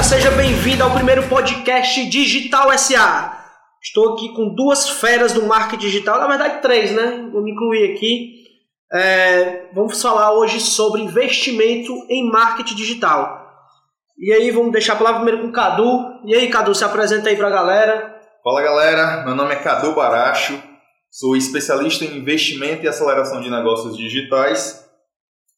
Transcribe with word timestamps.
Galera, 0.00 0.02
seja 0.02 0.30
bem-vindo 0.30 0.82
ao 0.82 0.94
primeiro 0.94 1.28
podcast 1.28 2.06
Digital 2.08 2.76
SA. 2.78 3.38
Estou 3.82 4.14
aqui 4.14 4.32
com 4.34 4.54
duas 4.54 4.88
feras 4.88 5.34
do 5.34 5.42
marketing 5.42 5.84
digital, 5.84 6.18
na 6.18 6.26
verdade 6.26 6.62
três, 6.62 6.92
né? 6.92 7.28
Vou 7.30 7.42
me 7.42 7.52
incluir 7.52 7.92
aqui. 7.92 8.44
É, 8.90 9.68
vamos 9.74 10.00
falar 10.00 10.32
hoje 10.32 10.58
sobre 10.58 11.02
investimento 11.02 11.92
em 12.08 12.30
marketing 12.30 12.76
digital. 12.76 13.46
E 14.18 14.32
aí, 14.32 14.50
vamos 14.50 14.72
deixar 14.72 14.94
a 14.94 14.96
palavra 14.96 15.20
primeiro 15.20 15.42
com 15.42 15.48
o 15.48 15.52
Cadu. 15.52 16.20
E 16.24 16.34
aí, 16.34 16.48
Cadu, 16.48 16.74
se 16.74 16.82
apresenta 16.82 17.28
aí 17.28 17.36
para 17.36 17.48
a 17.48 17.50
galera. 17.50 18.16
Fala 18.42 18.62
galera, 18.62 19.22
meu 19.26 19.34
nome 19.34 19.52
é 19.52 19.56
Cadu 19.56 19.92
Baracho, 19.92 20.58
sou 21.10 21.36
especialista 21.36 22.06
em 22.06 22.16
investimento 22.16 22.86
e 22.86 22.88
aceleração 22.88 23.42
de 23.42 23.50
negócios 23.50 23.98
digitais 23.98 24.89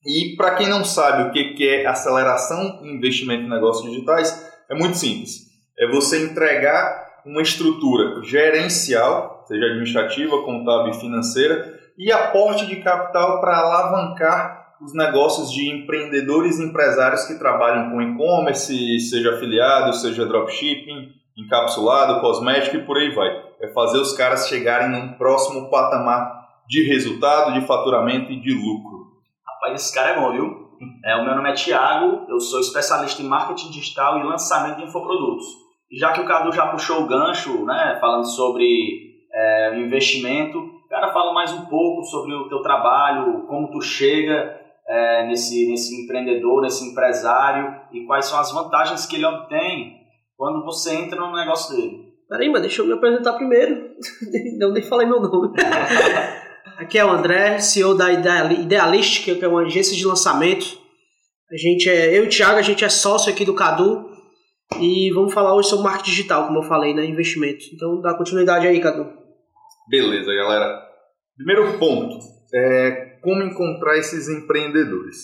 e 0.05 0.35
para 0.37 0.57
quem 0.57 0.69
não 0.69 0.85
sabe 0.85 1.23
o 1.23 1.33
que 1.33 1.69
é 1.69 1.87
aceleração 1.87 2.81
e 2.83 2.91
investimento 2.91 3.45
em 3.45 3.51
negócios 3.51 3.91
digitais, 3.91 4.51
é 4.69 4.75
muito 4.75 4.97
simples. 4.97 5.51
É 5.79 5.89
você 5.89 6.25
entregar 6.25 7.23
uma 7.25 7.43
estrutura 7.43 8.23
gerencial, 8.23 9.45
seja 9.47 9.67
administrativa, 9.67 10.43
contábil 10.43 10.93
e 10.93 11.01
financeira, 11.01 11.81
e 11.97 12.11
aporte 12.11 12.67
de 12.67 12.77
capital 12.77 13.41
para 13.41 13.59
alavancar 13.59 14.63
os 14.83 14.93
negócios 14.95 15.53
de 15.53 15.71
empreendedores 15.71 16.59
e 16.59 16.65
empresários 16.65 17.25
que 17.25 17.39
trabalham 17.39 17.91
com 17.91 18.03
e-commerce, 18.03 18.99
seja 18.99 19.35
afiliado, 19.35 19.93
seja 19.95 20.27
dropshipping, 20.27 21.11
encapsulado, 21.37 22.21
cosmético 22.21 22.77
e 22.77 22.85
por 22.85 22.97
aí 22.97 23.15
vai. 23.15 23.29
É 23.61 23.69
fazer 23.69 23.99
os 23.99 24.13
caras 24.13 24.49
chegarem 24.49 24.91
num 24.91 25.13
próximo 25.13 25.71
patamar 25.71 26.43
de 26.69 26.83
resultado, 26.89 27.53
de 27.53 27.65
faturamento 27.67 28.33
e 28.33 28.41
de 28.41 28.53
lucro. 28.53 28.92
Esse 29.75 29.95
cara 29.95 30.11
é 30.11 30.21
bom, 30.21 30.33
viu? 30.33 30.63
É, 31.05 31.17
o 31.17 31.25
meu 31.25 31.35
nome 31.35 31.51
é 31.51 31.55
Thiago, 31.55 32.27
eu 32.29 32.41
sou 32.41 32.61
especialista 32.61 33.23
em 33.23 33.27
marketing 33.27 33.71
digital 33.71 34.19
e 34.19 34.25
lançamento 34.25 34.79
de 34.79 34.85
infoprodutos. 34.85 35.47
E 35.91 35.99
já 35.99 36.13
que 36.13 36.21
o 36.21 36.27
Cadu 36.27 36.53
já 36.53 36.67
puxou 36.69 37.03
o 37.03 37.07
gancho, 37.07 37.65
né, 37.65 37.99
falando 38.01 38.25
sobre 38.25 38.65
é, 39.33 39.79
investimento, 39.79 40.59
cara, 40.89 41.13
fala 41.13 41.33
mais 41.33 41.53
um 41.53 41.67
pouco 41.67 42.03
sobre 42.05 42.35
o 42.35 42.49
teu 42.49 42.61
trabalho, 42.63 43.47
como 43.47 43.71
tu 43.71 43.81
chega 43.81 44.59
é, 44.89 45.27
nesse, 45.27 45.71
nesse 45.71 46.03
empreendedor, 46.03 46.63
nesse 46.63 46.91
empresário 46.91 47.81
e 47.93 48.05
quais 48.07 48.27
são 48.27 48.41
as 48.41 48.53
vantagens 48.53 49.07
que 49.07 49.17
ele 49.17 49.27
obtém 49.27 49.97
quando 50.37 50.65
você 50.65 50.95
entra 50.95 51.21
no 51.21 51.37
negócio 51.37 51.77
dele. 51.77 52.13
Peraí, 52.29 52.49
mas 52.51 52.63
deixa 52.63 52.83
eu 52.83 52.87
me 52.87 52.95
apresentar 52.95 53.35
primeiro. 53.35 53.91
Não 54.59 54.73
nem 54.73 54.83
falei 54.83 55.07
meu 55.07 55.21
nome. 55.21 55.53
Aqui 56.77 56.99
é 56.99 57.05
o 57.05 57.11
André, 57.11 57.61
CEO 57.61 57.95
da 57.95 58.11
Idealistic, 58.13 59.39
que 59.39 59.45
é 59.45 59.49
uma 59.49 59.63
agência 59.63 59.97
de 59.97 60.07
lançamento. 60.07 60.79
A 61.51 61.57
gente 61.57 61.89
é, 61.89 62.17
eu 62.17 62.25
e 62.25 62.27
o 62.27 62.31
Thiago, 62.31 62.59
a 62.59 62.63
gente 62.63 62.85
é 62.85 62.89
sócio 62.89 63.31
aqui 63.31 63.45
do 63.45 63.55
Cadu 63.55 64.09
e 64.81 65.11
vamos 65.13 65.35
falar 65.35 65.55
hoje 65.55 65.69
sobre 65.69 65.85
marketing 65.85 66.11
digital, 66.11 66.47
como 66.47 66.61
eu 66.61 66.63
falei, 66.63 66.95
né, 66.95 67.05
investimento. 67.05 67.65
Então 67.75 68.01
dá 68.01 68.15
continuidade 68.15 68.67
aí, 68.67 68.81
Cadu. 68.81 69.07
Beleza, 69.89 70.35
galera. 70.35 70.83
Primeiro 71.37 71.79
ponto 71.79 72.19
é 72.55 73.19
como 73.23 73.43
encontrar 73.43 73.99
esses 73.99 74.29
empreendedores. 74.29 75.17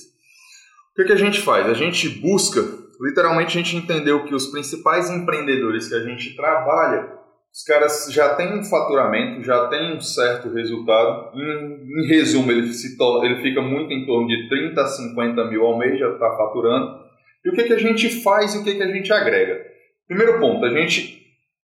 O 0.92 0.94
que, 0.96 1.04
que 1.04 1.12
a 1.12 1.16
gente 1.16 1.40
faz? 1.40 1.66
A 1.66 1.74
gente 1.74 2.08
busca, 2.08 2.60
literalmente 3.00 3.58
a 3.58 3.62
gente 3.62 3.76
entendeu 3.76 4.24
que 4.24 4.34
os 4.34 4.48
principais 4.48 5.10
empreendedores 5.10 5.88
que 5.88 5.94
a 5.94 6.04
gente 6.04 6.36
trabalha 6.36 7.17
os 7.52 7.62
caras 7.64 8.08
já 8.12 8.34
têm 8.34 8.58
um 8.58 8.64
faturamento, 8.64 9.42
já 9.42 9.66
têm 9.68 9.96
um 9.96 10.00
certo 10.00 10.52
resultado. 10.52 11.36
Em, 11.36 12.04
em 12.04 12.06
resumo, 12.06 12.50
ele, 12.52 12.72
se 12.72 12.96
ele 13.24 13.42
fica 13.42 13.60
muito 13.60 13.92
em 13.92 14.06
torno 14.06 14.28
de 14.28 14.48
30 14.48 14.80
a 14.80 14.86
50 14.86 15.44
mil 15.46 15.64
ao 15.64 15.78
mês, 15.78 15.98
já 15.98 16.10
está 16.10 16.36
faturando. 16.36 17.08
E 17.44 17.50
o 17.50 17.52
que, 17.52 17.64
que 17.64 17.72
a 17.72 17.78
gente 17.78 18.22
faz 18.22 18.54
e 18.54 18.58
o 18.58 18.64
que, 18.64 18.74
que 18.74 18.82
a 18.82 18.92
gente 18.92 19.12
agrega? 19.12 19.64
Primeiro 20.06 20.38
ponto, 20.38 20.64
a 20.64 20.70
gente 20.70 21.22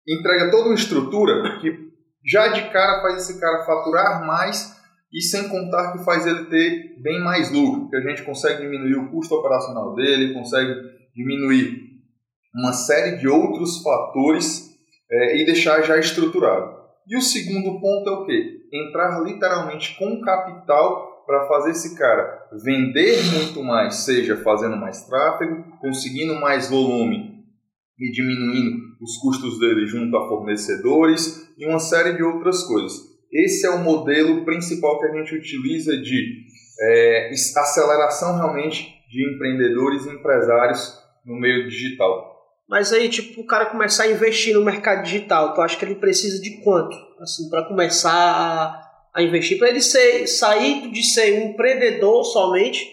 entrega 0.07 0.51
toda 0.51 0.67
uma 0.67 0.75
estrutura 0.75 1.59
que 1.61 1.89
já 2.25 2.49
de 2.49 2.71
cara 2.71 3.01
faz 3.01 3.17
esse 3.17 3.41
cara 3.41 3.65
faturar 3.65 4.27
mais 4.27 4.77
e 5.13 5.23
sem 5.23 5.49
contar 5.49 5.93
que 5.93 6.05
faz 6.05 6.27
ele 6.27 6.45
ter 6.47 7.01
bem 7.01 7.21
mais 7.21 7.51
lucro, 7.51 7.89
que 7.89 7.97
a 7.97 8.01
gente 8.01 8.23
consegue 8.23 8.63
diminuir 8.63 8.97
o 8.97 9.11
custo 9.11 9.35
operacional 9.35 9.95
dele, 9.95 10.35
consegue 10.35 10.75
diminuir 11.15 11.89
uma 12.55 12.73
série 12.73 13.17
de 13.17 13.29
outros 13.29 13.83
fatores 13.83 14.68
é, 15.11 15.41
e 15.41 15.45
deixar 15.45 15.83
já 15.83 15.99
estruturado. 15.99 16.77
E 17.07 17.17
o 17.17 17.23
segundo 17.23 17.81
ponto 17.81 18.09
é 18.09 18.13
o 18.13 18.27
quê? 18.27 18.61
Entrar 18.73 19.21
literalmente 19.23 19.97
com 19.99 20.21
capital 20.21 21.25
para 21.27 21.47
fazer 21.47 21.71
esse 21.71 21.97
cara 21.97 22.49
vender 22.65 23.23
muito 23.33 23.63
mais, 23.63 23.97
seja 23.97 24.37
fazendo 24.37 24.77
mais 24.77 25.05
tráfego, 25.07 25.65
conseguindo 25.81 26.35
mais 26.35 26.71
volume 26.71 27.45
e 27.99 28.11
diminuindo 28.13 28.79
os 29.01 29.17
custos 29.19 29.59
dele 29.59 29.87
junto 29.87 30.17
a 30.17 30.29
fornecedores 30.29 31.53
e 31.59 31.67
uma 31.67 31.79
série 31.79 32.15
de 32.15 32.23
outras 32.23 32.63
coisas. 32.65 32.93
Esse 33.33 33.67
é 33.67 33.71
o 33.71 33.83
modelo 33.83 34.45
principal 34.45 34.99
que 35.01 35.07
a 35.07 35.13
gente 35.13 35.35
utiliza 35.35 35.97
de 35.97 36.47
é, 36.81 37.31
aceleração 37.31 38.37
realmente 38.37 38.89
de 39.11 39.35
empreendedores 39.35 40.07
e 40.07 40.11
empresários 40.11 40.99
no 41.25 41.39
meio 41.39 41.69
digital. 41.69 42.28
Mas 42.69 42.93
aí, 42.93 43.09
tipo, 43.09 43.41
o 43.41 43.47
cara 43.47 43.67
começar 43.67 44.05
a 44.05 44.11
investir 44.11 44.55
no 44.55 44.65
mercado 44.65 45.03
digital, 45.03 45.55
tu 45.55 45.63
acha 45.63 45.77
que 45.77 45.85
ele 45.85 45.95
precisa 45.95 46.41
de 46.41 46.63
quanto? 46.63 46.95
Assim, 47.19 47.49
para 47.49 47.67
começar 47.67 48.13
a, 48.13 48.81
a 49.15 49.23
investir, 49.23 49.59
para 49.59 49.71
ele 49.71 49.81
ser, 49.81 50.27
sair 50.27 50.91
de 50.91 51.03
ser 51.03 51.41
um 51.41 51.51
empreendedor 51.51 52.23
somente, 52.25 52.87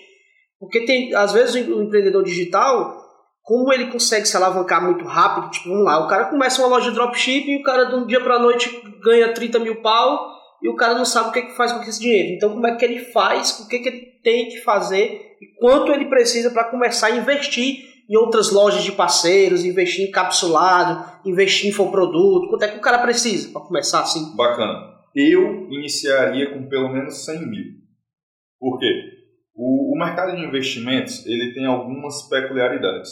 porque 0.60 0.86
tem, 0.86 1.14
às 1.14 1.34
vezes, 1.34 1.68
o 1.68 1.84
empreendedor 1.84 2.24
digital, 2.24 3.04
como 3.44 3.72
ele 3.74 3.92
consegue 3.92 4.26
se 4.26 4.38
alavancar 4.38 4.82
muito 4.82 5.04
rápido, 5.04 5.52
tipo, 5.52 5.68
vamos 5.68 5.84
lá, 5.84 6.06
o 6.06 6.08
cara 6.08 6.26
começa 6.26 6.62
uma 6.62 6.70
loja 6.70 6.90
de 6.90 6.96
dropshipping 6.96 7.52
e 7.52 7.60
o 7.60 7.64
cara 7.64 7.84
de 7.84 7.96
um 7.96 8.06
dia 8.08 8.22
para 8.22 8.40
noite 8.40 8.82
ganha 9.04 9.34
30 9.34 9.60
mil 9.60 9.82
pau 9.82 10.36
e 10.64 10.70
o 10.70 10.76
cara 10.76 10.96
não 10.96 11.06
sabe 11.06 11.30
o 11.30 11.32
que, 11.34 11.40
é 11.40 11.42
que 11.44 11.56
faz 11.56 11.74
com 11.74 11.84
esse 11.84 12.00
dinheiro. 12.00 12.30
Então, 12.30 12.50
como 12.50 12.66
é 12.66 12.76
que 12.76 12.86
ele 12.86 13.00
faz, 13.12 13.60
o 13.60 13.68
que, 13.68 13.76
é 13.76 13.80
que 13.80 13.90
ele 13.90 14.02
tem 14.24 14.48
que 14.48 14.62
fazer 14.62 15.36
e 15.42 15.48
quanto 15.60 15.92
ele 15.92 16.06
precisa 16.06 16.50
para 16.50 16.64
começar 16.64 17.08
a 17.08 17.18
investir 17.18 17.95
em 18.10 18.18
outras 18.18 18.52
lojas 18.52 18.84
de 18.84 18.92
parceiros, 18.92 19.66
investir 19.66 20.08
em 20.08 20.12
capsulado, 20.12 21.06
investir 21.26 21.68
em 21.68 21.70
infoproduto? 21.70 22.50
Quanto 22.50 22.64
é 22.64 22.68
que 22.68 22.78
o 22.78 22.82
cara 22.82 23.00
precisa 23.00 23.52
para 23.52 23.62
começar 23.62 24.02
assim? 24.02 24.36
Bacana. 24.36 24.94
Eu 25.16 25.68
iniciaria 25.72 26.54
com 26.54 26.68
pelo 26.68 26.90
menos 26.90 27.26
100 27.26 27.48
mil. 27.48 27.66
Por 28.60 28.78
quê? 28.80 28.86
O, 29.56 29.96
o 29.96 30.00
mercado 30.00 30.36
de 30.36 30.44
investimentos 30.44 31.26
ele 31.26 31.54
tem 31.54 31.66
algumas 31.66 32.28
peculiaridades. 32.30 33.12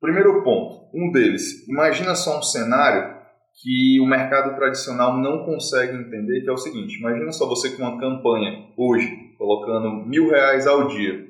Primeiro 0.00 0.42
ponto, 0.44 0.90
um 0.94 1.10
deles, 1.10 1.66
imagina 1.68 2.14
só 2.14 2.38
um 2.38 2.42
cenário 2.42 3.14
que 3.62 4.00
o 4.00 4.06
mercado 4.06 4.54
tradicional 4.56 5.16
não 5.16 5.44
consegue 5.44 5.96
entender, 5.96 6.42
que 6.42 6.50
é 6.50 6.52
o 6.52 6.56
seguinte, 6.56 6.98
imagina 6.98 7.32
só 7.32 7.48
você 7.48 7.70
com 7.70 7.82
uma 7.82 7.98
campanha 7.98 8.68
hoje, 8.76 9.08
colocando 9.38 10.06
mil 10.06 10.28
reais 10.28 10.66
ao 10.66 10.88
dia, 10.88 11.24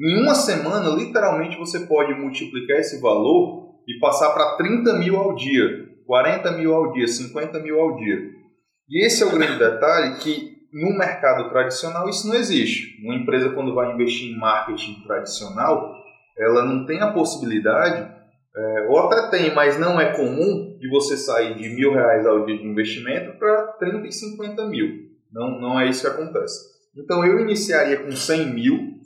em 0.00 0.22
uma 0.22 0.34
semana, 0.34 0.88
literalmente, 0.90 1.58
você 1.58 1.80
pode 1.80 2.14
multiplicar 2.14 2.78
esse 2.78 3.00
valor 3.00 3.74
e 3.86 3.98
passar 3.98 4.30
para 4.32 4.56
30 4.56 4.94
mil 4.98 5.16
ao 5.16 5.34
dia, 5.34 5.88
40 6.06 6.52
mil 6.52 6.74
ao 6.74 6.92
dia, 6.92 7.06
50 7.06 7.58
mil 7.60 7.80
ao 7.80 7.96
dia. 7.96 8.18
E 8.88 9.04
esse 9.06 9.22
é 9.22 9.26
o 9.26 9.32
grande 9.32 9.58
detalhe 9.58 10.16
que 10.16 10.52
no 10.72 10.96
mercado 10.96 11.50
tradicional 11.50 12.08
isso 12.08 12.26
não 12.26 12.34
existe. 12.34 12.98
Uma 13.04 13.14
empresa 13.14 13.50
quando 13.50 13.74
vai 13.74 13.92
investir 13.92 14.30
em 14.30 14.38
marketing 14.38 15.02
tradicional, 15.06 15.94
ela 16.38 16.64
não 16.64 16.86
tem 16.86 17.00
a 17.00 17.12
possibilidade, 17.12 18.10
é, 18.54 18.86
ou 18.88 18.98
até 18.98 19.30
tem, 19.30 19.54
mas 19.54 19.78
não 19.78 20.00
é 20.00 20.12
comum, 20.16 20.76
de 20.78 20.88
você 20.88 21.16
sair 21.16 21.54
de 21.54 21.68
mil 21.68 21.92
reais 21.92 22.26
ao 22.26 22.44
dia 22.44 22.58
de 22.58 22.66
investimento 22.66 23.38
para 23.38 23.68
30 23.78 24.06
e 24.06 24.12
50 24.12 24.66
mil. 24.66 24.88
Não, 25.32 25.60
não 25.60 25.80
é 25.80 25.88
isso 25.88 26.02
que 26.02 26.08
acontece. 26.08 26.72
Então 26.96 27.24
eu 27.24 27.40
iniciaria 27.40 27.98
com 27.98 28.10
100 28.10 28.46
mil, 28.52 29.00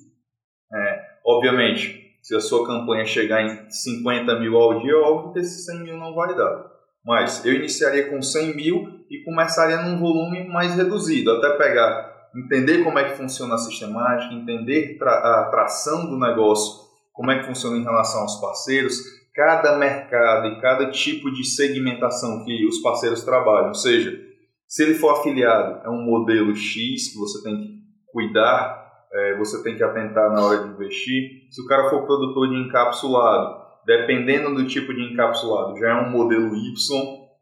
obviamente, 1.37 2.07
se 2.23 2.35
a 2.35 2.41
sua 2.41 2.67
campanha 2.67 3.05
chegar 3.05 3.43
em 3.43 3.71
50 3.71 4.41
mil 4.41 4.57
ao 4.57 4.81
dia, 4.81 4.97
óbvio 4.99 5.33
que 5.33 5.39
esses 5.39 5.65
100 5.65 5.81
mil 5.81 5.97
não 5.97 6.15
vai 6.15 6.35
dar. 6.35 6.67
Mas 7.05 7.45
eu 7.45 7.55
iniciaria 7.55 8.11
com 8.11 8.21
100 8.21 8.57
mil 8.57 9.05
e 9.09 9.23
começaria 9.25 9.83
num 9.83 9.99
volume 9.99 10.49
mais 10.49 10.75
reduzido, 10.75 11.31
até 11.31 11.51
pegar, 11.57 12.31
entender 12.35 12.83
como 12.83 12.99
é 12.99 13.11
que 13.11 13.17
funciona 13.17 13.55
a 13.55 13.59
sistemática, 13.59 14.35
entender 14.35 14.99
a 15.01 15.49
tração 15.51 16.07
do 16.11 16.19
negócio, 16.19 16.85
como 17.13 17.31
é 17.31 17.39
que 17.39 17.47
funciona 17.47 17.77
em 17.77 17.85
relação 17.85 18.23
aos 18.23 18.41
parceiros, 18.41 19.01
cada 19.33 19.77
mercado 19.77 20.49
e 20.49 20.61
cada 20.61 20.91
tipo 20.91 21.31
de 21.31 21.45
segmentação 21.45 22.45
que 22.45 22.67
os 22.67 22.79
parceiros 22.81 23.23
trabalham. 23.23 23.69
Ou 23.69 23.75
seja, 23.75 24.19
se 24.67 24.83
ele 24.83 24.95
for 24.95 25.11
afiliado, 25.11 25.87
é 25.87 25.91
um 25.91 26.03
modelo 26.03 26.57
X 26.57 27.13
que 27.13 27.19
você 27.19 27.43
tem 27.45 27.57
que 27.57 27.77
cuidar 28.13 28.86
é, 29.17 29.37
você 29.39 29.63
tem 29.63 29.77
que 29.77 29.83
atentar 29.83 30.31
na 30.31 30.45
hora 30.45 30.65
de 30.65 30.69
investir. 30.69 31.49
Se 31.51 31.63
o 31.63 31.67
cara 31.67 31.89
for 31.89 32.05
produtor 32.05 32.49
de 32.49 32.57
encapsulado, 32.57 33.65
dependendo 33.87 34.55
do 34.55 34.67
tipo 34.67 34.93
de 34.93 35.03
encapsulado, 35.13 35.79
já 35.79 35.91
é 35.91 36.03
um 36.03 36.11
modelo 36.11 36.55
Y. 36.55 36.75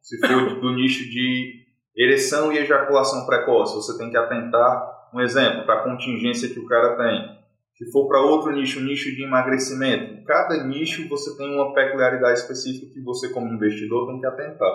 Se 0.00 0.18
for 0.20 0.54
do 0.60 0.72
nicho 0.72 1.04
de 1.10 1.64
ereção 1.96 2.52
e 2.52 2.58
ejaculação 2.58 3.26
precoce, 3.26 3.74
você 3.74 3.98
tem 3.98 4.10
que 4.10 4.16
atentar, 4.16 5.10
um 5.12 5.20
exemplo, 5.20 5.64
para 5.64 5.80
a 5.80 5.84
contingência 5.84 6.48
que 6.48 6.60
o 6.60 6.66
cara 6.66 6.96
tem. 6.96 7.34
Se 7.76 7.90
for 7.90 8.06
para 8.06 8.20
outro 8.20 8.52
nicho, 8.52 8.80
nicho 8.80 9.10
de 9.14 9.24
emagrecimento, 9.24 10.24
cada 10.24 10.64
nicho 10.64 11.08
você 11.08 11.36
tem 11.36 11.52
uma 11.52 11.74
peculiaridade 11.74 12.38
específica 12.38 12.92
que 12.92 13.02
você, 13.02 13.30
como 13.30 13.52
investidor, 13.52 14.06
tem 14.06 14.20
que 14.20 14.26
atentar. 14.26 14.72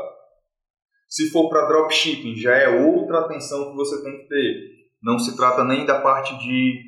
Se 1.07 1.31
for 1.31 1.49
para 1.49 1.67
dropshipping, 1.67 2.35
já 2.35 2.55
é 2.55 2.67
outra 2.67 3.21
atenção 3.21 3.71
que 3.71 3.75
você 3.77 4.03
tem 4.03 4.17
que 4.17 4.27
ter. 4.27 4.79
Não 5.01 5.17
se 5.17 5.35
trata 5.35 5.63
nem 5.63 5.85
da 5.85 6.01
parte 6.01 6.37
de, 6.39 6.81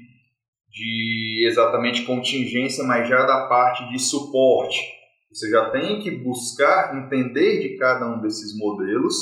de 0.72 1.46
exatamente 1.48 2.04
contingência, 2.04 2.84
mas 2.84 3.08
já 3.08 3.26
da 3.26 3.48
parte 3.48 3.90
de 3.92 4.00
suporte. 4.00 4.82
Você 5.32 5.50
já 5.50 5.70
tem 5.70 6.00
que 6.00 6.12
buscar 6.12 6.98
entender 6.98 7.60
de 7.60 7.78
cada 7.78 8.08
um 8.08 8.22
desses 8.22 8.58
modelos 8.58 9.16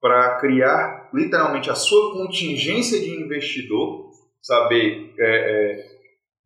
para 0.00 0.36
criar 0.38 1.10
literalmente 1.12 1.70
a 1.70 1.74
sua 1.74 2.12
contingência 2.12 3.00
de 3.00 3.10
investidor, 3.10 4.10
saber 4.40 5.14
é, 5.18 5.24
é, 5.24 5.86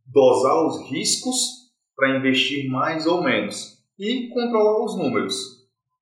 dosar 0.07 0.67
os 0.67 0.91
riscos 0.91 1.37
para 1.95 2.17
investir 2.17 2.71
mais 2.71 3.07
ou 3.07 3.23
menos 3.23 3.79
e 3.99 4.29
controlar 4.29 4.85
os 4.85 4.97
números. 4.97 5.35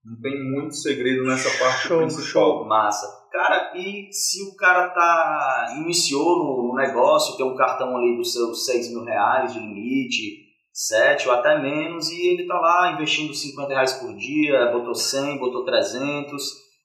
Não 0.04 0.20
tem 0.20 0.42
muito 0.42 0.74
segredo 0.76 1.24
nessa 1.24 1.50
parte 1.62 1.88
show, 1.88 1.98
principal. 1.98 2.24
Show. 2.24 2.64
Massa. 2.66 3.19
Cara, 3.30 3.72
e 3.76 4.12
se 4.12 4.42
o 4.42 4.56
cara 4.56 4.88
tá 4.88 5.74
iniciou 5.78 6.38
no 6.38 6.74
negócio, 6.74 7.36
tem 7.36 7.46
um 7.46 7.54
cartão 7.54 7.96
ali 7.96 8.16
dos 8.16 8.32
seus 8.32 8.66
6 8.66 8.90
mil 8.90 9.04
reais 9.04 9.52
de 9.52 9.60
limite, 9.60 10.50
7 10.72 11.28
ou 11.28 11.34
até 11.34 11.58
menos, 11.58 12.10
e 12.10 12.28
ele 12.28 12.46
tá 12.46 12.58
lá 12.58 12.92
investindo 12.92 13.32
50 13.32 13.72
reais 13.72 13.92
por 13.94 14.14
dia, 14.16 14.72
botou 14.72 14.94
100, 14.94 15.38
botou 15.38 15.64
300, 15.64 16.42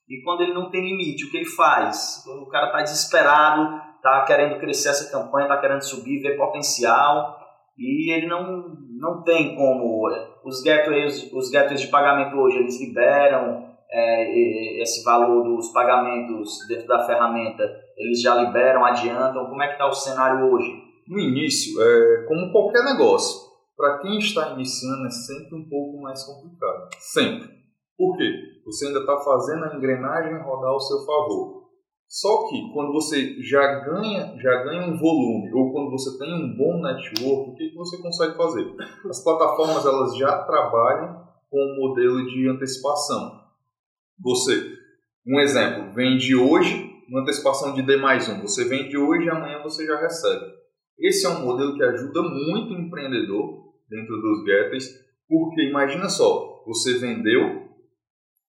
e 0.08 0.22
quando 0.22 0.42
ele 0.42 0.54
não 0.54 0.70
tem 0.70 0.84
limite, 0.84 1.24
o 1.24 1.30
que 1.30 1.38
ele 1.38 1.46
faz? 1.46 2.24
O 2.26 2.46
cara 2.46 2.70
tá 2.70 2.82
desesperado, 2.82 3.80
está 3.96 4.24
querendo 4.24 4.60
crescer 4.60 4.90
essa 4.90 5.10
campanha, 5.10 5.46
está 5.46 5.60
querendo 5.60 5.82
subir, 5.82 6.20
ver 6.20 6.36
potencial 6.36 7.36
e 7.76 8.12
ele 8.12 8.26
não, 8.26 8.76
não 8.98 9.22
tem 9.22 9.54
como. 9.54 10.08
Os 10.44 10.62
gateways, 10.62 11.30
os 11.32 11.50
gateways 11.50 11.80
de 11.80 11.88
pagamento 11.88 12.36
hoje 12.36 12.58
eles 12.58 12.80
liberam 12.80 13.75
é, 13.96 14.82
esse 14.82 15.02
valor 15.02 15.42
dos 15.42 15.72
pagamentos 15.72 16.58
dentro 16.68 16.86
da 16.86 17.06
ferramenta, 17.06 17.62
eles 17.96 18.20
já 18.20 18.34
liberam, 18.34 18.84
adiantam. 18.84 19.46
Como 19.46 19.62
é 19.62 19.68
que 19.68 19.72
está 19.72 19.88
o 19.88 19.92
cenário 19.92 20.52
hoje? 20.52 20.70
No 21.08 21.18
início, 21.18 21.80
é, 21.80 22.26
como 22.26 22.52
qualquer 22.52 22.84
negócio, 22.84 23.46
para 23.74 23.98
quem 24.00 24.18
está 24.18 24.52
iniciando 24.52 25.06
é 25.06 25.10
sempre 25.10 25.56
um 25.56 25.68
pouco 25.68 26.02
mais 26.02 26.22
complicado. 26.24 26.88
Sempre. 26.98 27.48
Por 27.96 28.18
quê? 28.18 28.30
Você 28.66 28.88
ainda 28.88 29.00
está 29.00 29.16
fazendo 29.18 29.64
a 29.64 29.76
engrenagem 29.76 30.42
rodar 30.42 30.72
ao 30.72 30.80
seu 30.80 30.98
favor. 31.06 31.64
Só 32.08 32.48
que 32.48 32.70
quando 32.72 32.92
você 32.92 33.40
já 33.42 33.80
ganha, 33.80 34.36
já 34.38 34.62
ganha 34.62 34.88
um 34.88 34.98
volume 34.98 35.52
ou 35.54 35.72
quando 35.72 35.90
você 35.90 36.18
tem 36.18 36.32
um 36.32 36.56
bom 36.56 36.80
network, 36.82 37.50
o 37.50 37.54
que, 37.54 37.70
que 37.70 37.76
você 37.76 38.00
consegue 38.00 38.36
fazer? 38.36 38.76
As 39.08 39.24
plataformas 39.24 39.84
elas 39.86 40.16
já 40.16 40.44
trabalham 40.44 41.26
com 41.50 41.58
um 41.58 41.88
modelo 41.88 42.26
de 42.26 42.48
antecipação. 42.48 43.45
Você, 44.22 44.78
um 45.26 45.38
exemplo, 45.40 45.92
vende 45.94 46.34
hoje 46.34 46.90
uma 47.06 47.20
antecipação 47.20 47.74
de 47.74 47.82
D 47.82 47.98
mais 47.98 48.26
um. 48.28 48.40
Você 48.40 48.64
vende 48.64 48.96
hoje 48.96 49.26
e 49.26 49.30
amanhã 49.30 49.62
você 49.62 49.86
já 49.86 50.00
recebe. 50.00 50.46
Esse 50.98 51.26
é 51.26 51.28
um 51.28 51.44
modelo 51.44 51.74
que 51.74 51.82
ajuda 51.82 52.22
muito 52.22 52.72
o 52.72 52.78
empreendedor 52.78 53.74
dentro 53.90 54.16
dos 54.16 54.42
gateways, 54.44 54.88
porque 55.28 55.68
imagina 55.68 56.08
só, 56.08 56.64
você 56.64 56.98
vendeu, 56.98 57.68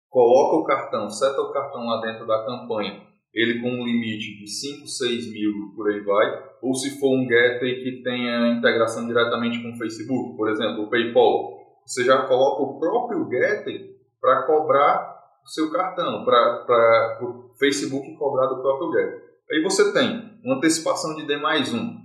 coloca 0.10 0.58
o 0.58 0.64
cartão, 0.64 1.08
seta 1.10 1.40
o 1.40 1.54
cartão 1.54 1.86
lá 1.86 2.02
dentro 2.02 2.26
da 2.26 2.44
campanha, 2.44 3.00
ele 3.32 3.62
com 3.62 3.70
um 3.70 3.86
limite 3.86 4.40
de 4.40 4.48
5, 4.48 4.88
6 4.88 5.32
mil 5.32 5.54
por 5.76 5.90
aí 5.90 6.02
vai, 6.02 6.44
ou 6.64 6.74
se 6.74 7.00
for 7.00 7.16
um 7.16 7.28
gateway 7.28 7.84
que 7.84 8.02
tenha 8.04 8.48
integração 8.48 9.06
diretamente 9.06 9.62
com 9.62 9.72
o 9.72 9.78
Facebook, 9.78 10.36
por 10.36 10.50
exemplo, 10.50 10.84
o 10.84 10.90
PayPal, 10.90 11.62
você 11.86 12.04
já 12.04 12.24
coloca 12.24 12.64
o 12.64 12.80
próprio 12.80 13.30
gateway 13.30 13.92
para 14.20 14.48
cobrar 14.48 15.11
o 15.44 15.48
seu 15.48 15.72
cartão, 15.72 16.24
para 16.26 17.20
o 17.22 17.54
Facebook 17.58 18.16
cobrar 18.16 18.48
do 18.48 18.62
próprio 18.62 18.92
gateway. 18.92 19.32
Aí 19.52 19.62
você 19.62 19.92
tem 19.92 20.40
uma 20.44 20.56
antecipação 20.56 21.16
de 21.16 21.26
D 21.26 21.38
mais 21.38 21.74
um. 21.74 22.00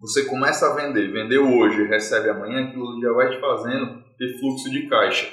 Você 0.00 0.24
começa 0.26 0.66
a 0.66 0.74
vender, 0.74 1.12
vendeu 1.12 1.44
hoje, 1.44 1.88
recebe 1.88 2.30
amanhã, 2.30 2.68
aquilo 2.68 3.00
já 3.00 3.12
vai 3.12 3.30
te 3.30 3.40
fazendo 3.40 4.02
ter 4.16 4.38
fluxo 4.38 4.70
de 4.70 4.88
caixa. 4.88 5.26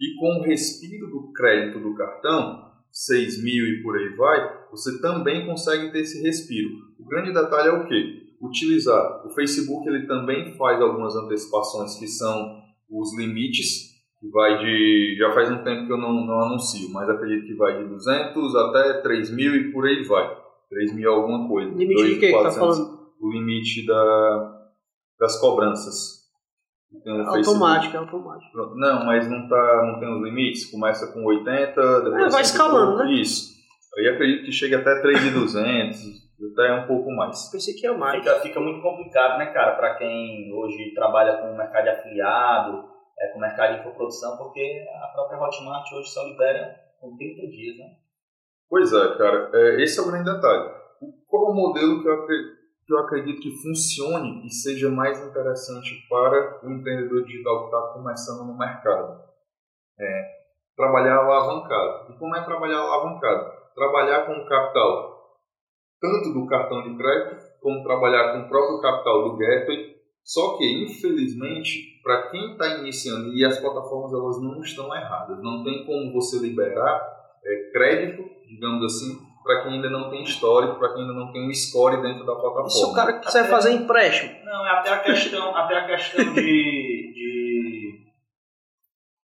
E 0.00 0.16
com 0.18 0.38
o 0.38 0.42
respiro 0.42 1.08
do 1.08 1.32
crédito 1.32 1.80
do 1.80 1.94
cartão, 1.94 2.72
6 2.90 3.42
mil 3.42 3.66
e 3.66 3.82
por 3.82 3.96
aí 3.96 4.16
vai, 4.16 4.66
você 4.70 5.00
também 5.00 5.46
consegue 5.46 5.90
ter 5.92 6.00
esse 6.00 6.22
respiro. 6.22 6.70
O 6.98 7.06
grande 7.06 7.32
detalhe 7.32 7.68
é 7.68 7.72
o 7.72 7.86
que? 7.86 8.36
Utilizar. 8.40 9.26
O 9.26 9.30
Facebook 9.30 9.88
ele 9.88 10.06
também 10.06 10.56
faz 10.56 10.80
algumas 10.80 11.14
antecipações 11.16 11.96
que 11.98 12.06
são 12.06 12.62
os 12.90 13.16
limites, 13.16 13.91
que 14.22 14.30
vai 14.30 14.56
de. 14.58 15.16
Já 15.18 15.32
faz 15.32 15.50
um 15.50 15.64
tempo 15.64 15.86
que 15.86 15.92
eu 15.92 15.98
não, 15.98 16.12
não 16.24 16.40
anuncio, 16.42 16.88
mas 16.92 17.10
acredito 17.10 17.44
que 17.44 17.54
vai 17.54 17.76
de 17.76 17.88
200 17.88 18.54
até 18.54 19.00
3 19.02 19.34
mil 19.34 19.56
e 19.56 19.72
por 19.72 19.84
aí 19.84 20.04
vai. 20.04 20.30
3 20.70 20.94
mil 20.94 21.10
é 21.10 21.14
alguma 21.14 21.48
coisa. 21.48 21.76
Limite 21.76 22.04
de 22.04 22.20
que 22.20 22.32
que 22.32 22.42
tá 22.42 22.52
falando? 22.52 23.00
O 23.20 23.32
limite 23.32 23.84
da, 23.84 24.60
das 25.18 25.40
cobranças. 25.40 26.22
Um 27.04 27.26
automático, 27.26 27.96
é 27.96 27.98
automático. 27.98 28.56
Não, 28.76 29.04
mas 29.04 29.28
não, 29.28 29.48
tá, 29.48 29.82
não 29.86 29.98
tem 29.98 30.14
os 30.14 30.22
limites. 30.22 30.70
Começa 30.70 31.12
com 31.12 31.24
80, 31.24 32.00
depois. 32.02 32.24
É, 32.24 32.28
vai 32.28 32.42
escalando, 32.42 32.98
né? 32.98 33.12
Isso. 33.14 33.50
Aí 33.98 34.08
acredito 34.08 34.44
que 34.44 34.52
chega 34.52 34.78
até 34.78 35.02
3.200, 35.02 35.94
até 36.52 36.74
um 36.74 36.86
pouco 36.86 37.10
mais. 37.10 37.50
Pensei 37.50 37.74
que 37.74 37.86
é 37.86 37.96
mais. 37.96 38.22
Fica, 38.22 38.40
fica 38.40 38.60
muito 38.60 38.80
complicado, 38.82 39.38
né, 39.38 39.46
cara, 39.46 39.72
para 39.72 39.94
quem 39.96 40.52
hoje 40.54 40.92
trabalha 40.94 41.38
com 41.38 41.52
o 41.52 41.56
mercado 41.56 41.84
de 41.84 41.90
afiliado, 41.90 42.91
é, 43.22 43.28
com 43.28 43.38
o 43.38 43.40
mercado 43.40 43.74
de 43.74 43.80
infoprodução, 43.80 44.36
porque 44.36 44.84
a 45.02 45.06
própria 45.08 45.40
Hotmart 45.40 45.90
hoje 45.92 46.10
só 46.10 46.24
libera 46.24 46.74
com 47.00 47.16
30 47.16 47.46
dias, 47.48 47.78
né? 47.78 47.96
Pois 48.68 48.92
é, 48.92 49.16
cara. 49.16 49.50
É, 49.54 49.82
esse 49.82 49.98
é 49.98 50.02
o 50.02 50.10
grande 50.10 50.32
detalhe. 50.32 50.70
Qual 51.28 51.50
o 51.50 51.54
modelo 51.54 52.02
que 52.02 52.08
eu 52.08 52.22
acredito? 52.22 52.62
que 52.84 52.92
eu 52.92 52.98
acredito 52.98 53.40
que 53.40 53.62
funcione 53.62 54.44
e 54.44 54.50
seja 54.50 54.90
mais 54.90 55.20
interessante 55.24 56.06
para 56.08 56.66
o 56.66 56.70
empreendedor 56.70 57.24
digital 57.24 57.60
que 57.60 57.64
está 57.76 57.92
começando 57.94 58.44
no 58.44 58.58
mercado. 58.58 59.22
É 59.98 60.42
trabalhar 60.76 61.18
alavancado. 61.18 62.12
E 62.12 62.18
como 62.18 62.34
é 62.34 62.44
trabalhar 62.44 62.78
alavancado? 62.78 63.52
Trabalhar 63.74 64.26
com 64.26 64.32
o 64.32 64.46
capital 64.48 65.12
tanto 66.00 66.32
do 66.32 66.46
cartão 66.48 66.82
de 66.82 66.96
crédito, 66.96 67.44
como 67.60 67.84
trabalhar 67.84 68.32
com 68.32 68.40
o 68.40 68.48
próprio 68.48 68.80
capital 68.80 69.22
do 69.22 69.36
gateway. 69.36 69.91
Só 70.24 70.56
que, 70.56 70.64
infelizmente, 70.84 72.00
para 72.02 72.30
quem 72.30 72.52
está 72.52 72.78
iniciando, 72.78 73.32
e 73.34 73.44
as 73.44 73.58
plataformas 73.58 74.12
elas 74.12 74.40
não 74.40 74.60
estão 74.60 74.94
erradas, 74.94 75.42
não 75.42 75.64
tem 75.64 75.84
como 75.84 76.12
você 76.12 76.38
liberar 76.38 77.00
é, 77.44 77.70
crédito, 77.72 78.22
digamos 78.46 78.84
assim, 78.84 79.18
para 79.42 79.62
quem 79.62 79.72
ainda 79.74 79.90
não 79.90 80.10
tem 80.10 80.22
histórico, 80.22 80.78
para 80.78 80.94
quem 80.94 81.02
ainda 81.02 81.14
não 81.14 81.32
tem 81.32 81.48
um 81.48 81.52
score 81.52 82.00
dentro 82.00 82.24
da 82.24 82.34
plataforma. 82.34 82.68
E 82.68 82.70
se 82.70 82.84
o 82.84 82.92
cara 82.92 83.18
quiser 83.18 83.40
até, 83.40 83.50
fazer 83.50 83.72
empréstimo? 83.72 84.44
Não, 84.44 84.66
é 84.66 84.70
até 84.70 84.90
a 84.90 84.98
questão, 85.00 85.50
até 85.56 85.76
a 85.76 85.86
questão 85.86 86.34
de, 86.34 86.40
de 86.40 88.04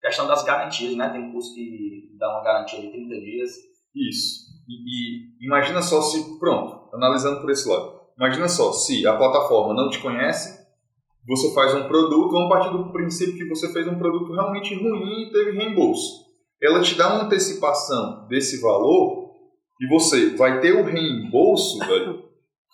questão 0.01 0.27
das 0.27 0.43
garantias, 0.43 0.95
né? 0.95 1.09
Tem 1.09 1.31
curso 1.31 1.53
que 1.53 2.15
dá 2.17 2.29
uma 2.29 2.43
garantia 2.43 2.81
de 2.81 2.89
30 2.89 3.15
dias. 3.19 3.51
Isso. 3.95 4.47
E, 4.67 4.73
e 4.73 5.45
imagina 5.45 5.81
só 5.81 6.01
se, 6.01 6.39
pronto, 6.39 6.89
analisando 6.95 7.41
por 7.41 7.51
esse 7.51 7.69
lado. 7.69 7.97
Imagina 8.17 8.47
só, 8.47 8.71
se 8.71 9.05
a 9.05 9.15
plataforma 9.15 9.75
não 9.75 9.89
te 9.89 9.99
conhece, 9.99 10.66
você 11.27 11.53
faz 11.53 11.75
um 11.75 11.87
produto, 11.87 12.31
vamos 12.31 12.49
partir 12.49 12.71
do 12.71 12.91
princípio 12.91 13.35
que 13.35 13.49
você 13.49 13.71
fez 13.73 13.85
um 13.87 13.97
produto 13.97 14.31
realmente 14.31 14.73
ruim 14.75 15.23
e 15.23 15.31
teve 15.31 15.51
reembolso. 15.51 16.25
Ela 16.61 16.81
te 16.81 16.95
dá 16.95 17.13
uma 17.13 17.25
antecipação 17.25 18.25
desse 18.29 18.61
valor 18.61 19.35
e 19.81 19.87
você 19.89 20.35
vai 20.37 20.61
ter 20.61 20.71
o 20.71 20.85
reembolso, 20.85 21.79
velho. 21.85 22.25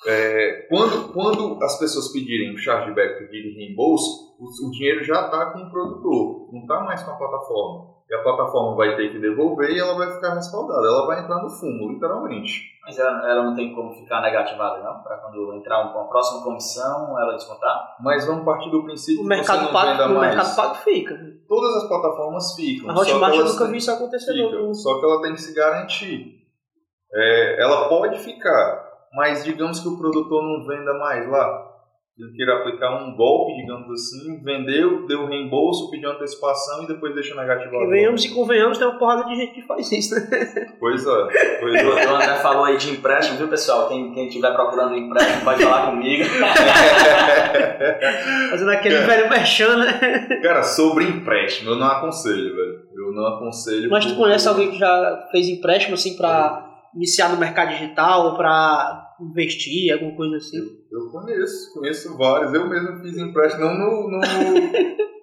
É, 0.05 0.67
quando, 0.69 1.13
quando 1.13 1.63
as 1.63 1.79
pessoas 1.79 2.11
pedirem 2.11 2.53
o 2.53 2.57
chargeback, 2.57 3.19
pedirem 3.19 3.55
reembolso, 3.55 4.35
o, 4.37 4.67
o 4.67 4.71
dinheiro 4.71 5.03
já 5.03 5.25
está 5.25 5.51
com 5.51 5.59
o 5.59 5.71
produtor, 5.71 6.49
não 6.53 6.61
está 6.61 6.81
mais 6.81 7.01
com 7.03 7.11
a 7.11 7.15
plataforma. 7.15 7.92
E 8.09 8.15
a 8.15 8.21
plataforma 8.21 8.75
vai 8.75 8.95
ter 8.95 9.11
que 9.11 9.19
devolver 9.19 9.69
e 9.71 9.79
ela 9.79 9.95
vai 9.95 10.11
ficar 10.11 10.33
respaldada. 10.33 10.85
Ela 10.85 11.07
vai 11.07 11.21
entrar 11.21 11.41
no 11.41 11.49
fumo, 11.49 11.91
literalmente. 11.91 12.73
Mas 12.85 12.99
ela, 12.99 13.31
ela 13.31 13.43
não 13.43 13.55
tem 13.55 13.73
como 13.73 13.93
ficar 13.93 14.21
negativada, 14.21 14.83
não? 14.83 15.01
Para 15.01 15.17
quando 15.17 15.53
entrar 15.53 15.91
com 15.93 16.01
a 16.01 16.03
próxima 16.07 16.43
comissão, 16.43 17.17
ela 17.17 17.33
descontar? 17.33 17.95
Mas 18.01 18.27
vamos 18.27 18.43
partir 18.43 18.69
do 18.69 18.83
princípio 18.83 19.21
o 19.21 19.23
que 19.23 19.29
mercado 19.29 19.59
você 19.59 19.65
não 19.65 19.71
pago, 19.71 20.03
O 20.11 20.15
mais. 20.15 20.35
mercado 20.35 20.55
pago 20.55 20.75
fica. 20.75 21.17
Todas 21.47 21.77
as 21.77 21.87
plataformas 21.87 22.53
ficam. 22.55 22.89
A 22.91 22.93
Hotmart 22.93 23.35
eu 23.35 23.45
nunca 23.45 23.67
vi 23.67 23.77
isso 23.77 23.91
acontecer. 23.91 24.33
Não. 24.33 24.73
Só 24.73 24.99
que 24.99 25.05
ela 25.05 25.21
tem 25.21 25.33
que 25.33 25.41
se 25.41 25.55
garantir. 25.55 26.43
É, 27.13 27.61
ela 27.63 27.87
pode 27.87 28.19
ficar, 28.19 28.85
mas 29.13 29.43
digamos 29.43 29.79
que 29.79 29.87
o 29.87 29.97
produtor 29.97 30.43
não 30.43 30.65
venda 30.67 30.93
mais 30.95 31.29
lá. 31.29 31.72
Ele 32.15 32.31
queira 32.35 32.59
aplicar 32.59 33.03
um 33.03 33.15
golpe, 33.15 33.55
digamos 33.55 33.89
assim, 33.89 34.39
vendeu, 34.43 35.07
deu 35.07 35.25
reembolso, 35.25 35.89
pediu 35.89 36.11
antecipação 36.11 36.83
e 36.83 36.87
depois 36.87 37.15
deixa 37.15 37.33
negativo. 37.33 37.71
Venhamos 37.89 38.23
e 38.23 38.29
convenhamos, 38.35 38.77
tem 38.77 38.85
uma 38.85 38.99
porrada 38.99 39.23
de 39.25 39.35
gente 39.35 39.55
que 39.55 39.63
faz 39.63 39.91
isso, 39.91 40.13
né? 40.13 40.21
Pois 40.79 41.07
é, 41.07 41.57
pois 41.59 41.73
é. 41.73 41.83
O 41.83 42.15
André 42.15 42.35
falou 42.35 42.65
aí 42.65 42.77
de 42.77 42.91
empréstimo, 42.91 43.39
viu 43.39 43.47
pessoal? 43.47 43.87
Quem, 43.87 44.13
quem 44.13 44.27
estiver 44.27 44.53
procurando 44.53 44.93
um 44.93 44.97
empréstimo 44.97 45.43
pode 45.43 45.63
falar 45.63 45.89
comigo. 45.89 46.23
Fazendo 48.51 48.71
aquele 48.71 48.95
é. 48.95 49.01
velho 49.07 49.27
mexendo, 49.29 49.77
né? 49.77 50.39
Cara, 50.43 50.61
sobre 50.61 51.05
empréstimo, 51.05 51.71
eu 51.71 51.77
não 51.77 51.87
aconselho, 51.87 52.55
velho. 52.55 52.83
Eu 52.95 53.11
não 53.11 53.25
aconselho. 53.25 53.89
Mas 53.89 54.05
tu 54.05 54.15
conhece 54.15 54.47
alguém 54.47 54.69
que 54.69 54.77
já 54.77 55.27
fez 55.31 55.49
empréstimo 55.49 55.95
assim 55.95 56.15
pra 56.15 56.63
iniciar 56.95 57.29
no 57.29 57.37
mercado 57.37 57.69
digital 57.69 58.27
ou 58.27 58.37
pra 58.37 59.12
investir, 59.29 59.91
alguma 59.93 60.15
coisa 60.15 60.37
assim? 60.37 60.57
Eu 60.91 61.09
conheço, 61.09 61.73
conheço 61.73 62.17
vários. 62.17 62.53
Eu 62.53 62.67
mesmo 62.67 62.99
fiz 63.01 63.17
empréstimo, 63.17 63.65
não 63.65 63.75
no. 63.75 64.09
no 64.09 64.21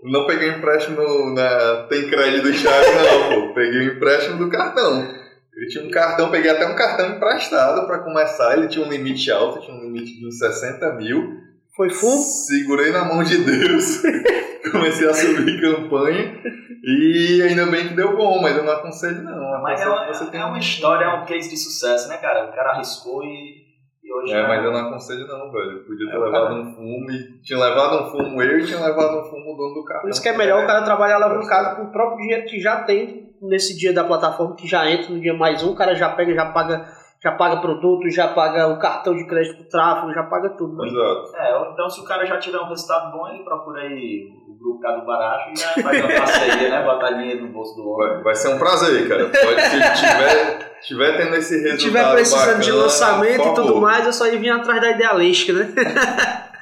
não 0.10 0.26
peguei 0.26 0.50
empréstimo 0.50 1.34
na 1.34 1.86
Tem 1.88 2.08
Crédito 2.08 2.44
do 2.44 2.52
Thiago, 2.52 2.86
não, 2.92 3.48
pô. 3.48 3.54
Peguei 3.54 3.80
o 3.80 3.96
empréstimo 3.96 4.38
do 4.38 4.50
cartão. 4.50 5.20
Ele 5.54 5.66
tinha 5.68 5.84
um 5.84 5.90
cartão, 5.90 6.30
peguei 6.30 6.50
até 6.50 6.66
um 6.66 6.76
cartão 6.76 7.10
emprestado 7.10 7.86
para 7.86 7.98
começar. 7.98 8.56
Ele 8.56 8.68
tinha 8.68 8.84
um 8.84 8.90
limite 8.90 9.30
alto, 9.30 9.60
tinha 9.60 9.76
um 9.76 9.82
limite 9.82 10.18
de 10.18 10.26
uns 10.26 10.38
60 10.38 10.94
mil. 10.94 11.38
Foi 11.76 11.90
fundo? 11.90 12.22
Segurei 12.22 12.90
na 12.90 13.04
mão 13.04 13.22
de 13.22 13.38
Deus. 13.38 14.02
comecei 14.70 15.08
a 15.08 15.14
subir 15.14 15.60
campanha 15.60 16.38
e 16.82 17.42
ainda 17.42 17.66
bem 17.66 17.88
que 17.88 17.94
deu 17.94 18.16
bom, 18.16 18.40
mas 18.40 18.56
eu 18.56 18.64
não 18.64 18.72
aconselho 18.72 19.22
não. 19.22 19.62
Mas 19.62 19.80
é 19.80 19.88
uma, 19.88 20.06
é 20.06 20.44
uma 20.44 20.58
história, 20.58 21.04
é 21.04 21.14
um 21.14 21.24
case 21.24 21.50
de 21.50 21.56
sucesso, 21.56 22.08
né, 22.08 22.16
cara? 22.16 22.46
O 22.46 22.52
cara 22.54 22.70
arriscou 22.72 23.22
e 23.24 23.69
Hoje 24.12 24.32
é, 24.32 24.46
mas 24.46 24.64
eu 24.64 24.72
não 24.72 24.88
aconselho 24.88 25.26
não, 25.26 25.50
velho. 25.50 25.84
Podia 25.84 26.10
ter 26.10 26.16
é, 26.16 26.18
levado 26.18 26.48
cara... 26.48 26.54
um 26.54 26.74
fumo 26.74 27.10
e 27.10 27.40
tinha 27.42 27.58
levado 27.58 28.02
um 28.02 28.10
fumo 28.10 28.42
eu 28.42 28.58
e 28.58 28.66
tinha 28.66 28.80
levado 28.80 29.20
um 29.20 29.24
fumo 29.24 29.54
o 29.54 29.56
dono 29.56 29.74
do 29.74 29.84
carro. 29.84 30.02
Por 30.02 30.10
isso 30.10 30.22
que 30.22 30.28
é 30.28 30.36
melhor 30.36 30.64
o 30.64 30.66
cara 30.66 30.82
trabalhar 30.82 31.18
lá 31.18 31.32
no 31.32 31.46
caso 31.46 31.76
com 31.76 31.84
o 31.84 31.92
próprio 31.92 32.18
dinheiro 32.18 32.46
que 32.46 32.60
já 32.60 32.82
tem 32.82 33.30
nesse 33.40 33.78
dia 33.78 33.92
da 33.92 34.04
plataforma, 34.04 34.54
que 34.54 34.66
já 34.66 34.90
entra 34.90 35.12
no 35.12 35.20
dia 35.20 35.34
mais 35.34 35.62
um, 35.62 35.70
o 35.70 35.76
cara 35.76 35.94
já 35.94 36.10
pega, 36.10 36.34
já 36.34 36.46
paga, 36.46 36.86
já 37.22 37.32
paga 37.32 37.60
produto, 37.60 38.10
já 38.10 38.28
paga 38.28 38.68
o 38.68 38.78
cartão 38.78 39.16
de 39.16 39.26
crédito 39.26 39.62
do 39.62 39.68
tráfego, 39.68 40.12
já 40.12 40.24
paga 40.24 40.50
tudo. 40.50 40.76
Né? 40.76 40.88
Exato. 40.88 41.36
É, 41.36 41.72
então 41.72 41.88
se 41.88 42.00
o 42.00 42.04
cara 42.04 42.26
já 42.26 42.38
tiver 42.38 42.58
um 42.58 42.68
resultado 42.68 43.12
bom, 43.12 43.28
ele 43.28 43.44
procura 43.44 43.82
aí 43.82 44.28
o 44.60 44.62
grupo 44.62 44.80
Cado 44.80 45.06
Barato 45.06 45.50
e 45.50 45.56
já 45.58 45.68
faz 45.82 46.04
uma 46.04 46.14
parceria, 46.14 46.68
né? 46.68 46.84
Botar 46.84 47.12
dinheiro 47.12 47.46
no 47.46 47.48
bolso 47.48 47.74
do 47.74 47.88
homem. 47.88 48.08
Vai, 48.08 48.22
vai 48.22 48.34
ser 48.34 48.48
um 48.48 48.58
prazer, 48.58 49.08
cara. 49.08 49.24
Pode, 49.24 49.62
se 49.62 49.80
tiver 50.00 50.70
tiver 50.82 51.16
tendo 51.16 51.36
esse 51.36 51.54
resultado 51.54 51.78
tiver 51.78 52.12
precisando 52.12 52.40
bacana, 52.40 52.60
de 52.60 52.72
lançamento 52.72 53.48
e 53.48 53.54
tudo 53.54 53.80
mais, 53.80 54.06
é 54.06 54.12
só 54.12 54.26
ir 54.26 54.38
vir 54.38 54.50
atrás 54.50 54.78
da 54.80 54.90
Idealística, 54.90 55.52
né? 55.52 55.68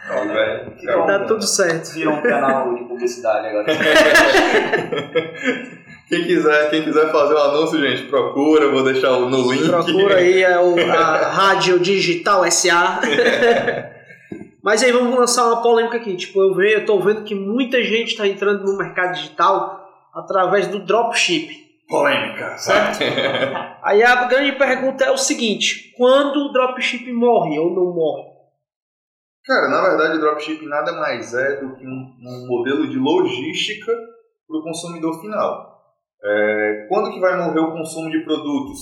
Não, 0.09 0.29
velho. 0.29 0.73
Tá 1.07 1.19
tudo 1.21 1.45
certo. 1.45 1.93
Virou 1.93 2.15
um 2.15 2.23
canal 2.23 2.75
de 2.75 2.85
publicidade 2.85 3.49
agora. 3.49 3.67
Quem 6.09 6.25
quiser, 6.25 6.71
quem 6.71 6.85
quiser 6.85 7.13
fazer 7.13 7.35
o 7.35 7.37
um 7.37 7.43
anúncio, 7.43 7.79
gente, 7.79 8.05
procura, 8.05 8.71
vou 8.71 8.83
deixar 8.83 9.11
no 9.11 9.53
link. 9.53 9.69
Procura 9.69 10.17
aí 10.17 10.43
é 10.43 10.59
o, 10.59 10.75
a 10.91 11.29
Rádio 11.29 11.79
Digital 11.79 12.51
SA. 12.51 13.01
Mas 14.69 14.83
aí 14.83 14.93
vamos 14.93 15.19
lançar 15.19 15.47
uma 15.47 15.63
polêmica 15.63 15.97
aqui. 15.97 16.15
Tipo, 16.15 16.43
eu, 16.43 16.55
vejo, 16.55 16.81
eu 16.81 16.85
tô 16.85 17.01
vendo 17.01 17.25
que 17.25 17.35
muita 17.35 17.83
gente 17.83 18.09
está 18.09 18.29
entrando 18.29 18.65
no 18.65 18.77
mercado 18.77 19.15
digital 19.15 19.81
através 20.13 20.67
do 20.67 20.85
dropship. 20.85 21.49
Polêmica. 21.89 22.59
Certo? 22.59 22.99
Aí 23.83 24.03
a 24.03 24.27
grande 24.27 24.59
pergunta 24.59 25.05
é 25.05 25.11
o 25.11 25.17
seguinte: 25.17 25.95
quando 25.97 26.37
o 26.37 26.53
dropship 26.53 27.11
morre 27.11 27.59
ou 27.59 27.75
não 27.75 27.95
morre? 27.95 28.25
Cara, 29.47 29.71
na 29.71 29.89
verdade, 29.89 30.19
o 30.19 30.21
dropship 30.21 30.63
nada 30.67 30.93
mais 30.93 31.33
é 31.33 31.63
do 31.63 31.75
que 31.75 31.87
um, 31.87 32.15
um 32.21 32.47
modelo 32.47 32.91
de 32.91 32.99
logística 32.99 33.91
para 34.47 34.59
o 34.59 34.63
consumidor 34.63 35.19
final. 35.19 35.81
É, 36.23 36.87
quando 36.91 37.11
que 37.11 37.21
vai 37.21 37.39
morrer 37.39 37.61
o 37.61 37.73
consumo 37.73 38.11
de 38.11 38.23
produtos? 38.23 38.81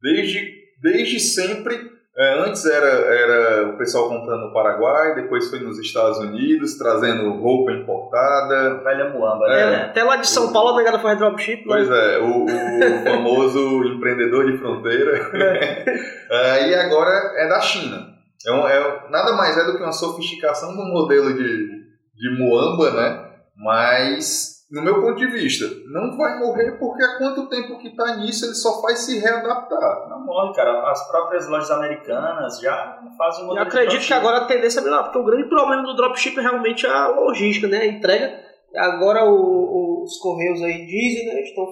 Desde, 0.00 0.54
desde 0.80 1.18
sempre 1.18 1.95
é, 2.18 2.48
antes 2.48 2.64
era, 2.64 2.86
era 2.86 3.68
o 3.68 3.76
pessoal 3.76 4.08
comprando 4.08 4.46
no 4.46 4.52
Paraguai, 4.52 5.14
depois 5.14 5.50
foi 5.50 5.60
nos 5.60 5.78
Estados 5.78 6.18
Unidos, 6.18 6.78
trazendo 6.78 7.30
roupa 7.34 7.72
importada. 7.72 8.82
Velha 8.82 9.10
muamba, 9.10 9.46
né? 9.48 9.60
É, 9.60 9.76
até 9.82 10.02
lá 10.02 10.16
de 10.16 10.26
São 10.26 10.46
o, 10.46 10.52
Paulo 10.52 10.70
a 10.70 10.76
negada 10.78 10.98
faz 10.98 11.18
dropship. 11.18 11.64
Pois 11.66 11.86
mas... 11.86 11.98
é, 11.98 12.18
o, 12.18 12.44
o 12.44 13.04
famoso 13.04 13.84
empreendedor 13.84 14.50
de 14.50 14.56
fronteira. 14.58 15.12
É. 16.28 16.68
e 16.68 16.74
agora 16.74 17.08
é 17.36 17.48
da 17.48 17.60
China. 17.60 18.08
É, 18.44 18.52
um, 18.52 18.66
é 18.66 19.08
nada 19.10 19.32
mais 19.34 19.56
é 19.56 19.64
do 19.64 19.76
que 19.76 19.82
uma 19.82 19.92
sofisticação 19.92 20.74
do 20.74 20.84
modelo 20.84 21.32
de, 21.32 21.68
de 22.16 22.36
muamba, 22.36 22.90
né? 22.90 23.28
Mas 23.56 24.55
no 24.68 24.82
meu 24.82 25.00
ponto 25.00 25.16
de 25.16 25.28
vista, 25.28 25.64
não 25.86 26.16
vai 26.16 26.40
morrer 26.40 26.72
porque 26.72 27.02
há 27.02 27.18
quanto 27.18 27.48
tempo 27.48 27.78
que 27.78 27.88
está 27.88 28.16
nisso 28.16 28.46
ele 28.46 28.54
só 28.54 28.82
faz 28.82 29.00
se 29.00 29.18
readaptar. 29.20 30.08
Não 30.08 30.24
morre, 30.24 30.54
cara. 30.54 30.90
As 30.90 31.08
próprias 31.08 31.48
lojas 31.48 31.70
americanas 31.70 32.60
já 32.60 33.00
fazem 33.16 33.46
o 33.46 33.56
Eu 33.56 33.62
acredito 33.62 34.04
que 34.04 34.12
agora 34.12 34.38
a 34.38 34.46
tendência 34.46 34.80
é 34.80 34.82
melhor, 34.82 35.04
porque 35.04 35.18
o 35.18 35.24
grande 35.24 35.48
problema 35.48 35.84
do 35.84 35.94
dropship 35.94 36.36
é 36.38 36.42
realmente 36.42 36.84
a 36.84 37.08
logística, 37.08 37.68
né? 37.68 37.78
A 37.78 37.86
entrega. 37.86 38.40
Agora 38.76 39.24
o, 39.24 39.34
o, 39.34 40.02
os 40.02 40.18
correios 40.18 40.60
aí 40.60 40.84
dizem, 40.84 41.26
né? 41.26 41.42
Estão 41.42 41.64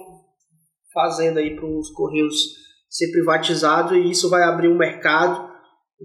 fazendo 0.93 1.39
aí 1.39 1.53
para 1.53 1.65
os 1.65 1.89
correios 1.89 2.33
ser 2.89 3.11
privatizados 3.11 3.91
e 3.91 4.09
isso 4.09 4.29
vai 4.29 4.43
abrir 4.43 4.69
um 4.69 4.77
mercado, 4.77 5.49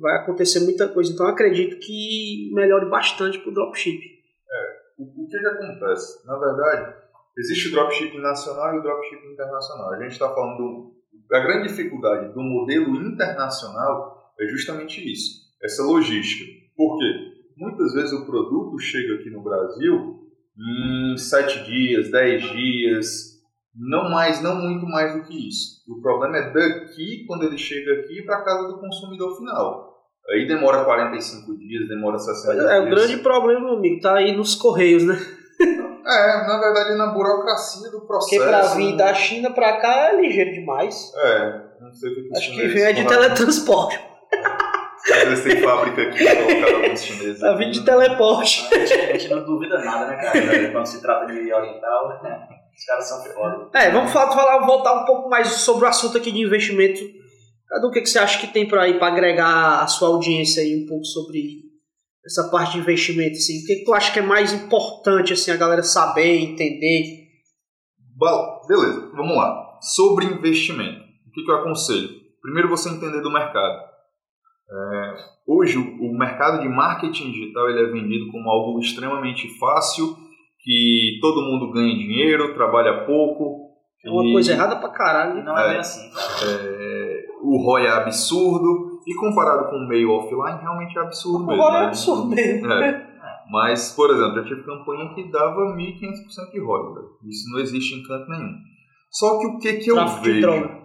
vai 0.03 0.17
acontecer 0.17 0.59
muita 0.59 0.89
coisa. 0.89 1.13
Então 1.13 1.29
acredito 1.29 1.79
que 1.79 2.51
melhore 2.53 2.91
bastante 2.91 3.39
para 3.39 3.49
o 3.49 3.55
dropship. 3.55 4.01
O, 5.01 5.25
o 5.25 5.29
que, 5.29 5.39
que 5.39 5.47
acontece? 5.47 6.27
Na 6.27 6.39
verdade, 6.39 6.95
existe 7.39 7.69
o 7.69 7.71
dropshipping 7.73 8.21
nacional 8.21 8.75
e 8.75 8.79
o 8.79 8.83
dropshipping 8.83 9.33
internacional. 9.33 9.95
A 9.95 10.03
gente 10.03 10.13
está 10.13 10.29
falando 10.29 10.59
do, 10.59 10.95
a 11.35 11.41
grande 11.41 11.69
dificuldade 11.69 12.35
do 12.35 12.43
modelo 12.43 12.97
internacional 12.97 14.33
é 14.39 14.47
justamente 14.47 15.01
isso, 15.01 15.41
essa 15.63 15.83
logística. 15.83 16.45
Por 16.77 16.99
quê? 16.99 17.31
Muitas 17.57 17.95
vezes 17.95 18.13
o 18.13 18.27
produto 18.27 18.79
chega 18.79 19.15
aqui 19.15 19.31
no 19.31 19.43
Brasil 19.43 20.21
em 20.59 21.17
sete 21.17 21.65
dias, 21.65 22.11
dez 22.11 22.43
dias, 22.43 23.41
não 23.75 24.11
mais, 24.11 24.43
não 24.43 24.57
muito 24.57 24.85
mais 24.87 25.15
do 25.15 25.23
que 25.27 25.49
isso. 25.49 25.83
O 25.89 26.01
problema 26.03 26.37
é 26.37 26.53
daqui, 26.53 27.25
quando 27.27 27.45
ele 27.45 27.57
chega 27.57 28.01
aqui, 28.01 28.23
para 28.23 28.43
casa 28.43 28.69
do 28.69 28.79
consumidor 28.79 29.37
final. 29.39 29.90
Aí 30.31 30.47
demora 30.47 30.85
45 30.85 31.59
dias, 31.59 31.89
demora 31.89 32.19
60 32.19 32.55
dias. 32.55 32.71
É, 32.71 32.81
o 32.81 32.89
grande 32.89 33.17
problema, 33.19 33.73
amigo, 33.73 34.01
tá 34.01 34.15
aí 34.15 34.37
nos 34.37 34.55
correios, 34.55 35.05
né? 35.05 35.19
É, 36.07 36.47
na 36.47 36.59
verdade, 36.59 36.97
na 36.97 37.09
burocracia 37.09 37.91
do 37.91 38.01
processo. 38.01 38.43
Porque 38.43 38.49
pra 38.49 38.75
vir 38.75 38.97
da 38.97 39.13
China 39.13 39.51
pra 39.51 39.79
cá 39.79 40.09
é 40.09 40.21
ligeiro 40.21 40.53
demais. 40.53 41.13
É, 41.17 41.61
não 41.81 41.93
sei 41.93 42.11
o 42.11 42.15
que 42.15 42.37
Acho 42.37 42.53
que 42.53 42.67
vem 42.69 42.83
é 42.83 42.93
de 42.93 43.07
teletransporte. 43.07 44.01
Eles 45.23 45.43
têm 45.43 45.57
fábrica 45.61 46.03
aqui, 46.03 46.25
colocaram 46.25 46.85
alguns 46.85 47.03
chineses. 47.03 47.41
Tá 47.41 47.53
vindo 47.55 47.73
de 47.73 47.85
teleporte. 47.85 48.69
A 48.73 48.79
gente, 48.79 48.93
a 48.93 49.13
gente, 49.13 49.29
não 49.29 49.45
duvida 49.45 49.79
nada, 49.79 50.07
né, 50.07 50.17
cara? 50.17 50.71
Quando 50.73 50.87
se 50.87 51.03
trata 51.03 51.27
de 51.27 51.53
oriental, 51.53 52.21
né? 52.23 52.49
Os 52.77 52.85
caras 52.87 53.09
são 53.09 53.23
foda. 53.25 53.69
É, 53.75 53.91
vamos 53.91 54.13
falar, 54.13 54.33
falar, 54.33 54.67
voltar 54.67 55.03
um 55.03 55.05
pouco 55.05 55.29
mais 55.29 55.49
sobre 55.49 55.85
o 55.85 55.89
assunto 55.89 56.17
aqui 56.17 56.31
de 56.31 56.41
investimento 56.41 57.01
Cadu, 57.71 57.87
o 57.87 57.91
que, 57.93 58.01
que 58.01 58.09
você 58.09 58.19
acha 58.19 58.41
que 58.41 58.53
tem 58.53 58.67
para 58.67 58.83
aí 58.83 58.99
para 58.99 59.07
agregar 59.07 59.81
a 59.81 59.87
sua 59.87 60.09
audiência 60.09 60.61
aí 60.61 60.83
um 60.83 60.87
pouco 60.89 61.05
sobre 61.05 61.61
essa 62.27 62.51
parte 62.51 62.73
de 62.73 62.81
investimento? 62.81 63.37
Assim? 63.37 63.63
O 63.63 63.65
que, 63.65 63.85
tu 63.85 63.95
acha 63.95 64.13
que 64.13 64.19
é 64.19 64.23
mais 64.23 64.53
importante 64.53 65.33
assim, 65.33 65.53
a 65.53 65.57
galera 65.57 65.85
saber, 65.85 66.41
entender? 66.41 67.29
Bom, 68.17 68.61
beleza, 68.67 69.13
vamos 69.15 69.37
lá. 69.37 69.79
Sobre 69.81 70.27
investimento, 70.27 71.01
o 71.29 71.31
que, 71.33 71.45
que 71.45 71.51
eu 71.51 71.59
aconselho? 71.59 72.09
Primeiro 72.43 72.69
você 72.69 72.89
entender 72.89 73.21
do 73.21 73.33
mercado. 73.33 73.89
É, 74.69 75.15
hoje 75.47 75.79
o, 75.79 76.11
o 76.11 76.19
mercado 76.19 76.61
de 76.61 76.69
marketing 76.69 77.31
digital 77.31 77.71
ele 77.71 77.89
é 77.89 77.93
vendido 77.93 78.33
como 78.33 78.51
algo 78.51 78.81
extremamente 78.81 79.47
fácil, 79.61 80.17
que 80.59 81.19
todo 81.21 81.43
mundo 81.43 81.73
ganha 81.73 81.97
dinheiro, 81.97 82.53
trabalha 82.55 83.07
pouco. 83.07 83.70
É 84.05 84.11
uma 84.11 84.25
e... 84.25 84.33
coisa 84.33 84.53
errada 84.53 84.77
pra 84.77 84.89
caralho. 84.91 85.45
Não 85.45 85.57
é, 85.57 85.65
é 85.65 85.69
bem 85.71 85.79
assim. 85.79 86.11
É, 86.47 87.25
o 87.43 87.57
ROI 87.63 87.87
é 87.87 87.91
absurdo, 87.91 89.01
e 89.07 89.15
comparado 89.15 89.71
com 89.71 89.77
o 89.77 89.89
meio 89.89 90.11
offline, 90.11 90.61
realmente 90.61 90.97
é 90.99 91.03
absurdo 91.03 91.47
mesmo. 91.47 91.63
O 91.63 91.67
ROI 91.67 91.77
é 91.77 91.81
né? 91.81 91.87
absurdo 91.87 92.27
mesmo. 92.29 92.73
É. 92.73 93.11
Mas, 93.51 93.93
por 93.93 94.11
exemplo, 94.11 94.39
eu 94.39 94.45
tive 94.45 94.63
campanha 94.63 95.13
que 95.15 95.31
dava 95.31 95.75
1.500% 95.75 96.53
de 96.53 96.61
ROI. 96.61 96.95
Véio. 96.95 97.09
Isso 97.29 97.51
não 97.53 97.61
existe 97.61 97.95
em 97.95 98.03
canto 98.07 98.29
nenhum. 98.31 98.55
Só 99.11 99.39
que 99.41 99.47
o 99.47 99.59
que, 99.59 99.73
que 99.75 99.91
eu 99.91 99.97
Tráfico 99.97 100.25
vejo... 100.25 100.35
De 100.35 100.41
droga. 100.41 100.81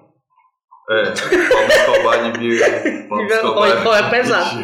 É, 0.87 1.03
vamos 1.03 1.75
Escobar 1.75 2.31
de 2.31 3.07
Vamos 3.09 3.31
Escobar 3.31 4.05
é 4.05 4.09
pesado. 4.09 4.59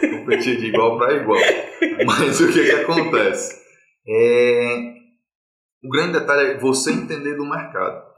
Competir 0.00 0.58
de 0.58 0.66
igual 0.66 0.98
para 0.98 1.14
igual. 1.14 1.40
Mas 2.06 2.40
o 2.40 2.52
que, 2.52 2.64
que 2.64 2.70
acontece? 2.72 3.60
É... 4.08 4.99
O 5.82 5.88
grande 5.88 6.18
detalhe 6.18 6.50
é 6.52 6.58
você 6.58 6.92
entender 6.92 7.36
do 7.36 7.44
mercado 7.44 8.10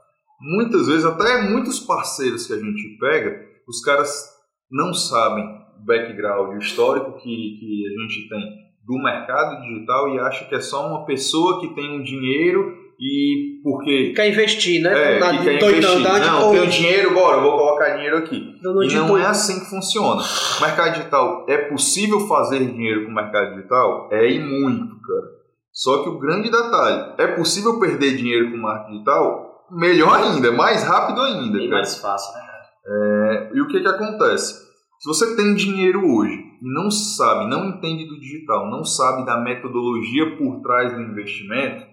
muitas 0.42 0.88
vezes, 0.88 1.04
até 1.04 1.42
muitos 1.42 1.78
parceiros 1.78 2.46
que 2.46 2.52
a 2.52 2.58
gente 2.58 2.98
pega, 2.98 3.40
os 3.68 3.80
caras 3.80 4.28
não 4.70 4.92
sabem 4.92 5.44
o 5.44 5.86
background, 5.86 6.56
o 6.56 6.58
histórico 6.58 7.12
que, 7.18 7.56
que 7.60 7.84
a 7.86 8.02
gente 8.02 8.28
tem 8.28 8.62
do 8.84 9.00
mercado 9.00 9.62
digital 9.62 10.12
e 10.12 10.18
acha 10.18 10.44
que 10.46 10.54
é 10.56 10.60
só 10.60 10.88
uma 10.88 11.06
pessoa 11.06 11.60
que 11.60 11.72
tem 11.74 12.00
um 12.00 12.02
dinheiro 12.02 12.82
e 12.98 13.60
porque 13.62 14.12
quer 14.14 14.28
investir, 14.28 14.82
né? 14.82 15.16
É, 15.16 15.18
Na- 15.20 15.38
que 15.38 15.44
quer 15.44 15.54
investir. 15.54 16.00
Não, 16.00 16.50
tenho 16.50 16.66
dinheiro, 16.66 17.14
bora, 17.14 17.40
vou 17.40 17.52
colocar 17.52 17.90
dinheiro 17.94 18.16
aqui. 18.18 18.56
Dando 18.60 18.82
E 18.82 18.88
de 18.88 18.96
não 18.96 19.16
é 19.16 19.26
assim 19.26 19.60
que 19.60 19.70
funciona. 19.70 20.20
O 20.58 20.60
mercado 20.60 20.94
digital, 20.94 21.46
é 21.48 21.58
possível 21.58 22.20
fazer 22.26 22.58
dinheiro 22.58 23.04
com 23.04 23.12
o 23.12 23.14
mercado 23.14 23.54
digital? 23.54 24.08
É 24.10 24.28
e 24.28 24.40
muito, 24.40 24.96
cara. 25.00 25.41
Só 25.72 26.02
que 26.02 26.08
o 26.10 26.18
grande 26.18 26.50
detalhe, 26.50 27.14
é 27.16 27.26
possível 27.28 27.80
perder 27.80 28.16
dinheiro 28.16 28.50
com 28.50 28.58
o 28.58 28.62
marketing 28.62 28.92
digital? 28.92 29.66
Melhor 29.70 30.14
ainda, 30.20 30.52
mais 30.52 30.84
rápido 30.84 31.20
ainda, 31.22 31.58
cara. 31.58 31.70
mais 31.70 31.96
fácil, 31.96 32.34
né, 32.34 32.40
cara? 32.46 33.50
E 33.54 33.60
o 33.60 33.66
que 33.68 33.80
que 33.80 33.88
acontece? 33.88 34.54
Se 35.00 35.08
você 35.08 35.34
tem 35.34 35.54
dinheiro 35.54 36.06
hoje 36.14 36.38
e 36.60 36.74
não 36.74 36.90
sabe, 36.90 37.48
não 37.48 37.70
entende 37.70 38.04
do 38.04 38.20
digital, 38.20 38.70
não 38.70 38.84
sabe 38.84 39.24
da 39.24 39.40
metodologia 39.40 40.36
por 40.36 40.60
trás 40.60 40.92
do 40.92 41.00
investimento, 41.00 41.86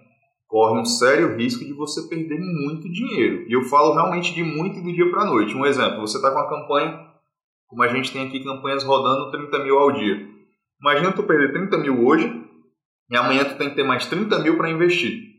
corre 0.48 0.80
um 0.80 0.86
sério 0.86 1.38
risco 1.38 1.64
de 1.64 1.74
você 1.74 2.08
perder 2.10 2.40
muito 2.40 2.92
dinheiro. 2.92 3.46
E 3.48 3.54
eu 3.54 3.64
falo 3.64 3.94
realmente 3.94 4.34
de 4.34 4.44
muito 4.44 4.82
do 4.82 4.94
dia 4.94 5.10
para 5.10 5.26
noite. 5.26 5.56
Um 5.56 5.66
exemplo, 5.66 6.02
você 6.02 6.18
está 6.18 6.32
com 6.32 6.38
uma 6.38 6.50
campanha, 6.50 7.00
como 7.68 7.82
a 7.82 7.88
gente 7.88 8.12
tem 8.12 8.28
aqui 8.28 8.44
campanhas 8.44 8.84
rodando 8.84 9.32
30 9.32 9.64
mil 9.64 9.80
ao 9.80 9.92
dia. 9.92 10.28
Imagina 10.82 11.12
tu 11.12 11.24
perder 11.24 11.54
30 11.54 11.78
mil 11.78 12.06
hoje 12.06 12.39
e 13.10 13.18
amanhã 13.18 13.44
tu 13.46 13.58
tem 13.58 13.70
que 13.70 13.76
ter 13.76 13.84
mais 13.84 14.06
30 14.06 14.40
mil 14.40 14.58
para 14.58 14.70
investir. 14.70 15.30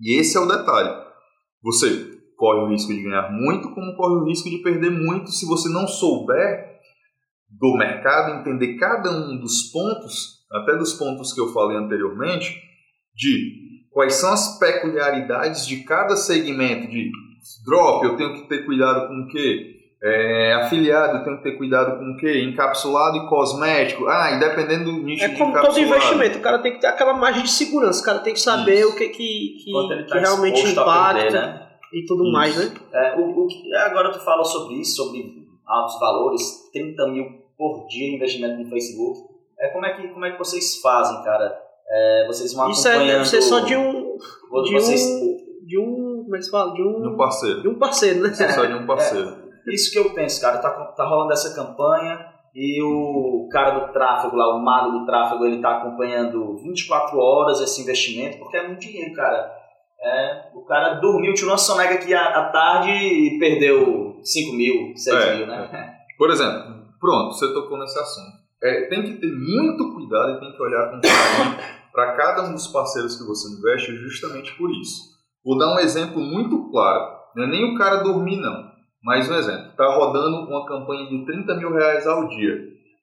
E 0.00 0.18
esse 0.18 0.36
é 0.36 0.40
o 0.40 0.46
detalhe. 0.46 0.90
Você 1.62 2.14
corre 2.36 2.60
o 2.60 2.68
risco 2.68 2.92
de 2.92 3.02
ganhar 3.02 3.30
muito, 3.30 3.72
como 3.74 3.96
corre 3.96 4.14
o 4.16 4.24
risco 4.26 4.50
de 4.50 4.58
perder 4.58 4.90
muito 4.90 5.30
se 5.30 5.46
você 5.46 5.68
não 5.68 5.86
souber 5.86 6.74
do 7.48 7.76
mercado, 7.76 8.40
entender 8.40 8.76
cada 8.76 9.10
um 9.10 9.38
dos 9.38 9.70
pontos, 9.70 10.44
até 10.50 10.76
dos 10.76 10.94
pontos 10.94 11.32
que 11.32 11.40
eu 11.40 11.52
falei 11.52 11.76
anteriormente, 11.76 12.60
de 13.14 13.86
quais 13.90 14.14
são 14.14 14.32
as 14.32 14.58
peculiaridades 14.58 15.66
de 15.66 15.84
cada 15.84 16.16
segmento, 16.16 16.88
de 16.90 17.10
drop, 17.64 18.04
eu 18.04 18.16
tenho 18.16 18.34
que 18.34 18.48
ter 18.48 18.66
cuidado 18.66 19.06
com 19.06 19.22
o 19.22 19.28
quê? 19.28 19.73
É, 20.06 20.52
afiliado, 20.52 21.16
eu 21.16 21.24
tenho 21.24 21.38
que 21.38 21.44
ter 21.44 21.56
cuidado 21.56 21.98
com 21.98 22.12
o 22.12 22.16
quê? 22.18 22.42
Encapsulado 22.42 23.16
e 23.16 23.26
cosmético. 23.26 24.06
Ah, 24.06 24.32
e 24.32 24.38
dependendo 24.38 24.84
do 24.84 24.98
nicho 24.98 25.24
É 25.24 25.28
de 25.28 25.38
como 25.38 25.58
todo 25.58 25.80
investimento, 25.80 26.38
o 26.38 26.42
cara 26.42 26.58
tem 26.58 26.74
que 26.74 26.80
ter 26.80 26.88
aquela 26.88 27.14
margem 27.14 27.42
de 27.42 27.50
segurança, 27.50 28.02
o 28.02 28.04
cara 28.04 28.18
tem 28.18 28.34
que 28.34 28.40
saber 28.40 28.80
Isso. 28.80 28.90
o 28.90 28.96
que, 28.96 29.08
que, 29.08 29.56
que, 29.64 29.74
ele 29.74 30.04
que 30.04 30.10
tá 30.10 30.18
realmente 30.18 30.60
impacta 30.60 31.30
né? 31.30 31.68
e 31.90 32.04
tudo 32.04 32.22
Isso. 32.22 32.32
mais, 32.32 32.54
né? 32.54 32.74
É, 32.92 33.18
o, 33.18 33.44
o 33.44 33.46
que, 33.46 33.74
agora 33.76 34.12
tu 34.12 34.20
fala 34.20 34.44
sobre 34.44 34.74
isso, 34.74 34.96
sobre 34.96 35.22
altos 35.66 35.98
valores, 35.98 36.70
30 36.70 37.08
mil 37.08 37.24
por 37.56 37.86
dia 37.86 38.10
de 38.10 38.16
investimento 38.16 38.62
no 38.62 38.68
Facebook. 38.68 39.20
É, 39.58 39.68
como, 39.68 39.86
é 39.86 39.94
que, 39.94 40.08
como 40.08 40.26
é 40.26 40.32
que 40.32 40.38
vocês 40.38 40.82
fazem, 40.82 41.22
cara? 41.24 41.58
É, 41.88 42.26
vocês 42.26 42.52
vão 42.52 42.68
Isso 42.68 42.86
é, 42.86 42.90
acompanhando... 42.90 43.16
deve 43.16 43.28
ser 43.28 43.40
só 43.40 43.60
de 43.60 43.74
um. 43.74 44.18
De 44.64 44.72
vocês, 44.72 45.02
um. 45.02 45.64
De 45.64 45.78
um. 45.78 46.24
Como 46.24 46.36
é 46.36 46.38
que 46.38 46.44
se 46.44 46.50
fala? 46.50 46.72
De 46.72 46.82
De 46.82 46.82
um 46.82 47.12
um. 47.12 47.16
parceiro. 47.16 47.62
De 47.62 47.68
um 47.68 47.78
parceiro, 47.78 48.20
né? 48.20 48.34
Só 48.34 48.66
de 48.66 48.74
um 48.74 48.84
parceiro. 48.86 49.43
Isso 49.66 49.92
que 49.92 49.98
eu 49.98 50.14
penso, 50.14 50.40
cara, 50.40 50.58
tá, 50.58 50.70
tá 50.70 51.04
rolando 51.06 51.32
essa 51.32 51.54
campanha 51.54 52.34
e 52.54 52.80
o 52.82 53.48
cara 53.50 53.70
do 53.78 53.92
tráfego 53.92 54.36
lá, 54.36 54.54
o 54.54 54.64
mago 54.64 54.98
do 54.98 55.06
tráfego, 55.06 55.44
ele 55.44 55.60
tá 55.60 55.78
acompanhando 55.78 56.56
24 56.56 57.18
horas 57.18 57.60
esse 57.60 57.82
investimento, 57.82 58.38
porque 58.38 58.56
é 58.56 58.66
muito 58.66 58.80
dinheiro, 58.80 59.12
cara. 59.14 59.52
É, 60.00 60.50
o 60.54 60.64
cara 60.64 60.94
dormiu, 60.94 61.34
tirou 61.34 61.50
uma 61.50 61.58
soneca 61.58 61.94
aqui 61.94 62.12
à, 62.14 62.50
tarde 62.50 62.90
e 62.90 63.38
perdeu 63.38 64.20
5 64.22 64.54
mil, 64.54 64.94
6 64.94 65.16
É, 65.16 65.36
mil, 65.36 65.46
né? 65.46 65.96
Por 66.18 66.30
exemplo, 66.30 66.84
pronto, 67.00 67.32
você 67.32 67.52
tocou 67.52 67.78
nesse 67.78 67.98
assunto. 67.98 68.44
É, 68.62 68.86
tem 68.88 69.02
que 69.02 69.14
ter 69.14 69.32
muito 69.32 69.94
cuidado 69.94 70.36
e 70.36 70.40
tem 70.40 70.52
que 70.52 70.62
olhar 70.62 70.90
com 70.90 71.00
carinho 71.00 71.56
para 71.92 72.16
cada 72.16 72.44
um 72.44 72.52
dos 72.52 72.66
parceiros 72.68 73.16
que 73.16 73.26
você 73.26 73.48
investe 73.48 73.96
justamente 73.96 74.54
por 74.56 74.70
isso. 74.70 75.14
Vou 75.44 75.58
dar 75.58 75.74
um 75.74 75.78
exemplo 75.78 76.20
muito 76.20 76.70
claro. 76.70 77.14
Não 77.34 77.44
é 77.44 77.46
nem 77.46 77.74
o 77.74 77.78
cara 77.78 78.02
dormir, 78.02 78.36
não. 78.36 78.73
Mais 79.04 79.30
um 79.30 79.34
exemplo. 79.34 79.66
Está 79.70 79.86
rodando 79.94 80.48
uma 80.48 80.66
campanha 80.66 81.06
de 81.06 81.24
30 81.26 81.54
mil 81.56 81.72
reais 81.74 82.06
ao 82.06 82.26
dia. 82.28 82.54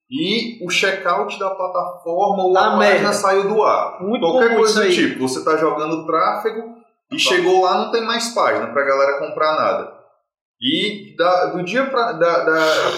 E 0.10 0.66
o 0.66 0.70
checkout 0.70 1.40
da 1.40 1.50
plataforma 1.52 2.44
ou 2.44 2.58
a 2.58 2.78
página 2.78 3.14
saiu 3.14 3.48
do 3.48 3.64
ar. 3.64 4.02
Muito 4.02 4.22
Qualquer 4.22 4.56
coisa 4.58 4.84
do 4.84 4.92
tipo. 4.92 5.20
Você 5.28 5.40
está 5.40 5.56
jogando 5.58 6.06
tráfego 6.06 6.76
e 7.12 7.18
chegou 7.20 7.62
lá 7.64 7.78
não 7.78 7.92
tem 7.92 8.04
mais 8.06 8.34
página 8.34 8.68
para 8.68 8.82
a 8.82 8.86
galera 8.86 9.20
comprar 9.20 9.56
nada. 9.56 9.94
E 10.62 11.16
da- 11.16 11.46
do 11.48 11.64
dia 11.64 11.86
para 11.86 12.12
da, 12.14 12.44
da- 12.44 12.92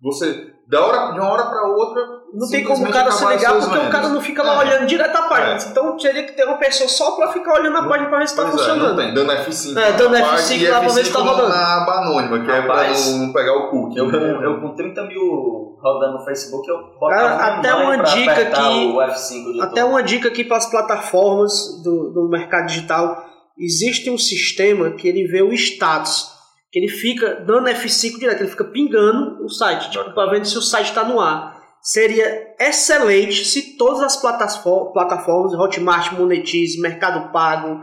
você 0.00 0.52
da 0.68 0.84
hora 0.86 1.12
de 1.12 1.18
uma 1.20 1.28
hora 1.30 1.46
para 1.46 1.66
outra 1.68 2.19
Não 2.32 2.48
tem 2.48 2.62
como 2.64 2.86
o 2.86 2.90
cara 2.92 3.10
se 3.10 3.26
ligar 3.26 3.54
porque 3.58 3.76
o 3.78 3.90
cara 3.90 4.08
não 4.08 4.20
fica 4.20 4.42
lá 4.42 4.54
É. 4.54 4.58
olhando 4.58 4.86
direto 4.86 5.16
a 5.16 5.22
página. 5.22 5.54
É. 5.54 5.68
Então 5.70 5.96
teria 5.96 6.22
que 6.24 6.32
ter 6.32 6.44
uma 6.44 6.58
pessoa 6.58 6.88
só 6.88 7.16
pra 7.16 7.32
ficar 7.32 7.54
olhando 7.54 7.76
a 7.78 7.88
página 7.88 8.08
pra 8.08 8.18
ver 8.20 8.28
se 8.28 8.36
tá 8.36 8.42
Pois 8.42 8.54
é, 8.54 8.58
funcionando. 8.58 8.96
tem. 8.96 9.12
Dando 9.14 9.32
F5 9.32 9.76
É, 9.78 9.92
dando 9.92 10.10
na 10.12 10.18
F5 10.20 10.30
página 10.30 10.62
e 10.62 10.68
lá 10.70 10.78
pra 10.78 10.88
ver 10.88 11.04
se 11.04 11.10
F5 11.10 11.12
tá 11.12 11.18
rodando. 11.20 11.48
na 11.48 11.76
aba 11.82 11.92
anônima, 12.02 12.44
que 12.44 12.50
é 12.50 12.60
Rapaz, 12.60 13.08
pra 13.08 13.16
não 13.18 13.32
pegar 13.32 13.56
o 13.56 13.70
cookie. 13.70 13.98
Eu, 13.98 14.10
com, 14.10 14.16
eu 14.16 14.60
com 14.60 14.74
30 14.76 15.02
mil 15.06 15.76
rodando 15.82 16.18
no 16.18 16.24
Facebook, 16.24 16.68
eu 16.68 16.78
Cara, 17.08 17.34
até 17.58 17.74
uma 17.74 17.94
pra 17.98 18.02
dica 18.04 18.44
que- 18.44 18.86
o 18.86 19.00
F5 19.00 19.52
de 19.54 19.60
Até 19.62 19.84
uma 19.84 20.02
dica 20.02 20.28
aqui 20.28 20.44
para 20.44 20.58
as 20.58 20.66
plataformas 20.70 21.82
do, 21.82 22.10
do 22.12 22.28
mercado 22.28 22.66
digital. 22.66 23.24
Existe 23.58 24.08
um 24.10 24.16
sistema 24.18 24.90
que 24.92 25.08
ele 25.08 25.24
vê 25.26 25.42
o 25.42 25.52
status. 25.52 26.28
Que 26.72 26.78
ele 26.78 26.88
fica 26.88 27.34
dando 27.44 27.68
F5 27.68 28.18
direto, 28.20 28.42
ele 28.42 28.50
fica 28.50 28.62
pingando 28.64 29.44
o 29.44 29.48
site, 29.48 29.90
tipo, 29.90 30.12
para 30.14 30.30
ver 30.30 30.46
se 30.46 30.56
o 30.56 30.62
site 30.62 30.86
está 30.90 31.02
no 31.02 31.18
ar. 31.20 31.59
Seria 31.82 32.54
excelente 32.58 33.44
se 33.44 33.76
todas 33.78 34.02
as 34.02 34.16
plataformas, 34.16 35.54
Hotmart, 35.54 36.12
Monetize, 36.12 36.80
Mercado 36.80 37.32
Pago 37.32 37.80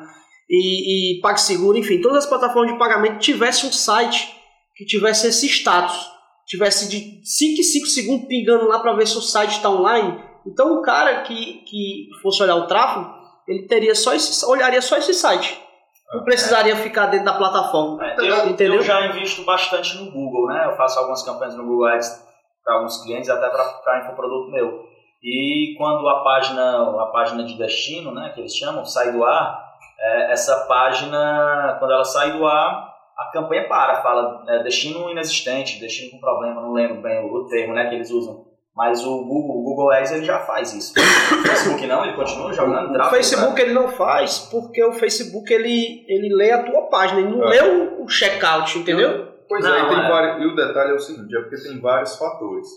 e, 0.47 1.17
e 1.17 1.21
PagSeguro, 1.21 1.77
enfim, 1.77 1.99
todas 1.99 2.19
as 2.23 2.29
plataformas 2.29 2.71
de 2.71 2.77
pagamento 2.77 3.19
tivessem 3.19 3.69
um 3.69 3.73
site 3.73 4.35
que 4.75 4.85
tivesse 4.85 5.27
esse 5.27 5.47
status. 5.47 6.15
Tivesse 6.45 6.87
de 6.87 7.21
5 7.25 7.59
em 7.59 7.63
5 7.63 7.87
segundos 7.87 8.27
pingando 8.27 8.67
lá 8.67 8.79
para 8.79 8.93
ver 8.93 9.07
se 9.07 9.17
o 9.17 9.21
site 9.21 9.57
está 9.57 9.69
online. 9.69 10.23
Então 10.45 10.77
o 10.77 10.81
cara 10.81 11.23
que, 11.23 11.63
que 11.65 12.07
fosse 12.21 12.41
olhar 12.43 12.55
o 12.55 12.67
tráfego, 12.67 13.11
ele 13.47 13.67
teria 13.67 13.95
só 13.95 14.13
esse, 14.13 14.45
olharia 14.45 14.81
só 14.81 14.95
esse 14.95 15.13
site. 15.13 15.59
Não 16.13 16.23
precisaria 16.23 16.75
ficar 16.77 17.07
dentro 17.07 17.25
da 17.25 17.33
plataforma. 17.33 18.01
É, 18.05 18.15
eu, 18.19 18.75
eu 18.75 18.81
já 18.81 19.07
invisto 19.07 19.43
bastante 19.43 19.97
no 19.97 20.09
Google, 20.09 20.47
né? 20.47 20.67
Eu 20.71 20.77
faço 20.77 20.99
algumas 20.99 21.21
campanhas 21.23 21.55
no 21.57 21.65
Google 21.65 21.87
Ads 21.87 22.26
para 22.67 22.75
alguns 22.75 23.01
clientes, 23.01 23.29
até 23.29 23.47
para 23.47 24.01
infoproduto 24.03 24.51
meu. 24.51 24.83
E 25.23 25.73
quando 25.77 26.07
a 26.09 26.21
página, 26.21 27.01
a 27.01 27.05
página 27.13 27.45
de 27.45 27.57
destino, 27.57 28.13
né, 28.13 28.31
que 28.35 28.41
eles 28.41 28.53
chamam, 28.55 28.83
sai 28.83 29.13
do 29.13 29.23
ar, 29.23 29.57
é, 29.97 30.33
essa 30.33 30.65
página, 30.67 31.77
quando 31.79 31.91
ela 31.91 32.03
sai 32.03 32.33
do 32.33 32.45
ar, 32.45 32.93
a 33.17 33.31
campanha 33.31 33.67
para, 33.69 34.01
fala 34.01 34.43
é, 34.49 34.63
destino 34.63 35.09
inexistente, 35.09 35.79
destino 35.79 36.11
com 36.11 36.19
problema, 36.19 36.61
não 36.61 36.73
lembro 36.73 37.01
bem 37.01 37.23
o, 37.23 37.33
o 37.33 37.47
termo 37.47 37.73
né, 37.73 37.87
que 37.87 37.95
eles 37.95 38.11
usam. 38.11 38.45
Mas 38.75 39.03
o 39.03 39.23
Google, 39.25 39.57
o 39.57 39.63
Google 39.63 39.91
Ads 39.91 40.11
ele 40.11 40.25
já 40.25 40.39
faz 40.39 40.71
isso. 40.73 40.93
O 40.99 41.47
Facebook 41.47 41.87
não, 41.87 42.03
ele 42.03 42.13
continua 42.13 42.53
jogando 42.53 42.89
O 42.89 42.93
tráfego. 42.93 43.15
Facebook 43.15 43.59
ele 43.61 43.73
não 43.73 43.87
faz 43.87 44.37
porque 44.51 44.83
o 44.83 44.91
Facebook 44.91 45.51
ele, 45.51 46.05
ele 46.07 46.35
lê 46.35 46.51
a 46.51 46.63
tua 46.63 46.83
página, 46.83 47.21
ele 47.21 47.29
não 47.29 47.43
É. 47.43 47.49
lê 47.49 47.61
o, 47.69 48.03
o 48.03 48.07
checkout, 48.07 48.77
entendeu? 48.77 49.35
Pois 49.47 49.63
Não, 49.63 49.73
é, 49.73 49.81
e 49.81 49.89
tem 49.89 49.99
é. 50.05 50.09
vários, 50.09 50.43
e 50.43 50.45
o 50.47 50.55
detalhe 50.55 50.91
é 50.91 50.95
o 50.95 50.99
seguinte, 50.99 51.35
é 51.35 51.41
porque 51.41 51.57
tem 51.61 51.79
vários 51.79 52.15
fatores. 52.17 52.67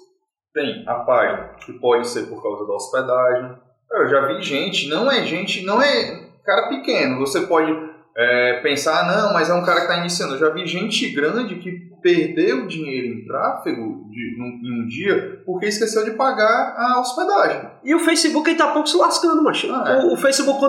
Tem 0.52 0.84
a 0.86 0.94
página, 1.00 1.54
que 1.64 1.72
pode 1.74 2.08
ser 2.08 2.26
por 2.26 2.42
causa 2.42 2.66
da 2.66 2.74
hospedagem. 2.74 3.56
Eu 3.92 4.08
já 4.08 4.26
vi 4.26 4.42
gente, 4.42 4.88
não 4.88 5.10
é 5.10 5.22
gente, 5.24 5.64
não 5.64 5.80
é 5.80 6.28
cara 6.44 6.68
pequeno. 6.68 7.18
Você 7.20 7.42
pode 7.42 7.72
é, 8.16 8.60
pensar, 8.60 9.00
ah, 9.00 9.16
não, 9.22 9.32
mas 9.32 9.48
é 9.48 9.54
um 9.54 9.64
cara 9.64 9.80
que 9.80 9.86
está 9.86 9.98
iniciando. 9.98 10.34
Eu 10.34 10.38
já 10.38 10.50
vi 10.50 10.66
gente 10.66 11.08
grande 11.10 11.56
que 11.56 11.90
perdeu 12.02 12.66
dinheiro 12.66 13.06
em 13.06 13.26
tráfego 13.26 14.08
de, 14.08 14.36
num- 14.38 14.60
em 14.64 14.82
um 14.82 14.86
dia 14.88 15.42
porque 15.44 15.66
esqueceu 15.66 16.04
de 16.04 16.12
pagar 16.12 16.74
a 16.76 17.00
hospedagem. 17.00 17.70
E 17.84 17.94
o 17.94 18.00
Facebook 18.00 18.48
ele 18.48 18.58
tá 18.58 18.72
pouco 18.72 18.88
se 18.88 18.96
lascando, 18.96 19.42
macho. 19.42 19.72
Ah, 19.72 19.84
é. 19.88 20.04
o, 20.04 20.14
o 20.14 20.16
Facebook, 20.16 20.64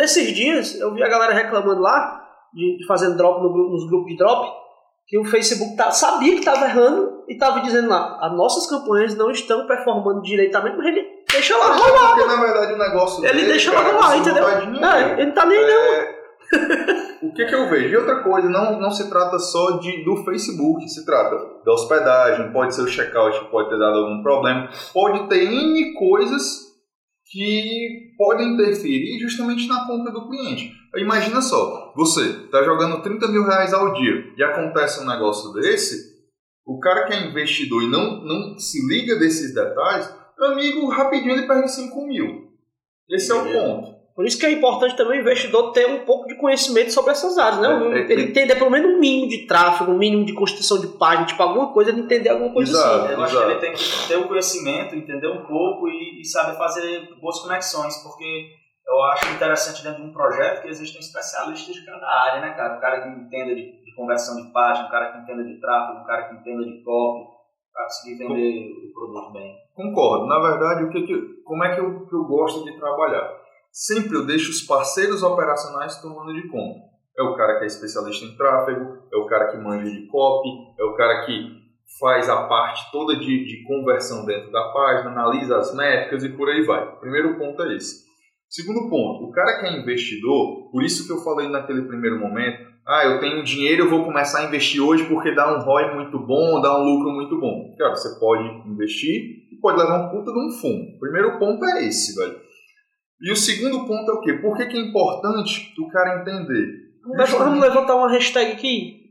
esses 0.00 0.32
dias, 0.34 0.78
eu 0.80 0.94
vi 0.94 1.02
a 1.02 1.08
galera 1.08 1.34
reclamando 1.34 1.80
lá, 1.80 2.22
de, 2.54 2.78
de 2.78 2.86
fazendo 2.86 3.16
drop 3.16 3.42
no 3.42 3.50
nos 3.70 3.88
grupos 3.88 4.12
de 4.12 4.16
drop, 4.16 4.63
que 5.06 5.18
o 5.18 5.24
Facebook 5.24 5.76
tá, 5.76 5.90
sabia 5.90 6.32
que 6.32 6.38
estava 6.38 6.64
errando 6.64 7.24
e 7.28 7.34
estava 7.34 7.60
dizendo 7.60 7.88
lá, 7.88 8.18
as 8.20 8.32
nossas 8.36 8.66
campanhas 8.66 9.14
não 9.14 9.30
estão 9.30 9.66
performando 9.66 10.22
direitamente, 10.22 10.76
mas 10.76 10.86
ele 10.86 11.06
deixa 11.30 11.56
lá 11.56 11.74
rolar. 11.74 12.14
Porque 12.14 12.26
na 12.26 12.40
verdade 12.40 12.72
o 12.72 12.78
negócio 12.78 13.24
Ele 13.24 13.32
dele, 13.34 13.46
deixa 13.48 13.70
cara, 13.72 13.88
lá 13.88 13.94
rolar, 13.94 14.16
entendeu? 14.18 14.48
É, 14.48 15.12
ele 15.12 15.26
não 15.26 15.32
tá 15.32 15.46
nem 15.46 15.60
não. 15.60 15.68
É, 15.68 16.14
o 17.22 17.32
que, 17.32 17.44
que 17.46 17.54
eu 17.54 17.68
vejo? 17.68 17.88
E 17.88 17.96
outra 17.96 18.22
coisa, 18.22 18.48
não, 18.48 18.78
não 18.78 18.90
se 18.90 19.08
trata 19.08 19.38
só 19.38 19.78
de, 19.78 20.04
do 20.04 20.24
Facebook, 20.24 20.88
se 20.88 21.04
trata 21.04 21.36
da 21.64 21.72
hospedagem, 21.72 22.52
pode 22.52 22.74
ser 22.74 22.82
o 22.82 22.88
checkout 22.88 23.40
que 23.40 23.50
pode 23.50 23.70
ter 23.70 23.78
dado 23.78 23.98
algum 23.98 24.22
problema, 24.22 24.68
pode 24.92 25.28
ter 25.28 25.44
N 25.44 25.94
coisas 25.94 26.74
que 27.30 28.14
podem 28.16 28.54
interferir 28.54 29.18
justamente 29.18 29.66
na 29.66 29.86
compra 29.86 30.12
do 30.12 30.28
cliente. 30.28 30.72
Imagina 30.96 31.40
só, 31.40 31.83
você 31.94 32.44
está 32.44 32.62
jogando 32.62 33.02
30 33.02 33.28
mil 33.28 33.44
reais 33.44 33.72
ao 33.72 33.92
dia 33.94 34.32
e 34.36 34.42
acontece 34.42 35.02
um 35.02 35.06
negócio 35.06 35.52
desse, 35.52 36.14
o 36.66 36.78
cara 36.80 37.06
que 37.06 37.12
é 37.12 37.26
investidor 37.26 37.82
e 37.82 37.90
não, 37.90 38.22
não 38.24 38.58
se 38.58 38.86
liga 38.86 39.16
desses 39.16 39.54
detalhes, 39.54 40.12
amigo, 40.38 40.88
rapidinho 40.88 41.32
ele 41.32 41.46
perde 41.46 41.70
5 41.70 42.06
mil. 42.06 42.48
Esse 43.08 43.30
é 43.30 43.34
o 43.34 43.44
ponto. 43.44 43.94
Por 44.14 44.24
isso 44.24 44.38
que 44.38 44.46
é 44.46 44.52
importante 44.52 44.96
também 44.96 45.18
o 45.18 45.22
investidor 45.22 45.72
ter 45.72 45.86
um 45.86 46.04
pouco 46.04 46.28
de 46.28 46.36
conhecimento 46.36 46.92
sobre 46.92 47.10
essas 47.10 47.36
áreas, 47.36 47.60
né? 47.60 47.68
É, 47.68 47.98
é, 47.98 48.12
ele 48.12 48.22
é. 48.22 48.24
entender 48.26 48.54
pelo 48.54 48.70
menos 48.70 48.94
um 48.94 49.00
mínimo 49.00 49.28
de 49.28 49.44
tráfego, 49.44 49.90
um 49.90 49.98
mínimo 49.98 50.24
de 50.24 50.32
construção 50.32 50.80
de 50.80 50.86
página, 50.86 51.26
tipo 51.26 51.42
alguma 51.42 51.72
coisa, 51.72 51.90
ele 51.90 52.02
entender 52.02 52.28
alguma 52.28 52.52
coisa 52.52 52.70
Exato. 52.70 53.04
assim. 53.06 53.12
Eu 53.12 53.22
acho 53.22 53.34
Exato. 53.34 53.46
que 53.46 53.52
ele 53.52 53.60
tem 53.60 53.72
que 53.72 54.08
ter 54.08 54.16
o 54.16 54.28
conhecimento, 54.28 54.94
entender 54.94 55.26
um 55.26 55.44
pouco 55.44 55.88
e, 55.88 56.20
e 56.20 56.24
saber 56.24 56.56
fazer 56.56 57.08
boas 57.20 57.40
conexões, 57.40 57.96
porque 58.04 58.50
eu 58.86 59.02
acho 59.04 59.34
interessante 59.34 59.82
dentro 59.82 60.02
de 60.02 60.08
um 60.08 60.12
projeto 60.12 60.62
que 60.62 60.68
existem 60.68 61.00
especialistas 61.00 61.74
de 61.74 61.84
cada 61.84 62.06
área, 62.06 62.40
né, 62.40 62.54
cara? 62.54 62.76
O 62.76 62.80
cara 62.80 63.00
que 63.02 63.08
entenda 63.08 63.54
de, 63.54 63.84
de 63.84 63.94
conversão 63.94 64.36
de 64.36 64.52
página, 64.52 64.86
o 64.86 64.90
cara 64.90 65.12
que 65.12 65.18
entenda 65.18 65.44
de 65.44 65.60
tráfego, 65.60 66.00
o 66.00 66.06
cara 66.06 66.28
que 66.28 66.34
entenda 66.36 66.64
de 66.64 66.82
copy, 66.82 67.34
para 67.72 67.84
conseguir 67.84 68.18
vender 68.18 68.88
o 68.88 68.92
produto 68.92 69.32
bem. 69.32 69.56
Concordo. 69.74 70.26
Na 70.26 70.38
verdade, 70.38 70.84
o 70.84 70.90
que 70.90 71.02
que, 71.02 71.42
como 71.44 71.64
é 71.64 71.74
que 71.74 71.80
eu, 71.80 72.06
que 72.06 72.14
eu 72.14 72.24
gosto 72.24 72.64
de 72.64 72.78
trabalhar? 72.78 73.28
Sempre 73.72 74.16
eu 74.16 74.24
deixo 74.24 74.50
os 74.50 74.62
parceiros 74.62 75.22
operacionais 75.22 76.00
tomando 76.00 76.32
de 76.32 76.48
conta. 76.48 76.78
É 77.18 77.22
o 77.22 77.34
cara 77.34 77.58
que 77.58 77.64
é 77.64 77.66
especialista 77.66 78.24
em 78.24 78.36
tráfego, 78.36 79.02
é 79.12 79.16
o 79.16 79.26
cara 79.26 79.50
que 79.50 79.56
manja 79.56 79.90
de 79.90 80.06
copy, 80.06 80.48
é 80.78 80.84
o 80.84 80.94
cara 80.94 81.26
que 81.26 81.64
faz 81.98 82.28
a 82.28 82.46
parte 82.46 82.90
toda 82.92 83.16
de, 83.16 83.44
de 83.44 83.64
conversão 83.64 84.24
dentro 84.24 84.50
da 84.50 84.72
página, 84.72 85.10
analisa 85.10 85.58
as 85.58 85.74
métricas 85.74 86.24
e 86.24 86.28
por 86.30 86.48
aí 86.48 86.64
vai. 86.64 86.96
Primeiro 86.96 87.36
ponto 87.36 87.62
é 87.62 87.76
esse. 87.76 88.04
Segundo 88.48 88.88
ponto, 88.88 89.24
o 89.24 89.32
cara 89.32 89.58
que 89.58 89.66
é 89.66 89.80
investidor, 89.80 90.70
por 90.70 90.82
isso 90.82 91.06
que 91.06 91.12
eu 91.12 91.24
falei 91.24 91.48
naquele 91.48 91.82
primeiro 91.82 92.18
momento, 92.20 92.74
ah, 92.86 93.04
eu 93.04 93.18
tenho 93.18 93.42
dinheiro, 93.42 93.84
eu 93.84 93.90
vou 93.90 94.04
começar 94.04 94.40
a 94.40 94.44
investir 94.44 94.80
hoje 94.80 95.04
porque 95.04 95.34
dá 95.34 95.56
um 95.56 95.62
ROI 95.62 95.94
muito 95.94 96.18
bom, 96.18 96.60
dá 96.60 96.78
um 96.78 96.84
lucro 96.84 97.10
muito 97.12 97.40
bom. 97.40 97.74
Cara, 97.78 97.96
você 97.96 98.18
pode 98.20 98.68
investir 98.68 99.16
e 99.50 99.58
pode 99.60 99.78
levar 99.78 100.06
um 100.06 100.10
puta 100.10 100.30
de 100.30 100.38
um 100.38 100.50
fumo. 100.50 100.96
O 100.96 101.00
primeiro 101.00 101.38
ponto 101.38 101.64
é 101.64 101.86
esse, 101.86 102.14
velho. 102.14 102.38
E 103.22 103.32
o 103.32 103.36
segundo 103.36 103.86
ponto 103.86 104.10
é 104.10 104.14
o 104.14 104.20
quê? 104.20 104.34
Por 104.34 104.56
que, 104.56 104.66
que 104.66 104.76
é 104.76 104.80
importante 104.80 105.72
o 105.78 105.88
cara 105.88 106.20
entender? 106.20 106.84
Vamos, 107.16 107.60
levantar 107.60 107.96
uma 107.96 108.10
hashtag 108.10 108.52
aqui. 108.52 109.04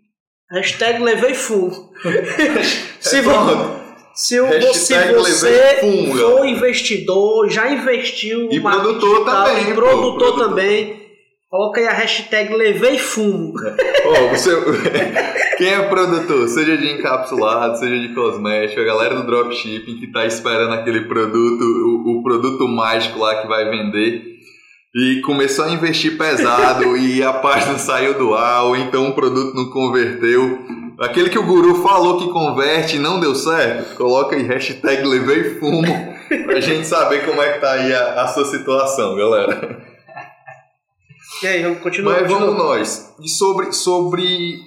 Hashtag 0.52 1.02
levei 1.02 1.34
full. 1.34 1.72
se, 3.00 3.22
vo-. 3.22 3.83
Se, 4.14 4.40
o- 4.40 4.74
se 4.74 4.94
você 5.10 5.80
for 6.18 6.46
investidor, 6.46 7.50
já 7.50 7.70
investiu 7.72 8.50
E 8.52 8.60
produtor 8.60 9.12
digital, 9.20 9.46
também, 9.46 9.70
e 9.70 9.74
produtor, 9.74 10.18
produtor. 10.18 10.48
também. 10.50 11.04
Coloca 11.50 11.80
aí 11.80 11.88
a 11.88 11.94
hashtag 11.94 12.52
levei 12.56 12.98
fumo. 12.98 13.54
Ó, 14.06 14.28
você... 14.30 14.50
Quem 15.58 15.68
é 15.68 15.84
produtor, 15.84 16.48
seja 16.48 16.76
de 16.76 16.94
encapsulado, 16.94 17.78
seja 17.78 17.96
de 18.00 18.14
cosmético, 18.16 18.82
a 18.82 18.86
galera 18.86 19.16
do 19.16 19.26
dropshipping 19.26 20.00
que 20.00 20.12
tá 20.12 20.26
esperando 20.26 20.74
aquele 20.74 21.02
produto, 21.02 21.62
o, 21.64 22.20
o 22.20 22.24
produto 22.24 22.68
mágico 22.68 23.20
lá 23.20 23.40
que 23.40 23.48
vai 23.48 23.70
vender, 23.70 24.34
e 24.96 25.22
começou 25.22 25.66
a 25.66 25.70
investir 25.72 26.18
pesado 26.18 26.98
e 26.98 27.22
a 27.24 27.34
página 27.34 27.78
saiu 27.78 28.16
do 28.16 28.34
ar, 28.34 28.64
ou 28.66 28.76
então 28.76 29.10
o 29.10 29.14
produto 29.14 29.56
não 29.56 29.70
converteu. 29.70 30.60
Aquele 31.00 31.30
que 31.30 31.40
o 31.40 31.46
guru 31.46 31.82
falou 31.82 32.20
que 32.20 32.32
converte 32.32 32.98
e 32.98 33.00
não 33.00 33.20
deu 33.20 33.34
certo, 33.34 33.96
coloca 33.96 34.36
aí 34.36 34.44
hashtag 34.44 35.04
levei 35.04 35.60
fumo 35.60 35.82
pra 36.46 36.60
gente 36.60 36.86
saber 36.86 37.26
como 37.26 37.42
é 37.42 37.54
que 37.54 37.60
tá 37.60 37.72
aí 37.72 37.94
a, 37.94 38.22
a 38.22 38.28
sua 38.28 38.46
situação, 38.46 39.16
galera. 39.16 39.94
E 41.42 41.48
aí, 41.48 41.64
vamos 41.64 41.80
continuar. 41.80 42.22
Mas 42.22 42.32
vamos 42.32 42.56
nós. 42.56 43.16
E 43.20 43.28
sobre, 43.28 43.74
sobre 43.74 44.60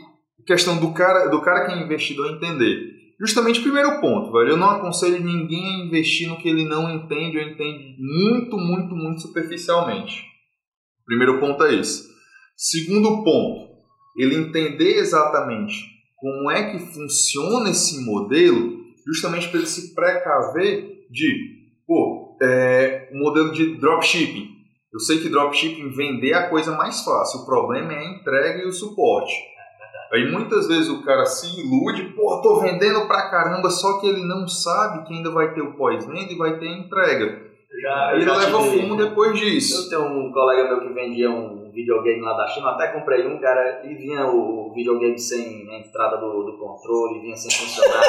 questão 0.47 0.77
do 0.77 0.93
cara, 0.93 1.29
do 1.29 1.41
cara 1.41 1.65
que 1.65 1.73
é 1.73 1.83
investidor 1.83 2.31
entender. 2.33 2.95
Justamente 3.19 3.61
o 3.61 3.63
primeiro 3.63 4.01
ponto, 4.01 4.31
velho. 4.33 4.51
Eu 4.51 4.57
não 4.57 4.71
aconselho 4.71 5.23
ninguém 5.23 5.65
a 5.65 5.87
investir 5.87 6.29
no 6.29 6.37
que 6.37 6.49
ele 6.49 6.69
não 6.69 6.91
entende 6.91 7.39
ou 7.39 7.45
entende 7.45 7.97
muito, 7.99 8.59
muito, 8.59 8.95
muito 8.95 9.23
superficialmente. 9.23 10.23
Primeiro 11.07 11.41
ponto 11.41 11.63
é 11.65 11.75
esse. 11.77 12.05
Segundo 12.57 13.25
ponto, 13.25 13.71
ele 14.19 14.35
entender 14.35 14.97
exatamente 14.99 15.96
como 16.27 16.51
é 16.51 16.73
que 16.73 16.79
funciona 16.93 17.71
esse 17.71 18.05
modelo, 18.05 18.81
justamente 19.07 19.49
para 19.49 19.59
ele 19.59 19.69
se 19.69 19.95
precaver 19.95 21.07
de, 21.09 21.71
pô, 21.87 22.37
é, 22.43 23.09
modelo 23.13 23.53
de 23.53 23.77
dropshipping. 23.77 24.49
Eu 24.93 24.99
sei 24.99 25.21
que 25.21 25.29
dropshipping 25.29 25.91
vender 25.91 26.31
é 26.31 26.35
a 26.35 26.49
coisa 26.49 26.77
mais 26.77 27.05
fácil, 27.05 27.43
o 27.43 27.47
problema 27.47 27.93
é 27.93 27.99
a 27.99 28.11
entrega 28.11 28.65
e 28.65 28.67
o 28.67 28.73
suporte. 28.73 29.33
Aí 30.13 30.29
muitas 30.29 30.67
vezes 30.67 30.89
o 30.89 31.05
cara 31.05 31.25
se 31.27 31.61
ilude, 31.61 32.13
pô, 32.17 32.41
tô 32.43 32.59
vendendo 32.59 33.07
pra 33.07 33.31
caramba, 33.31 33.71
só 33.71 34.01
que 34.01 34.09
ele 34.09 34.25
não 34.25 34.49
sabe 34.49 35.07
que 35.07 35.15
ainda 35.15 35.31
vai 35.31 35.55
ter 35.55 35.63
o 35.63 35.75
pós-venda 35.75 36.33
e 36.33 36.37
vai 36.37 36.59
ter 36.59 36.67
a 36.67 36.77
entrega. 36.77 37.25
Eu 37.71 37.81
já, 37.81 38.11
eu 38.15 38.17
ele 38.17 38.31
leva 38.33 38.63
fumo 38.63 38.97
depois 38.97 39.31
Eu 39.31 39.47
disso. 39.47 39.89
tenho 39.89 40.03
um 40.07 40.33
colega 40.33 40.71
meu 40.71 40.89
que 40.89 40.93
vendia 40.93 41.31
um 41.31 41.66
videogame 41.77 42.23
lá 42.23 42.33
da 42.33 42.47
China, 42.49 42.69
eu 42.69 42.71
até 42.71 42.89
comprei 42.89 43.27
um, 43.27 43.39
cara, 43.39 43.83
e 43.85 43.95
vinha 43.95 44.27
o 44.27 44.73
videogame 44.75 45.19
sem 45.19 45.69
a 45.71 45.79
entrada 45.79 46.17
do, 46.17 46.43
do 46.43 46.59
controle, 46.59 47.21
vinha 47.21 47.37
sem 47.37 47.51
funcionar. 47.51 48.01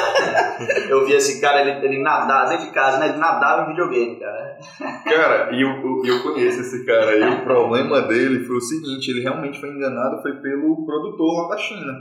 eu 0.88 1.04
vi 1.04 1.12
esse 1.12 1.38
cara, 1.40 1.60
ele, 1.60 1.86
ele 1.86 2.02
nadava 2.02 2.48
dentro 2.48 2.66
de 2.66 2.72
casa, 2.72 2.98
né? 2.98 3.10
Ele 3.10 3.18
nadava 3.18 3.64
em 3.64 3.74
videogame, 3.74 4.18
cara. 4.18 4.58
Cara, 5.04 5.54
e 5.54 5.60
eu, 5.60 5.68
eu, 5.68 6.02
eu 6.04 6.22
conheço 6.22 6.60
esse 6.60 6.86
cara 6.86 7.14
e 7.16 7.34
o 7.34 7.44
problema 7.44 8.00
dele 8.02 8.44
foi 8.44 8.56
o 8.56 8.60
seguinte, 8.60 9.10
ele 9.10 9.20
realmente 9.20 9.60
foi 9.60 9.68
enganado 9.68 10.22
foi 10.22 10.32
pelo 10.40 10.86
produtor 10.86 11.42
lá 11.42 11.48
da 11.50 11.58
China. 11.58 11.92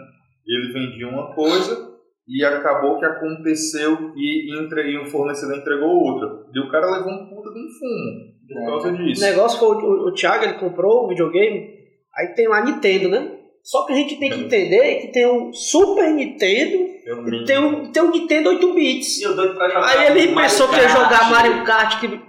Ele 0.48 0.72
vendia 0.72 1.10
uma 1.10 1.36
coisa 1.36 1.98
e 2.26 2.44
acabou 2.46 2.98
que 2.98 3.06
aconteceu 3.06 4.14
e, 4.16 4.58
entre, 4.58 4.90
e 4.90 4.98
o 4.98 5.06
fornecedor 5.06 5.58
entregou 5.58 5.90
outra. 5.90 6.46
E 6.54 6.60
o 6.60 6.72
cara 6.72 6.90
levou 6.90 7.12
um 7.12 7.30
puta 7.30 7.52
de 7.52 7.60
um 7.60 7.70
fumo 7.70 8.37
por 8.48 8.66
causa 8.66 8.90
O 8.90 8.98
disso. 8.98 9.22
negócio 9.22 9.60
foi 9.60 9.70
o, 9.70 9.80
o, 9.80 10.08
o 10.10 10.14
Thiago, 10.14 10.44
ele 10.44 10.54
comprou 10.54 11.06
o 11.06 11.08
videogame, 11.08 11.70
aí 12.16 12.28
tem 12.36 12.48
lá 12.48 12.64
Nintendo, 12.64 13.10
né? 13.10 13.32
Só 13.64 13.86
que 13.86 13.94
a 13.94 13.96
gente 13.96 14.18
tem 14.18 14.30
que 14.30 14.40
entender 14.42 14.96
que 15.02 15.08
tem 15.12 15.28
um 15.30 15.52
Super 15.52 16.10
Nintendo 16.14 16.97
Eu 17.08 17.46
tem 17.46 17.58
um, 17.58 17.86
tem 17.92 18.04
um 18.04 18.12
Nintendo 18.12 18.50
8 18.50 18.74
bits. 18.74 19.22
Eu 19.22 19.34
doido 19.36 19.56
pra 19.56 19.70
jogar. 19.70 19.88
Aí 19.88 20.08
ele 20.08 20.34
Mario 20.34 20.50
pensou 20.50 20.68
que 20.68 20.76
ia 20.76 20.90
jogar 20.90 21.30
Mario 21.32 21.64
Kart, 21.64 22.00
que 22.02 22.20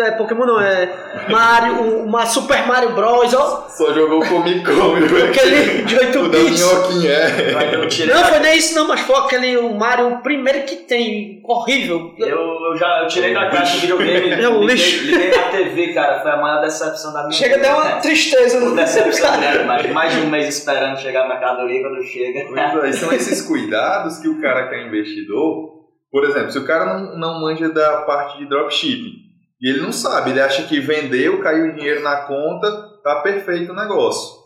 é, 0.00 0.10
Pokémon 0.12 0.44
não, 0.46 0.60
é 0.60 0.88
Mario, 1.28 1.74
uma 2.04 2.26
Super 2.26 2.66
Mario 2.66 2.94
Bros, 2.94 3.32
ó, 3.34 3.66
Só 3.68 3.92
jogou 3.92 4.20
o 4.20 4.26
Come, 4.28 4.54
velho. 5.06 5.26
aquele 5.30 5.82
de 5.82 5.96
8 5.98 6.18
O 6.18 6.28
da 6.28 6.38
bits. 6.38 6.60
minhoquinha, 6.60 7.10
é. 7.12 8.06
Não 8.06 8.24
foi 8.24 8.38
nem 8.40 8.56
isso 8.58 8.74
não, 8.74 8.88
mas 8.88 9.00
foi 9.00 9.14
aquele 9.16 9.56
o 9.58 9.72
Mario 9.74 10.18
primeiro 10.22 10.62
que 10.64 10.76
tem, 10.76 11.40
horrível. 11.44 12.12
Eu, 12.18 12.26
eu 12.38 12.76
já 12.76 13.02
eu 13.02 13.08
tirei 13.08 13.34
da 13.34 13.50
caixa 13.50 13.74
do 13.76 13.80
videogame. 13.82 14.30
É 14.42 14.48
um 14.48 14.60
liguei- 14.60 14.74
lixo. 14.74 15.04
Liguei 15.04 15.30
na 15.30 15.42
TV, 15.50 15.92
cara. 15.92 16.20
Foi 16.22 16.30
a 16.32 16.36
maior 16.38 16.60
decepção 16.62 17.12
da 17.12 17.20
minha 17.20 17.32
Chega 17.32 17.54
a 17.54 17.58
vida. 17.58 17.68
dar 17.68 17.76
uma 17.76 18.00
tristeza. 18.00 18.58
Uma 18.58 18.70
né? 18.74 18.82
decepção 18.82 19.30
mas 19.66 19.90
mais 19.92 20.14
de 20.14 20.20
um 20.22 20.30
mês 20.30 20.48
esperando 20.56 20.98
chegar 20.98 21.24
a 21.24 21.28
mercadoria 21.28 21.82
quando 21.82 22.02
chega. 22.02 22.46
Pois 22.72 22.84
é, 22.84 22.92
são 22.98 23.12
esses 23.12 23.42
cuidados 23.42 24.18
que 24.22 24.28
o 24.28 24.40
cara 24.40 24.68
que 24.68 24.74
é 24.76 24.86
investidor, 24.86 25.72
por 26.10 26.24
exemplo, 26.24 26.52
se 26.52 26.58
o 26.58 26.64
cara 26.64 26.98
não, 26.98 27.18
não 27.18 27.40
manja 27.40 27.68
da 27.68 28.02
parte 28.02 28.38
de 28.38 28.48
dropshipping 28.48 29.22
e 29.60 29.68
ele 29.68 29.80
não 29.80 29.92
sabe, 29.92 30.30
ele 30.30 30.40
acha 30.40 30.66
que 30.66 30.80
vendeu, 30.80 31.40
caiu 31.40 31.66
o 31.66 31.74
dinheiro 31.74 32.02
na 32.02 32.22
conta, 32.22 32.70
tá 33.02 33.20
perfeito 33.22 33.72
o 33.72 33.76
negócio. 33.76 34.42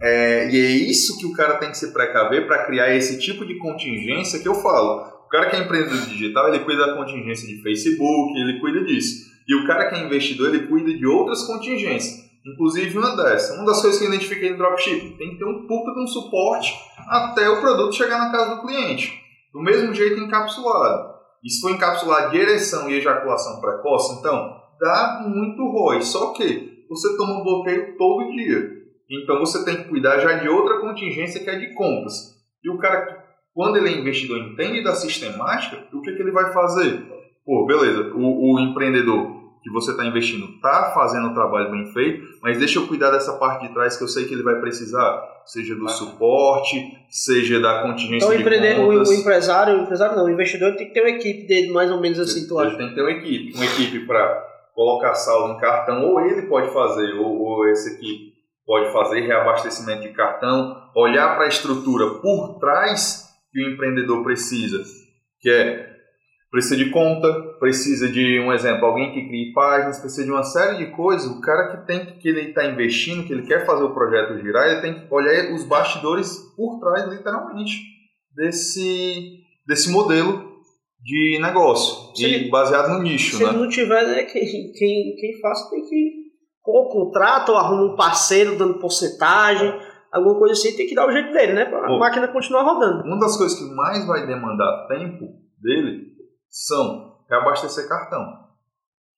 É, 0.00 0.50
e 0.50 0.56
é 0.56 0.70
isso 0.70 1.18
que 1.18 1.26
o 1.26 1.32
cara 1.32 1.56
tem 1.56 1.70
que 1.70 1.78
se 1.78 1.92
precaver 1.92 2.46
para 2.46 2.64
criar 2.66 2.94
esse 2.94 3.18
tipo 3.18 3.46
de 3.46 3.58
contingência 3.58 4.40
que 4.40 4.48
eu 4.48 4.54
falo. 4.54 5.16
O 5.26 5.28
cara 5.28 5.50
que 5.50 5.56
é 5.56 5.60
empreendedor 5.60 6.06
digital, 6.06 6.48
ele 6.48 6.64
cuida 6.64 6.86
da 6.86 6.96
contingência 6.96 7.48
de 7.48 7.62
Facebook, 7.62 8.38
ele 8.38 8.60
cuida 8.60 8.84
disso. 8.84 9.26
E 9.48 9.54
o 9.54 9.66
cara 9.66 9.88
que 9.88 9.94
é 9.96 10.04
investidor, 10.04 10.54
ele 10.54 10.66
cuida 10.66 10.92
de 10.92 11.06
outras 11.06 11.44
contingências. 11.44 12.24
Inclusive 12.44 12.96
uma 12.96 13.16
dessas. 13.16 13.56
Uma 13.56 13.66
das 13.66 13.80
coisas 13.80 13.98
que 13.98 14.04
eu 14.04 14.08
identifiquei 14.10 14.50
no 14.50 14.58
dropshipping, 14.58 15.16
tem 15.16 15.30
que 15.30 15.38
ter 15.38 15.44
um 15.44 15.66
puta 15.66 15.92
de 15.92 16.00
um 16.00 16.06
suporte 16.06 16.72
até 17.08 17.48
o 17.48 17.60
produto 17.60 17.94
chegar 17.94 18.18
na 18.18 18.30
casa 18.30 18.56
do 18.56 18.62
cliente. 18.62 19.12
Do 19.52 19.60
mesmo 19.60 19.94
jeito 19.94 20.20
encapsulado. 20.20 21.14
E 21.42 21.50
se 21.50 21.60
for 21.60 21.70
encapsulado 21.70 22.30
de 22.30 22.38
ereção 22.38 22.90
e 22.90 22.94
ejaculação 22.94 23.60
precoce, 23.60 24.18
então 24.18 24.56
dá 24.80 25.24
muito 25.26 25.62
ROI. 25.62 26.02
Só 26.02 26.32
que 26.32 26.84
você 26.88 27.16
toma 27.16 27.40
um 27.40 27.44
bloqueio 27.44 27.96
todo 27.96 28.32
dia. 28.32 28.76
Então 29.10 29.38
você 29.38 29.64
tem 29.64 29.76
que 29.76 29.88
cuidar 29.88 30.18
já 30.18 30.34
de 30.34 30.48
outra 30.48 30.80
contingência 30.80 31.42
que 31.42 31.50
é 31.50 31.56
de 31.56 31.74
compras. 31.74 32.34
E 32.62 32.70
o 32.70 32.78
cara, 32.78 33.24
quando 33.54 33.76
ele 33.76 33.88
é 33.88 33.98
investidor, 33.98 34.38
entende 34.38 34.82
da 34.82 34.94
sistemática, 34.94 35.86
o 35.92 36.00
que, 36.00 36.12
que 36.12 36.22
ele 36.22 36.32
vai 36.32 36.52
fazer? 36.52 37.06
Pô, 37.44 37.64
beleza, 37.64 38.12
o, 38.14 38.54
o 38.54 38.60
empreendedor 38.60 39.35
que 39.66 39.72
você 39.72 39.90
está 39.90 40.06
investindo 40.06 40.46
está 40.54 40.92
fazendo 40.94 41.26
o 41.30 41.34
trabalho 41.34 41.72
bem 41.72 41.92
feito, 41.92 42.24
mas 42.40 42.56
deixa 42.56 42.78
eu 42.78 42.86
cuidar 42.86 43.10
dessa 43.10 43.32
parte 43.32 43.66
de 43.66 43.74
trás 43.74 43.96
que 43.96 44.04
eu 44.04 44.08
sei 44.08 44.24
que 44.26 44.32
ele 44.32 44.44
vai 44.44 44.60
precisar, 44.60 45.20
seja 45.44 45.74
do 45.74 45.88
suporte, 45.88 46.80
seja 47.10 47.58
da 47.58 47.82
contingência 47.82 48.26
Então 48.26 48.30
de 48.36 48.42
empreende- 48.42 48.80
o- 48.80 48.86
contas. 48.86 49.08
o 49.08 49.12
empresário, 49.14 49.74
o 49.78 49.82
empresário 49.82 50.16
não, 50.16 50.24
o 50.26 50.30
investidor 50.30 50.76
tem 50.76 50.86
que 50.86 50.94
ter 50.94 51.00
uma 51.00 51.10
equipe 51.10 51.48
dele, 51.48 51.72
mais 51.72 51.90
ou 51.90 52.00
menos 52.00 52.20
assim, 52.20 52.46
tu 52.46 52.58
Ele 52.60 52.68
acha? 52.68 52.76
tem 52.78 52.88
que 52.90 52.94
ter 52.94 53.00
uma 53.02 53.10
equipe, 53.10 53.54
uma 53.56 53.64
equipe 53.64 54.06
para 54.06 54.44
colocar 54.72 55.14
saldo 55.14 55.54
em 55.54 55.58
cartão, 55.60 56.04
ou 56.04 56.20
ele 56.20 56.42
pode 56.42 56.72
fazer, 56.72 57.12
ou, 57.14 57.36
ou 57.40 57.68
essa 57.68 57.88
equipe 57.90 58.34
pode 58.64 58.92
fazer 58.92 59.20
reabastecimento 59.22 60.02
de 60.02 60.10
cartão, 60.10 60.76
olhar 60.94 61.34
para 61.36 61.46
a 61.46 61.48
estrutura 61.48 62.06
por 62.20 62.58
trás 62.60 63.24
que 63.52 63.64
o 63.64 63.70
empreendedor 63.72 64.22
precisa, 64.22 64.78
que 65.40 65.50
é 65.50 65.86
precisa 66.50 66.76
de 66.76 66.90
conta, 66.90 67.28
precisa 67.58 68.08
de 68.08 68.40
um 68.40 68.52
exemplo, 68.52 68.84
alguém 68.86 69.12
que 69.12 69.26
crie 69.26 69.52
páginas, 69.52 69.98
precisa 69.98 70.24
de 70.24 70.30
uma 70.30 70.42
série 70.42 70.78
de 70.78 70.90
coisas. 70.94 71.26
O 71.30 71.40
cara 71.40 71.68
que 71.76 71.86
tem 71.86 72.18
que 72.18 72.28
ele 72.28 72.48
está 72.50 72.64
investindo, 72.66 73.26
que 73.26 73.32
ele 73.32 73.46
quer 73.46 73.64
fazer 73.66 73.84
o 73.84 73.94
projeto 73.94 74.38
girar, 74.40 74.66
ele 74.68 74.80
tem 74.80 74.94
que 75.06 75.14
olhar 75.14 75.52
os 75.54 75.64
bastidores 75.64 76.36
por 76.56 76.78
trás, 76.80 77.08
literalmente, 77.10 77.72
desse, 78.34 79.40
desse 79.66 79.90
modelo 79.90 80.56
de 81.02 81.38
negócio 81.40 82.14
Se 82.16 82.22
e 82.26 82.34
ele- 82.34 82.50
baseado 82.50 82.88
no 82.92 83.02
nicho, 83.02 83.36
Se 83.36 83.44
né? 83.44 83.50
ele 83.50 83.58
não 83.58 83.68
tiver, 83.68 84.06
né, 84.06 84.22
quem, 84.24 84.42
quem, 84.72 85.14
quem 85.16 85.40
faz 85.40 85.68
tem 85.70 85.82
que 85.82 86.26
ou 86.64 86.88
contrata 86.90 87.52
ou 87.52 87.58
arruma 87.58 87.92
um 87.92 87.96
parceiro 87.96 88.58
dando 88.58 88.80
porcentagem, 88.80 89.72
alguma 90.12 90.36
coisa 90.36 90.52
assim, 90.54 90.76
tem 90.76 90.86
que 90.88 90.96
dar 90.96 91.06
o 91.06 91.12
jeito 91.12 91.32
dele, 91.32 91.52
né? 91.52 91.64
Pra 91.66 91.78
a 91.86 91.96
máquina 91.98 92.26
continuar 92.26 92.62
rodando. 92.64 93.04
Uma 93.04 93.20
das 93.20 93.36
coisas 93.36 93.56
que 93.56 93.64
mais 93.72 94.04
vai 94.04 94.26
demandar 94.26 94.88
tempo 94.88 95.26
dele 95.62 96.08
são 96.50 97.05
reabastecer 97.28 97.88
cartão. 97.88 98.44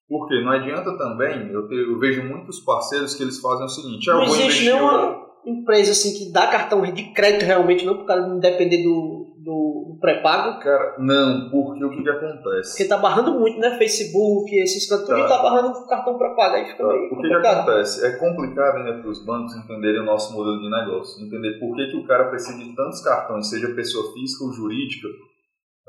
Porque 0.08 0.40
não 0.42 0.52
adianta 0.52 0.96
também, 0.96 1.50
eu, 1.52 1.68
te- 1.68 1.74
eu 1.74 1.98
vejo 1.98 2.22
muitos 2.24 2.60
parceiros 2.60 3.14
que 3.14 3.22
eles 3.22 3.38
fazem 3.40 3.66
o 3.66 3.68
seguinte, 3.68 4.08
ah, 4.10 4.14
eu 4.14 4.18
Não 4.20 4.24
vou 4.26 4.34
existe 4.36 4.62
investir 4.62 4.72
nenhuma 4.74 5.26
empresa 5.44 5.92
assim 5.92 6.14
que 6.18 6.32
dá 6.32 6.46
cartão 6.46 6.80
de 6.82 7.12
crédito 7.12 7.44
realmente, 7.44 7.84
não, 7.84 7.96
pro 7.96 8.06
cara 8.06 8.26
não 8.26 8.38
depender 8.38 8.82
do, 8.82 9.34
do, 9.38 9.84
do 9.92 9.98
pré-pago. 10.00 10.60
Cara, 10.60 10.94
não, 10.98 11.50
porque 11.50 11.84
o 11.84 11.90
que, 11.90 12.02
que 12.02 12.08
acontece? 12.08 12.70
Porque 12.70 12.88
tá 12.88 12.96
barrando 12.96 13.38
muito, 13.38 13.58
né? 13.58 13.76
Facebook, 13.76 14.50
esses 14.58 14.88
cantos, 14.88 15.06
tudo 15.06 15.20
Tá. 15.22 15.28
tá 15.28 15.42
barrando 15.42 15.78
o 15.78 15.86
cartão 15.86 16.16
pré-pago. 16.16 16.54
Aí 16.54 16.64
fica 16.70 16.86
O 16.86 17.20
que, 17.20 17.28
que 17.28 17.34
acontece? 17.34 18.06
É 18.06 18.10
complicado 18.16 18.76
ainda 18.78 19.00
para 19.02 19.10
os 19.10 19.22
bancos 19.26 19.54
entenderem 19.56 20.00
o 20.00 20.06
nosso 20.06 20.32
modelo 20.32 20.58
de 20.58 20.70
negócio, 20.70 21.22
entender 21.22 21.58
por 21.60 21.76
que, 21.76 21.86
que 21.88 21.96
o 21.98 22.06
cara 22.06 22.30
precisa 22.30 22.56
de 22.58 22.74
tantos 22.74 23.02
cartões, 23.02 23.48
seja 23.50 23.74
pessoa 23.74 24.10
física 24.14 24.42
ou 24.44 24.52
jurídica. 24.52 25.06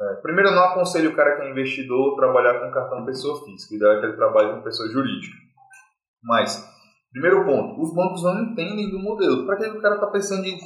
É, 0.01 0.13
primeiro, 0.21 0.49
eu 0.49 0.55
não 0.55 0.63
aconselho 0.63 1.11
o 1.11 1.15
cara 1.15 1.35
que 1.35 1.41
é 1.41 1.51
investidor 1.51 2.15
trabalhar 2.15 2.59
com 2.59 2.71
cartão 2.71 3.05
pessoa 3.05 3.43
física, 3.43 3.75
ideal 3.75 3.93
é 3.93 3.99
que 3.99 4.05
ele 4.05 4.15
trabalhe 4.15 4.53
com 4.53 4.63
pessoa 4.63 4.89
jurídica. 4.89 5.35
Mas, 6.23 6.65
primeiro 7.11 7.45
ponto, 7.45 7.81
os 7.81 7.93
bancos 7.93 8.23
não 8.23 8.41
entendem 8.43 8.89
do 8.89 8.99
modelo. 8.99 9.45
Para 9.45 9.57
que 9.57 9.65
o 9.65 9.81
cara 9.81 9.95
está 9.95 10.07
precisando 10.07 10.43
de 10.43 10.57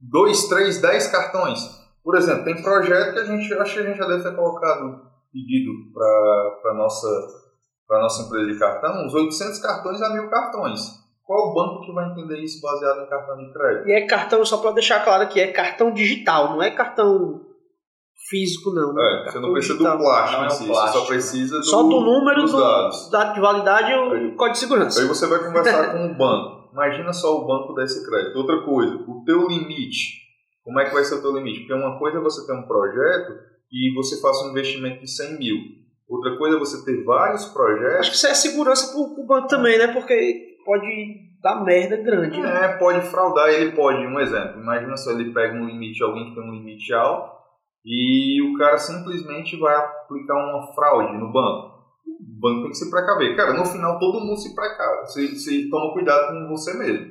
2, 0.00 0.48
3, 0.48 0.80
10 0.80 1.06
cartões? 1.08 1.60
Por 2.02 2.16
exemplo, 2.16 2.44
tem 2.44 2.62
projeto 2.62 3.12
que 3.12 3.18
a 3.18 3.24
gente, 3.24 3.52
acho 3.54 3.74
que 3.74 3.80
a 3.80 3.86
gente 3.86 3.98
já 3.98 4.06
deve 4.06 4.22
ter 4.22 4.36
colocado 4.36 5.02
pedido 5.32 5.72
para 5.92 6.70
a 6.70 6.74
nossa 6.74 7.48
para 7.86 8.02
nossa 8.02 8.22
empresa 8.22 8.52
de 8.52 8.58
cartão, 8.58 9.06
uns 9.06 9.14
800 9.14 9.58
cartões 9.60 10.02
a 10.02 10.12
mil 10.12 10.28
cartões. 10.28 10.80
Qual 11.24 11.50
o 11.50 11.54
banco 11.54 11.86
que 11.86 11.92
vai 11.92 12.10
entender 12.10 12.38
isso 12.38 12.60
baseado 12.60 13.00
em 13.00 13.08
cartão 13.08 13.38
de 13.38 13.50
crédito? 13.50 13.88
E 13.88 13.92
é 13.92 14.06
cartão, 14.06 14.44
só 14.44 14.58
pra 14.58 14.72
deixar 14.72 15.02
claro 15.02 15.22
aqui, 15.22 15.40
é 15.40 15.52
cartão 15.52 15.90
digital, 15.90 16.50
não 16.50 16.62
é 16.62 16.70
cartão 16.70 17.47
físico, 18.28 18.70
não. 18.72 18.92
né? 18.92 19.24
É, 19.26 19.30
você 19.30 19.38
não 19.40 19.52
precisa 19.52 19.74
digital. 19.74 19.96
do 19.98 20.02
plástico 20.04 20.36
Não 20.36 20.44
é 20.44 20.46
um 20.46 20.50
si, 20.50 20.58
você 20.66 20.70
plástico. 20.72 20.98
só 20.98 21.06
precisa 21.06 21.56
do, 21.58 21.64
Só 21.64 21.82
do 21.82 22.00
número 22.00 22.42
dos 22.42 22.52
do 22.52 22.58
dados. 22.60 23.10
dado 23.10 23.34
de 23.34 23.40
validade 23.40 23.92
e 23.92 23.94
o 24.26 24.36
código 24.36 24.52
de 24.54 24.58
segurança. 24.58 25.00
Aí 25.00 25.06
você 25.08 25.26
vai 25.26 25.38
conversar 25.44 25.92
com 25.92 26.06
o 26.06 26.14
banco. 26.16 26.70
Imagina 26.72 27.12
só 27.12 27.36
o 27.38 27.46
banco 27.46 27.74
desse 27.74 28.08
crédito. 28.08 28.36
Outra 28.36 28.62
coisa, 28.62 28.94
o 29.06 29.22
teu 29.24 29.46
limite. 29.48 30.26
Como 30.64 30.78
é 30.80 30.84
que 30.84 30.92
vai 30.94 31.02
ser 31.04 31.14
o 31.16 31.22
teu 31.22 31.34
limite? 31.36 31.60
Porque 31.60 31.72
uma 31.74 31.98
coisa 31.98 32.18
é 32.18 32.20
você 32.20 32.46
ter 32.46 32.52
um 32.52 32.66
projeto 32.66 33.32
e 33.72 33.94
você 33.94 34.20
faça 34.20 34.44
um 34.46 34.50
investimento 34.50 35.00
de 35.00 35.10
100 35.10 35.38
mil. 35.38 35.56
Outra 36.08 36.36
coisa 36.36 36.56
é 36.56 36.58
você 36.58 36.84
ter 36.84 37.02
vários 37.04 37.44
Acho 37.44 37.52
projetos. 37.54 38.08
que 38.10 38.14
isso 38.14 38.26
é 38.26 38.34
segurança 38.34 38.92
pro, 38.92 39.14
pro 39.14 39.26
banco 39.26 39.48
também, 39.48 39.78
né? 39.78 39.88
Porque 39.88 40.56
pode 40.64 40.86
dar 41.42 41.64
merda 41.64 41.96
grande. 41.96 42.38
né? 42.40 42.64
É, 42.64 42.68
pode 42.78 43.00
fraudar, 43.08 43.48
ele 43.48 43.72
pode, 43.72 44.06
um 44.06 44.18
exemplo. 44.20 44.60
Imagina 44.60 44.96
só 44.96 45.10
ele 45.12 45.32
pega 45.32 45.54
um 45.54 45.66
limite, 45.66 46.02
alguém 46.02 46.28
que 46.30 46.34
tem 46.34 46.44
um 46.44 46.52
limite 46.52 46.92
alto, 46.92 47.37
e 47.88 48.42
o 48.42 48.58
cara 48.58 48.76
simplesmente 48.76 49.58
vai 49.58 49.74
aplicar 49.74 50.34
uma 50.34 50.74
fraude 50.74 51.16
no 51.16 51.32
banco. 51.32 51.78
O 52.06 52.40
banco 52.40 52.62
tem 52.62 52.70
que 52.70 52.76
se 52.76 52.90
precaver. 52.90 53.34
Cara, 53.34 53.54
no 53.54 53.64
final 53.64 53.98
todo 53.98 54.20
mundo 54.20 54.36
se 54.36 54.54
precave. 54.54 55.06
Você, 55.06 55.28
você 55.28 55.70
toma 55.70 55.94
cuidado 55.94 56.28
com 56.28 56.48
você 56.48 56.76
mesmo. 56.76 57.06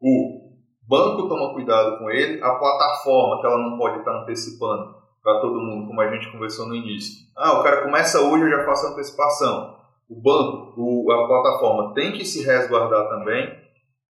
O 0.00 0.56
banco 0.88 1.28
toma 1.28 1.52
cuidado 1.52 1.98
com 1.98 2.10
ele, 2.10 2.42
a 2.42 2.54
plataforma 2.54 3.42
que 3.42 3.46
ela 3.46 3.58
não 3.58 3.76
pode 3.76 3.98
estar 3.98 4.22
antecipando 4.22 4.94
para 5.22 5.40
todo 5.40 5.60
mundo, 5.60 5.86
como 5.86 6.00
a 6.00 6.10
gente 6.10 6.32
conversou 6.32 6.66
no 6.66 6.74
início. 6.74 7.26
Ah, 7.36 7.60
o 7.60 7.62
cara 7.62 7.82
começa 7.82 8.20
hoje, 8.22 8.44
eu 8.44 8.50
já 8.50 8.64
faço 8.64 8.86
antecipação. 8.86 9.76
O 10.08 10.20
banco, 10.20 10.72
o, 10.78 11.12
a 11.12 11.26
plataforma 11.26 11.92
tem 11.92 12.12
que 12.12 12.24
se 12.24 12.42
resguardar 12.42 13.06
também. 13.10 13.54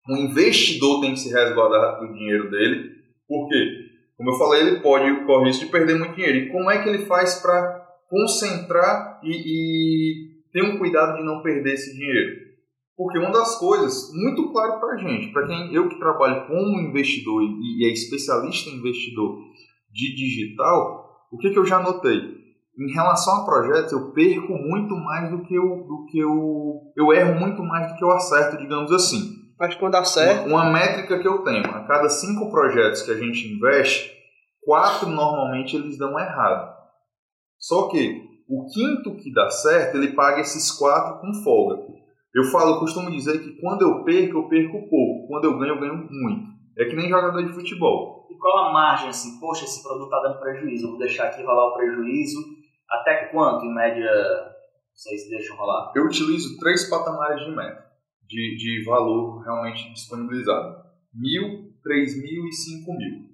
O 0.08 0.16
investidor 0.16 1.00
tem 1.00 1.10
que 1.10 1.18
se 1.18 1.32
resguardar 1.32 1.98
do 1.98 2.12
dinheiro 2.12 2.50
dele. 2.50 2.90
Por 3.26 3.48
quê? 3.48 3.83
Como 4.24 4.36
eu 4.36 4.38
falei, 4.38 4.62
ele 4.62 4.80
pode 4.80 5.26
correr 5.26 5.48
risco 5.48 5.66
de 5.66 5.70
perder 5.70 5.98
muito 5.98 6.14
dinheiro. 6.14 6.38
E 6.38 6.50
como 6.50 6.70
é 6.70 6.82
que 6.82 6.88
ele 6.88 7.04
faz 7.04 7.42
para 7.42 7.86
concentrar 8.08 9.20
e, 9.22 9.28
e 9.28 10.50
ter 10.50 10.62
um 10.62 10.78
cuidado 10.78 11.18
de 11.18 11.22
não 11.22 11.42
perder 11.42 11.74
esse 11.74 11.94
dinheiro? 11.94 12.42
Porque 12.96 13.18
uma 13.18 13.30
das 13.30 13.58
coisas, 13.58 14.10
muito 14.14 14.50
claro 14.50 14.80
para 14.80 14.94
a 14.94 14.96
gente, 14.96 15.30
para 15.30 15.46
quem 15.46 15.74
eu 15.74 15.90
que 15.90 15.98
trabalho 15.98 16.46
como 16.46 16.80
investidor 16.80 17.42
e, 17.42 17.82
e 17.82 17.86
é 17.86 17.92
especialista 17.92 18.70
em 18.70 18.76
investidor 18.76 19.36
de 19.92 20.16
digital, 20.16 21.26
o 21.30 21.36
que, 21.36 21.50
que 21.50 21.58
eu 21.58 21.66
já 21.66 21.80
notei? 21.80 22.18
Em 22.78 22.92
relação 22.94 23.42
a 23.42 23.44
projetos, 23.44 23.92
eu 23.92 24.10
perco 24.12 24.54
muito 24.54 24.96
mais 24.96 25.30
do 25.30 25.42
que 25.42 25.54
eu, 25.54 25.84
do 25.86 26.06
que 26.10 26.18
eu, 26.18 26.80
eu 26.96 27.12
erro 27.12 27.38
muito 27.38 27.62
mais 27.62 27.92
do 27.92 27.98
que 27.98 28.02
eu 28.02 28.10
acerto, 28.10 28.56
digamos 28.56 28.90
assim. 28.90 29.43
Mas 29.58 29.74
quando 29.76 29.92
dá 29.92 30.04
certo, 30.04 30.48
Uma, 30.48 30.64
uma 30.64 30.72
métrica 30.72 31.18
que 31.18 31.28
eu 31.28 31.44
tenho, 31.44 31.64
a 31.66 31.84
cada 31.84 32.08
cinco 32.08 32.50
projetos 32.50 33.02
que 33.02 33.10
a 33.10 33.16
gente 33.16 33.46
investe, 33.46 34.12
quatro 34.62 35.08
normalmente 35.08 35.76
eles 35.76 35.96
dão 35.96 36.18
errado. 36.18 36.74
Só 37.58 37.88
que 37.88 38.22
o 38.48 38.66
quinto 38.66 39.16
que 39.16 39.32
dá 39.32 39.48
certo, 39.48 39.96
ele 39.96 40.12
paga 40.12 40.40
esses 40.40 40.70
quatro 40.72 41.20
com 41.20 41.42
folga. 41.42 41.82
Eu 42.34 42.44
falo, 42.44 42.74
eu 42.74 42.80
costumo 42.80 43.10
dizer 43.10 43.38
que 43.38 43.60
quando 43.60 43.82
eu 43.82 44.02
perco, 44.02 44.38
eu 44.38 44.48
perco 44.48 44.88
pouco. 44.90 45.28
Quando 45.28 45.44
eu 45.44 45.58
ganho, 45.58 45.74
eu 45.74 45.80
ganho 45.80 46.08
muito. 46.10 46.52
É 46.76 46.84
que 46.84 46.96
nem 46.96 47.08
jogador 47.08 47.40
de 47.40 47.52
futebol. 47.52 48.26
E 48.28 48.36
qual 48.36 48.66
a 48.66 48.72
margem, 48.72 49.08
assim, 49.08 49.38
poxa, 49.38 49.64
esse 49.64 49.82
produto 49.82 50.10
tá 50.10 50.20
dando 50.20 50.40
prejuízo, 50.40 50.86
eu 50.86 50.90
vou 50.90 50.98
deixar 50.98 51.26
aqui 51.26 51.44
rolar 51.44 51.68
o 51.68 51.74
prejuízo. 51.74 52.40
Até 52.90 53.26
quanto, 53.26 53.64
em 53.64 53.72
média, 53.72 54.10
vocês 54.92 55.28
deixam 55.30 55.56
rolar? 55.56 55.92
Eu 55.94 56.06
utilizo 56.06 56.58
três 56.58 56.88
patamares 56.90 57.44
de 57.44 57.54
meta, 57.54 57.83
de, 58.26 58.56
de 58.56 58.84
valor 58.84 59.42
realmente 59.42 59.92
disponibilizado. 59.92 60.84
Mil, 61.12 61.72
três 61.82 62.16
mil 62.16 62.46
e 62.46 62.52
cinco 62.52 62.96
mil. 62.96 63.30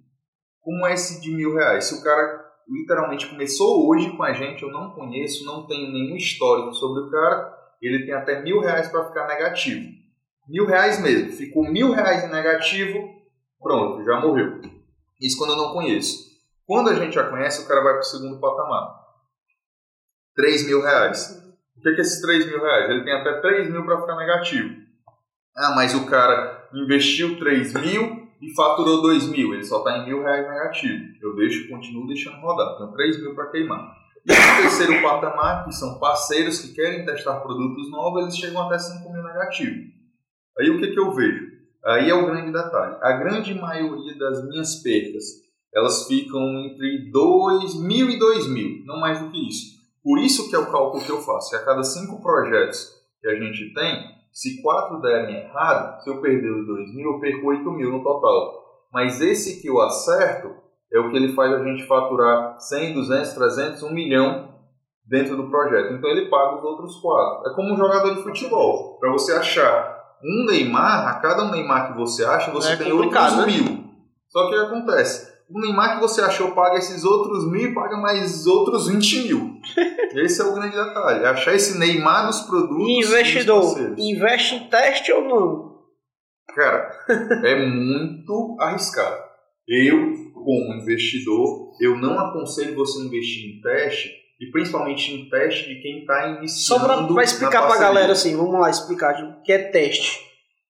Como 0.60 0.86
é 0.86 0.94
esse 0.94 1.20
de 1.20 1.30
mil 1.30 1.54
reais? 1.54 1.84
Se 1.84 1.94
o 1.94 2.02
cara 2.02 2.44
literalmente 2.68 3.28
começou 3.28 3.88
hoje 3.88 4.14
com 4.16 4.22
a 4.22 4.32
gente, 4.32 4.62
eu 4.62 4.70
não 4.70 4.90
conheço, 4.92 5.44
não 5.44 5.66
tenho 5.66 5.92
nenhum 5.92 6.16
histórico 6.16 6.72
sobre 6.74 7.02
o 7.02 7.10
cara, 7.10 7.56
ele 7.80 8.04
tem 8.04 8.14
até 8.14 8.42
mil 8.42 8.60
reais 8.60 8.88
para 8.88 9.06
ficar 9.06 9.26
negativo. 9.26 9.88
Mil 10.48 10.66
reais 10.66 11.00
mesmo. 11.00 11.32
Ficou 11.32 11.64
mil 11.70 11.92
reais 11.92 12.24
em 12.24 12.30
negativo, 12.30 12.98
pronto, 13.60 14.04
já 14.04 14.20
morreu. 14.20 14.60
Isso 15.20 15.38
quando 15.38 15.50
eu 15.50 15.56
não 15.56 15.72
conheço. 15.72 16.30
Quando 16.66 16.90
a 16.90 16.94
gente 16.94 17.14
já 17.14 17.28
conhece, 17.28 17.64
o 17.64 17.68
cara 17.68 17.82
vai 17.82 17.94
para 17.94 18.00
o 18.00 18.04
segundo 18.04 18.40
patamar. 18.40 19.00
3 20.36 20.66
mil 20.66 20.80
reais. 20.80 21.49
O 21.80 21.82
que 21.82 21.88
é 21.88 22.00
esses 22.00 22.20
3 22.20 22.46
mil 22.46 22.60
reais? 22.60 22.90
Ele 22.90 23.04
tem 23.04 23.14
até 23.14 23.40
3 23.40 23.70
mil 23.70 23.86
para 23.86 24.02
ficar 24.02 24.16
negativo. 24.16 24.76
Ah, 25.56 25.72
mas 25.74 25.94
o 25.94 26.04
cara 26.04 26.68
investiu 26.74 27.38
3 27.38 27.72
mil 27.72 28.28
e 28.38 28.54
faturou 28.54 29.00
2 29.00 29.28
mil. 29.28 29.54
Ele 29.54 29.64
só 29.64 29.78
está 29.78 29.96
em 29.96 30.04
mil 30.04 30.22
reais 30.22 30.46
negativo. 30.46 31.04
Eu 31.22 31.34
deixo, 31.34 31.70
continuo 31.70 32.06
deixando 32.06 32.38
rodar. 32.42 32.76
Tenho 32.76 32.92
3 32.92 33.22
mil 33.22 33.34
para 33.34 33.50
queimar. 33.50 33.96
E 34.26 34.30
o 34.30 34.62
terceiro 34.62 35.00
patamar, 35.00 35.64
que 35.64 35.74
são 35.74 35.98
parceiros 35.98 36.58
que 36.60 36.74
querem 36.74 37.06
testar 37.06 37.40
produtos 37.40 37.90
novos, 37.90 38.24
eles 38.24 38.36
chegam 38.36 38.60
até 38.66 38.78
5 38.78 39.10
mil 39.10 39.22
negativo. 39.22 39.90
Aí 40.58 40.68
o 40.68 40.78
que, 40.78 40.88
que 40.88 41.00
eu 41.00 41.10
vejo? 41.12 41.48
Aí 41.82 42.10
é 42.10 42.14
o 42.14 42.26
grande 42.26 42.52
detalhe. 42.52 42.98
A 43.00 43.12
grande 43.12 43.54
maioria 43.54 44.18
das 44.18 44.46
minhas 44.46 44.74
perdas, 44.82 45.24
elas 45.74 46.06
ficam 46.06 46.42
entre 46.60 47.10
2 47.10 47.80
mil 47.80 48.10
e 48.10 48.18
2 48.18 48.48
mil, 48.48 48.84
não 48.84 49.00
mais 49.00 49.18
do 49.18 49.30
que 49.30 49.48
isso. 49.48 49.79
Por 50.02 50.18
isso 50.18 50.48
que 50.48 50.56
é 50.56 50.58
o 50.58 50.70
cálculo 50.70 51.02
que 51.02 51.10
eu 51.10 51.20
faço. 51.20 51.50
Que 51.50 51.56
a 51.56 51.64
cada 51.64 51.82
cinco 51.82 52.22
projetos 52.22 52.90
que 53.20 53.28
a 53.28 53.34
gente 53.34 53.72
tem, 53.74 54.20
se 54.32 54.62
quatro 54.62 55.00
derem 55.00 55.36
errado, 55.36 56.02
se 56.02 56.10
eu 56.10 56.20
perder 56.20 56.50
os 56.50 56.66
2 56.66 56.94
mil, 56.94 57.12
eu 57.12 57.20
perco 57.20 57.48
8 57.48 57.70
mil 57.72 57.90
no 57.90 58.02
total. 58.02 58.60
Mas 58.92 59.20
esse 59.20 59.60
que 59.60 59.68
eu 59.68 59.80
acerto 59.80 60.54
é 60.92 60.98
o 60.98 61.10
que 61.10 61.16
ele 61.16 61.34
faz 61.34 61.52
a 61.52 61.62
gente 61.62 61.86
faturar 61.86 62.58
100, 62.58 62.94
200, 62.94 63.32
300, 63.32 63.82
1 63.82 63.92
milhão 63.92 64.54
dentro 65.06 65.36
do 65.36 65.50
projeto. 65.50 65.92
Então 65.94 66.08
ele 66.10 66.28
paga 66.28 66.56
os 66.56 66.64
outros 66.64 66.96
quatro. 67.00 67.50
É 67.50 67.54
como 67.54 67.72
um 67.72 67.76
jogador 67.76 68.14
de 68.14 68.22
futebol. 68.22 68.98
Para 68.98 69.12
você 69.12 69.32
achar 69.32 70.00
um 70.22 70.46
Neymar, 70.46 71.08
a 71.08 71.20
cada 71.20 71.44
um 71.44 71.50
Neymar 71.50 71.92
que 71.92 71.98
você 71.98 72.24
acha, 72.24 72.50
você 72.50 72.72
É 72.72 72.76
tem 72.76 72.92
outros 72.92 73.36
né? 73.36 73.46
mil. 73.46 73.84
Só 74.28 74.48
que 74.48 74.54
o 74.54 74.58
que 74.58 74.66
acontece? 74.66 75.29
O 75.50 75.60
Neymar 75.60 75.96
que 75.96 76.00
você 76.00 76.20
achou 76.20 76.52
paga 76.52 76.78
esses 76.78 77.02
outros 77.02 77.50
mil 77.50 77.70
e 77.70 77.74
paga 77.74 77.96
mais 77.96 78.46
outros 78.46 78.86
20 78.86 79.22
mil. 79.24 79.60
Esse 80.14 80.40
é 80.40 80.44
o 80.44 80.54
grande 80.54 80.76
detalhe. 80.76 81.24
Achar 81.26 81.54
esse 81.54 81.78
Neymar 81.78 82.26
dos 82.26 82.40
produtos. 82.42 82.88
E 82.88 82.98
investidor, 82.98 83.94
investe 83.98 84.54
em 84.56 84.68
teste 84.68 85.12
ou 85.12 85.22
não? 85.22 85.70
Cara, 86.54 86.90
é 87.44 87.66
muito 87.66 88.56
arriscado. 88.60 89.22
Eu, 89.68 90.32
como 90.34 90.74
investidor, 90.74 91.76
eu 91.80 91.96
não 91.96 92.18
aconselho 92.18 92.74
você 92.74 93.00
investir 93.04 93.56
em 93.56 93.60
teste 93.60 94.10
e 94.40 94.50
principalmente 94.50 95.14
em 95.14 95.28
teste 95.28 95.68
de 95.68 95.80
quem 95.80 96.00
está 96.00 96.28
iniciando. 96.28 97.06
Só 97.06 97.14
para 97.14 97.22
explicar 97.22 97.62
para 97.62 97.74
a 97.74 97.78
galera 97.78 98.12
assim, 98.12 98.36
vamos 98.36 98.58
lá 98.58 98.68
explicar 98.68 99.14
o 99.22 99.42
que 99.42 99.52
é 99.52 99.70
teste. 99.70 100.18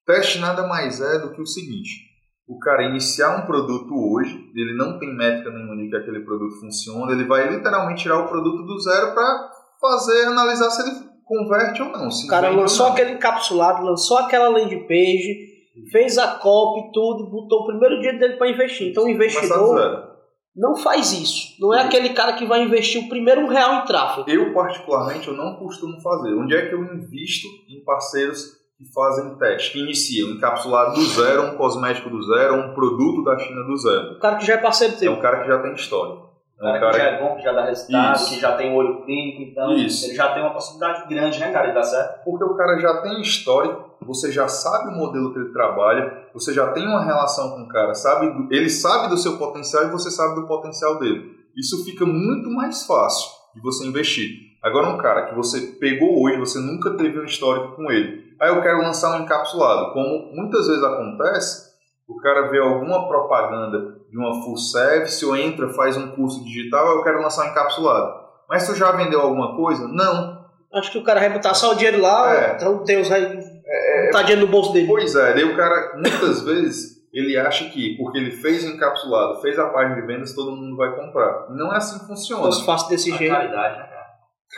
Teste 0.06 0.38
nada 0.38 0.66
mais 0.66 1.00
é 1.00 1.18
do 1.20 1.32
que 1.32 1.40
o 1.40 1.46
seguinte: 1.46 2.10
o 2.50 2.58
cara 2.58 2.82
iniciar 2.82 3.38
um 3.38 3.46
produto 3.46 3.94
hoje, 3.94 4.50
ele 4.56 4.76
não 4.76 4.98
tem 4.98 5.14
métrica 5.14 5.52
nenhuma 5.52 5.76
de 5.76 5.88
que 5.88 5.96
aquele 5.96 6.24
produto 6.24 6.58
funciona, 6.58 7.12
ele 7.12 7.24
vai 7.24 7.48
literalmente 7.48 8.02
tirar 8.02 8.18
o 8.18 8.28
produto 8.28 8.64
do 8.64 8.80
zero 8.80 9.14
para 9.14 9.50
fazer, 9.80 10.26
analisar 10.26 10.68
se 10.70 10.82
ele 10.82 11.10
converte 11.24 11.80
ou 11.80 11.92
não. 11.92 12.08
o 12.08 12.26
cara 12.26 12.50
lançou 12.50 12.88
aquele 12.88 13.12
encapsulado, 13.12 13.84
lançou 13.84 14.18
aquela 14.18 14.48
landing 14.48 14.84
page, 14.88 15.46
fez 15.92 16.18
a 16.18 16.38
copy, 16.38 16.90
tudo, 16.92 17.30
botou 17.30 17.60
o 17.60 17.66
primeiro 17.66 18.00
dia 18.00 18.18
dele 18.18 18.36
para 18.36 18.50
investir. 18.50 18.88
Então 18.88 19.04
o 19.04 19.08
investidor 19.08 20.10
não 20.56 20.74
faz 20.74 21.12
isso. 21.12 21.54
Não 21.60 21.72
é 21.72 21.82
aquele 21.82 22.08
cara 22.08 22.32
que 22.32 22.44
vai 22.46 22.64
investir 22.64 23.00
o 23.00 23.08
primeiro 23.08 23.42
um 23.42 23.48
real 23.48 23.76
em 23.76 23.84
tráfego. 23.84 24.28
Eu, 24.28 24.52
particularmente, 24.52 25.28
eu 25.28 25.34
não 25.34 25.54
costumo 25.54 26.00
fazer. 26.00 26.34
Onde 26.34 26.56
é 26.56 26.68
que 26.68 26.74
eu 26.74 26.82
invisto 26.82 27.46
em 27.68 27.84
parceiros 27.84 28.60
que 28.80 28.90
fazem 28.94 29.34
teste, 29.34 29.72
que 29.72 29.78
iniciam 29.78 30.30
encapsulado 30.30 30.94
do 30.94 31.04
zero, 31.04 31.42
um 31.48 31.56
cosmético 31.56 32.08
do 32.08 32.22
zero, 32.22 32.54
um 32.54 32.72
produto 32.72 33.22
da 33.22 33.38
China 33.38 33.62
do 33.64 33.76
zero? 33.76 34.12
O 34.12 34.18
cara 34.18 34.36
que 34.36 34.46
já 34.46 34.54
é 34.54 34.56
parceiro 34.56 34.96
teu. 34.96 35.12
É 35.12 35.14
um 35.14 35.20
cara 35.20 35.42
que 35.42 35.48
já 35.48 35.58
tem 35.58 35.74
história. 35.74 36.14
É 36.58 36.66
um 36.66 36.80
cara, 36.80 36.90
que 36.90 36.98
já 36.98 37.04
é 37.04 37.20
bom, 37.20 37.36
que 37.36 37.42
já 37.42 37.52
dá 37.52 37.64
resultado, 37.66 38.16
Isso. 38.16 38.30
que 38.30 38.40
já 38.40 38.56
tem 38.56 38.74
olho 38.74 39.02
clínico, 39.04 39.42
então 39.42 39.72
Isso. 39.76 40.06
ele 40.06 40.14
já 40.14 40.32
tem 40.32 40.42
uma 40.42 40.52
possibilidade 40.52 41.08
grande, 41.08 41.38
né, 41.38 41.52
cara, 41.52 41.68
de 41.68 41.74
dar 41.74 41.82
certo. 41.82 42.24
Porque 42.24 42.44
o 42.44 42.54
cara 42.54 42.78
já 42.78 43.02
tem 43.02 43.20
história, 43.20 43.76
você 44.00 44.32
já 44.32 44.48
sabe 44.48 44.88
o 44.88 44.96
modelo 44.96 45.32
que 45.32 45.38
ele 45.38 45.52
trabalha, 45.52 46.28
você 46.32 46.54
já 46.54 46.68
tem 46.72 46.86
uma 46.86 47.04
relação 47.04 47.50
com 47.50 47.62
o 47.62 47.68
cara, 47.68 47.94
sabe? 47.94 48.26
Ele 48.50 48.70
sabe 48.70 49.08
do 49.08 49.16
seu 49.18 49.36
potencial 49.36 49.84
e 49.84 49.90
você 49.90 50.10
sabe 50.10 50.34
do 50.34 50.46
potencial 50.46 50.98
dele. 50.98 51.30
Isso 51.54 51.84
fica 51.84 52.06
muito 52.06 52.50
mais 52.50 52.86
fácil 52.86 53.30
de 53.54 53.60
você 53.60 53.86
investir. 53.86 54.49
Agora 54.62 54.88
um 54.88 54.99
cara 54.99 55.27
que 55.27 55.35
você 55.35 55.61
pegou 55.81 56.23
hoje, 56.23 56.38
você 56.38 56.59
nunca 56.59 56.90
teve 56.90 57.18
um 57.18 57.25
histórico 57.25 57.77
com 57.77 57.90
ele. 57.90 58.35
Aí 58.38 58.51
eu 58.51 58.61
quero 58.61 58.79
lançar 58.79 59.18
um 59.18 59.25
encapsulado. 59.25 59.92
Como 59.92 60.33
muitas 60.35 60.66
vezes 60.66 60.83
acontece, 60.83 61.70
o 62.07 62.16
cara 62.20 62.49
vê 62.49 62.59
alguma 62.59 63.09
propaganda 63.09 63.96
de 64.11 64.18
uma 64.18 64.42
full 64.42 64.57
service 64.57 65.25
ou 65.25 65.37
entra, 65.37 65.68
faz 65.70 65.96
um 65.96 66.09
curso 66.09 66.44
digital, 66.44 66.96
eu 66.96 67.03
quero 67.03 67.23
lançar 67.23 67.46
um 67.46 67.51
encapsulado. 67.51 68.20
Mas 68.49 68.66
tu 68.66 68.75
já 68.75 68.92
vendeu 68.92 69.20
alguma 69.20 69.57
coisa? 69.57 69.87
Não. 69.88 70.44
Acho 70.75 70.92
que 70.92 70.99
o 70.99 71.05
cara 71.05 71.20
vai 71.20 71.31
botar 71.31 71.55
só 71.55 71.73
o 71.73 71.75
dinheiro 71.75 72.01
lá, 72.01 72.35
é. 72.35 72.57
então 72.57 72.83
Deus 72.85 73.09
vai 73.09 73.23
é, 73.23 74.07
botar 74.07 74.23
dinheiro 74.23 74.42
no 74.42 74.53
bolso 74.53 74.73
dele. 74.73 74.88
Pois 74.88 75.14
é, 75.14 75.33
daí 75.33 75.44
o 75.44 75.57
cara, 75.57 75.94
muitas 75.94 76.42
vezes, 76.42 77.01
ele 77.12 77.37
acha 77.37 77.68
que 77.70 77.96
porque 77.96 78.18
ele 78.18 78.33
fez 78.33 78.64
o 78.64 78.68
encapsulado, 78.68 79.40
fez 79.40 79.59
a 79.59 79.68
página 79.68 80.01
de 80.01 80.07
vendas, 80.07 80.35
todo 80.35 80.55
mundo 80.55 80.77
vai 80.77 80.94
comprar. 80.94 81.46
Não 81.51 81.73
é 81.73 81.77
assim 81.77 81.99
que 81.99 82.07
funciona. 82.07 82.44
Não 82.44 82.64
faço 82.64 82.88
desse 82.88 83.12
a 83.12 83.16
jeito. 83.16 83.33
Caridade, 83.33 83.79
né? 83.79 83.99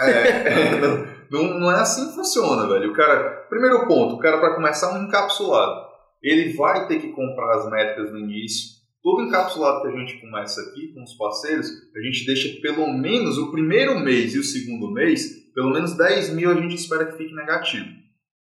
É, 0.01 0.81
não, 1.31 1.61
não, 1.61 1.71
é 1.71 1.81
assim 1.81 2.09
que 2.09 2.15
funciona, 2.15 2.67
velho. 2.69 2.91
O 2.91 2.95
cara, 2.95 3.47
primeiro 3.49 3.87
ponto, 3.87 4.15
o 4.15 4.19
cara 4.19 4.39
para 4.39 4.55
começar 4.55 4.93
um 4.95 5.05
encapsulado, 5.05 5.87
ele 6.23 6.53
vai 6.55 6.87
ter 6.87 7.01
que 7.01 7.13
comprar 7.13 7.57
as 7.57 7.71
métricas 7.71 8.11
no 8.13 8.19
início, 8.19 8.71
todo 9.03 9.23
encapsulado 9.23 9.83
que 9.83 9.89
a 9.89 9.99
gente 9.99 10.21
começa 10.21 10.61
aqui 10.61 10.93
com 10.95 11.03
os 11.03 11.15
parceiros, 11.15 11.69
a 11.95 12.01
gente 12.01 12.25
deixa 12.25 12.61
pelo 12.61 12.87
menos 12.93 13.37
o 13.39 13.51
primeiro 13.51 13.99
mês 13.99 14.35
e 14.35 14.39
o 14.39 14.45
segundo 14.45 14.91
mês, 14.93 15.53
pelo 15.55 15.71
menos 15.71 15.97
10 15.97 16.35
mil 16.35 16.51
a 16.51 16.55
gente 16.55 16.75
espera 16.75 17.07
que 17.07 17.19
fique 17.19 17.35
negativo. 17.35 17.87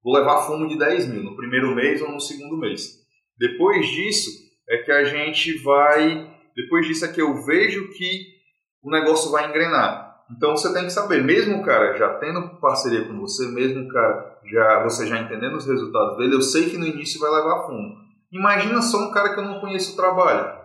Vou 0.03 0.15
levar 0.15 0.47
fumo 0.47 0.67
de 0.67 0.77
10 0.77 1.09
mil 1.09 1.23
no 1.23 1.35
primeiro 1.35 1.75
mês 1.75 2.01
ou 2.01 2.11
no 2.11 2.19
segundo 2.19 2.57
mês. 2.57 3.05
Depois 3.37 3.85
disso 3.87 4.29
é 4.69 4.77
que 4.77 4.91
a 4.91 5.03
gente 5.03 5.57
vai. 5.59 6.33
Depois 6.55 6.87
disso 6.87 7.05
é 7.05 7.09
que 7.09 7.21
eu 7.21 7.43
vejo 7.45 7.89
que 7.89 8.37
o 8.81 8.89
negócio 8.89 9.31
vai 9.31 9.49
engrenar. 9.49 10.06
Então 10.29 10.51
você 10.51 10.73
tem 10.73 10.83
que 10.83 10.89
saber, 10.89 11.23
mesmo 11.23 11.57
o 11.57 11.63
cara 11.63 11.97
já 11.97 12.15
tendo 12.15 12.59
parceria 12.59 13.07
com 13.07 13.17
você, 13.19 13.47
mesmo 13.47 13.85
o 13.85 13.87
cara 13.87 14.39
já 14.45 14.83
você 14.83 15.07
já 15.07 15.19
entendendo 15.19 15.55
os 15.55 15.65
resultados 15.65 16.17
dele, 16.17 16.35
eu 16.35 16.41
sei 16.41 16.69
que 16.69 16.77
no 16.77 16.85
início 16.85 17.19
vai 17.19 17.31
levar 17.31 17.65
fumo. 17.65 17.95
Imagina 18.31 18.81
só 18.81 19.07
um 19.07 19.11
cara 19.11 19.33
que 19.33 19.39
eu 19.39 19.45
não 19.45 19.59
conheço 19.59 19.93
o 19.93 19.95
trabalho. 19.95 20.57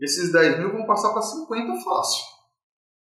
Esses 0.00 0.30
10 0.32 0.60
mil 0.60 0.72
vão 0.72 0.86
passar 0.86 1.12
para 1.12 1.22
50 1.22 1.74
fácil. 1.82 2.24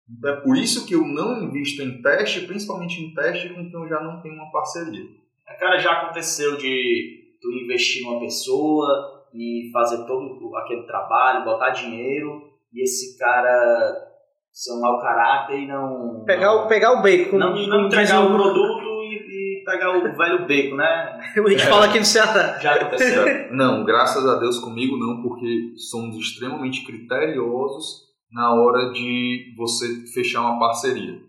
Então 0.09 0.31
é 0.31 0.41
por 0.41 0.55
isso 0.55 0.85
que 0.85 0.93
eu 0.93 1.05
não 1.05 1.41
invisto 1.41 1.81
em 1.81 2.01
teste, 2.01 2.41
principalmente 2.41 3.01
em 3.01 3.13
teste 3.13 3.49
com 3.49 3.69
quem 3.69 3.81
eu 3.81 3.87
já 3.87 3.99
não 4.01 4.21
tenho 4.21 4.35
uma 4.35 4.51
parceria. 4.51 5.05
Cara, 5.59 5.79
já 5.79 5.91
aconteceu 5.93 6.57
de 6.57 7.37
tu 7.41 7.51
investir 7.51 8.03
numa 8.03 8.19
pessoa 8.19 9.25
e 9.33 9.69
fazer 9.73 10.05
todo 10.05 10.55
aquele 10.57 10.83
trabalho, 10.83 11.45
botar 11.45 11.71
dinheiro 11.71 12.49
e 12.71 12.83
esse 12.83 13.17
cara 13.17 14.12
ser 14.53 14.73
um 14.73 14.81
mau 14.81 15.01
caráter 15.01 15.59
e 15.59 15.67
não. 15.67 16.23
Pegar, 16.25 16.45
não, 16.45 16.65
o, 16.65 16.67
pegar 16.67 16.91
o 16.93 17.01
bacon. 17.01 17.37
Não, 17.37 17.55
não 17.67 17.87
entregar 17.87 18.23
o 18.23 18.33
produto 18.33 18.93
pegar 19.63 19.97
o 19.97 20.15
velho 20.15 20.45
beco, 20.45 20.75
né? 20.75 21.19
A 21.35 21.49
gente 21.49 21.65
fala 21.65 21.85
aqui 21.85 21.99
no 21.99 22.05
Ceará. 22.05 22.59
Já 22.59 22.75
aconteceu? 22.75 23.25
Não, 23.53 23.83
graças 23.83 24.25
a 24.25 24.39
Deus 24.39 24.59
comigo 24.59 24.97
não, 24.97 25.21
porque 25.21 25.73
somos 25.77 26.17
extremamente 26.17 26.85
criteriosos 26.85 28.03
na 28.31 28.53
hora 28.53 28.91
de 28.91 29.53
você 29.55 29.85
fechar 30.13 30.41
uma 30.41 30.59
parceria. 30.59 31.19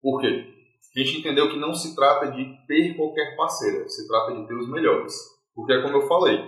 Por 0.00 0.20
quê? 0.20 0.46
A 0.94 1.00
gente 1.00 1.18
entendeu 1.18 1.50
que 1.50 1.58
não 1.58 1.74
se 1.74 1.94
trata 1.94 2.30
de 2.30 2.44
ter 2.66 2.94
qualquer 2.96 3.34
parceira, 3.36 3.88
se 3.88 4.06
trata 4.06 4.34
de 4.34 4.46
ter 4.46 4.54
os 4.54 4.70
melhores. 4.70 5.14
Porque 5.54 5.72
é 5.72 5.82
como 5.82 5.96
eu 5.96 6.06
falei, 6.06 6.38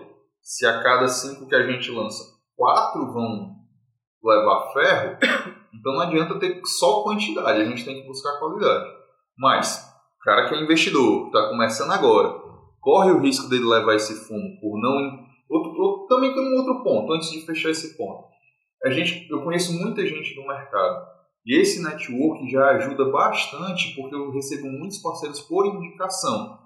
se 0.40 0.66
a 0.66 0.82
cada 0.82 1.08
cinco 1.08 1.48
que 1.48 1.54
a 1.54 1.66
gente 1.66 1.90
lança, 1.90 2.22
quatro 2.54 3.12
vão 3.12 3.56
levar 4.22 4.72
ferro, 4.72 5.18
então 5.84 5.92
não 5.92 6.00
adianta 6.00 6.38
ter 6.38 6.62
só 6.64 7.02
quantidade, 7.02 7.60
a 7.60 7.64
gente 7.66 7.84
tem 7.84 8.00
que 8.00 8.06
buscar 8.06 8.38
qualidade. 8.38 8.90
Mas 9.36 9.92
cara 10.22 10.48
que 10.48 10.54
é 10.54 10.62
investidor, 10.62 11.26
está 11.26 11.50
começando 11.50 11.90
agora, 11.92 12.40
corre 12.80 13.10
o 13.10 13.20
risco 13.20 13.50
dele 13.50 13.66
levar 13.66 13.94
esse 13.94 14.14
fumo 14.26 14.58
por 14.58 14.80
não. 14.80 15.22
Outro, 15.50 15.78
outro, 15.78 16.06
também 16.08 16.32
tem 16.32 16.42
um 16.42 16.56
outro 16.56 16.82
ponto, 16.82 17.12
antes 17.12 17.30
de 17.30 17.44
fechar 17.44 17.68
esse 17.68 17.98
ponto. 17.98 18.24
A 18.82 18.88
gente, 18.88 19.30
eu 19.30 19.42
conheço 19.42 19.78
muita 19.78 20.04
gente 20.06 20.34
no 20.34 20.48
mercado 20.48 21.06
e 21.44 21.60
esse 21.60 21.82
network 21.82 22.50
já 22.50 22.70
ajuda 22.70 23.10
bastante 23.10 23.94
porque 23.94 24.14
eu 24.14 24.30
recebo 24.30 24.66
muitos 24.66 25.02
parceiros 25.02 25.42
por 25.42 25.66
indicação. 25.66 26.58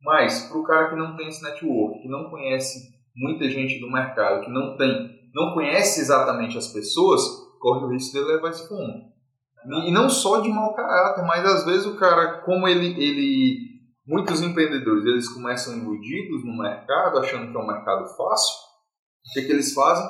Mas 0.00 0.48
para 0.48 0.58
o 0.58 0.64
cara 0.64 0.88
que 0.88 0.96
não 0.96 1.16
tem 1.16 1.28
esse 1.28 1.42
network, 1.42 2.00
que 2.00 2.08
não 2.08 2.30
conhece 2.30 2.90
muita 3.14 3.46
gente 3.50 3.78
do 3.78 3.90
mercado, 3.90 4.42
que 4.42 4.50
não 4.50 4.76
tem, 4.78 5.10
não 5.34 5.52
conhece 5.52 6.00
exatamente 6.00 6.56
as 6.56 6.68
pessoas, 6.68 7.20
corre 7.62 7.86
o 7.86 7.88
risco 7.88 8.12
dele 8.12 8.34
levar 8.34 8.50
esse 8.50 8.66
fumo. 8.68 9.12
E 9.86 9.92
não 9.92 10.10
só 10.10 10.40
de 10.40 10.48
mau 10.48 10.74
caráter, 10.74 11.24
mas 11.24 11.44
às 11.44 11.64
vezes 11.64 11.86
o 11.86 11.96
cara, 11.96 12.40
como 12.40 12.66
ele, 12.66 12.88
ele 13.00 13.56
muitos 14.04 14.42
empreendedores, 14.42 15.04
eles 15.04 15.28
começam 15.28 15.78
iludidos 15.78 16.44
no 16.44 16.58
mercado, 16.58 17.18
achando 17.18 17.50
que 17.50 17.56
é 17.56 17.60
um 17.60 17.66
mercado 17.66 18.04
fácil. 18.16 18.54
O 19.24 19.32
que, 19.32 19.42
que 19.42 19.52
eles 19.52 19.72
fazem? 19.72 20.04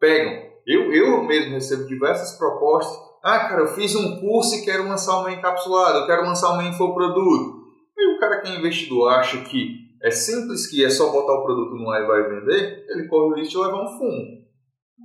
Pegam. 0.00 0.50
Eu, 0.66 0.90
eu 0.92 1.22
mesmo 1.24 1.52
recebo 1.52 1.86
diversas 1.86 2.38
propostas. 2.38 2.96
Ah, 3.22 3.40
cara, 3.40 3.60
eu 3.60 3.74
fiz 3.74 3.94
um 3.94 4.18
curso 4.18 4.54
e 4.54 4.64
quero 4.64 4.88
lançar 4.88 5.18
uma 5.18 5.32
encapsulada, 5.32 5.98
eu 5.98 6.06
quero 6.06 6.24
lançar 6.24 6.56
um 6.56 6.62
infoproduto. 6.62 7.60
E 7.98 8.16
o 8.16 8.18
cara 8.18 8.40
que 8.40 8.48
é 8.48 8.58
investidor 8.58 9.12
acha 9.12 9.42
que 9.44 9.76
é 10.02 10.10
simples, 10.10 10.66
que 10.66 10.82
é 10.82 10.88
só 10.88 11.12
botar 11.12 11.34
o 11.34 11.44
produto 11.44 11.74
no 11.74 11.90
ar 11.90 12.02
e 12.02 12.06
vai 12.06 12.22
vender, 12.22 12.86
ele 12.88 13.06
corre 13.08 13.32
o 13.32 13.34
risco 13.34 13.52
de 13.52 13.66
levar 13.66 13.84
um 13.84 13.98
fumo. 13.98 14.40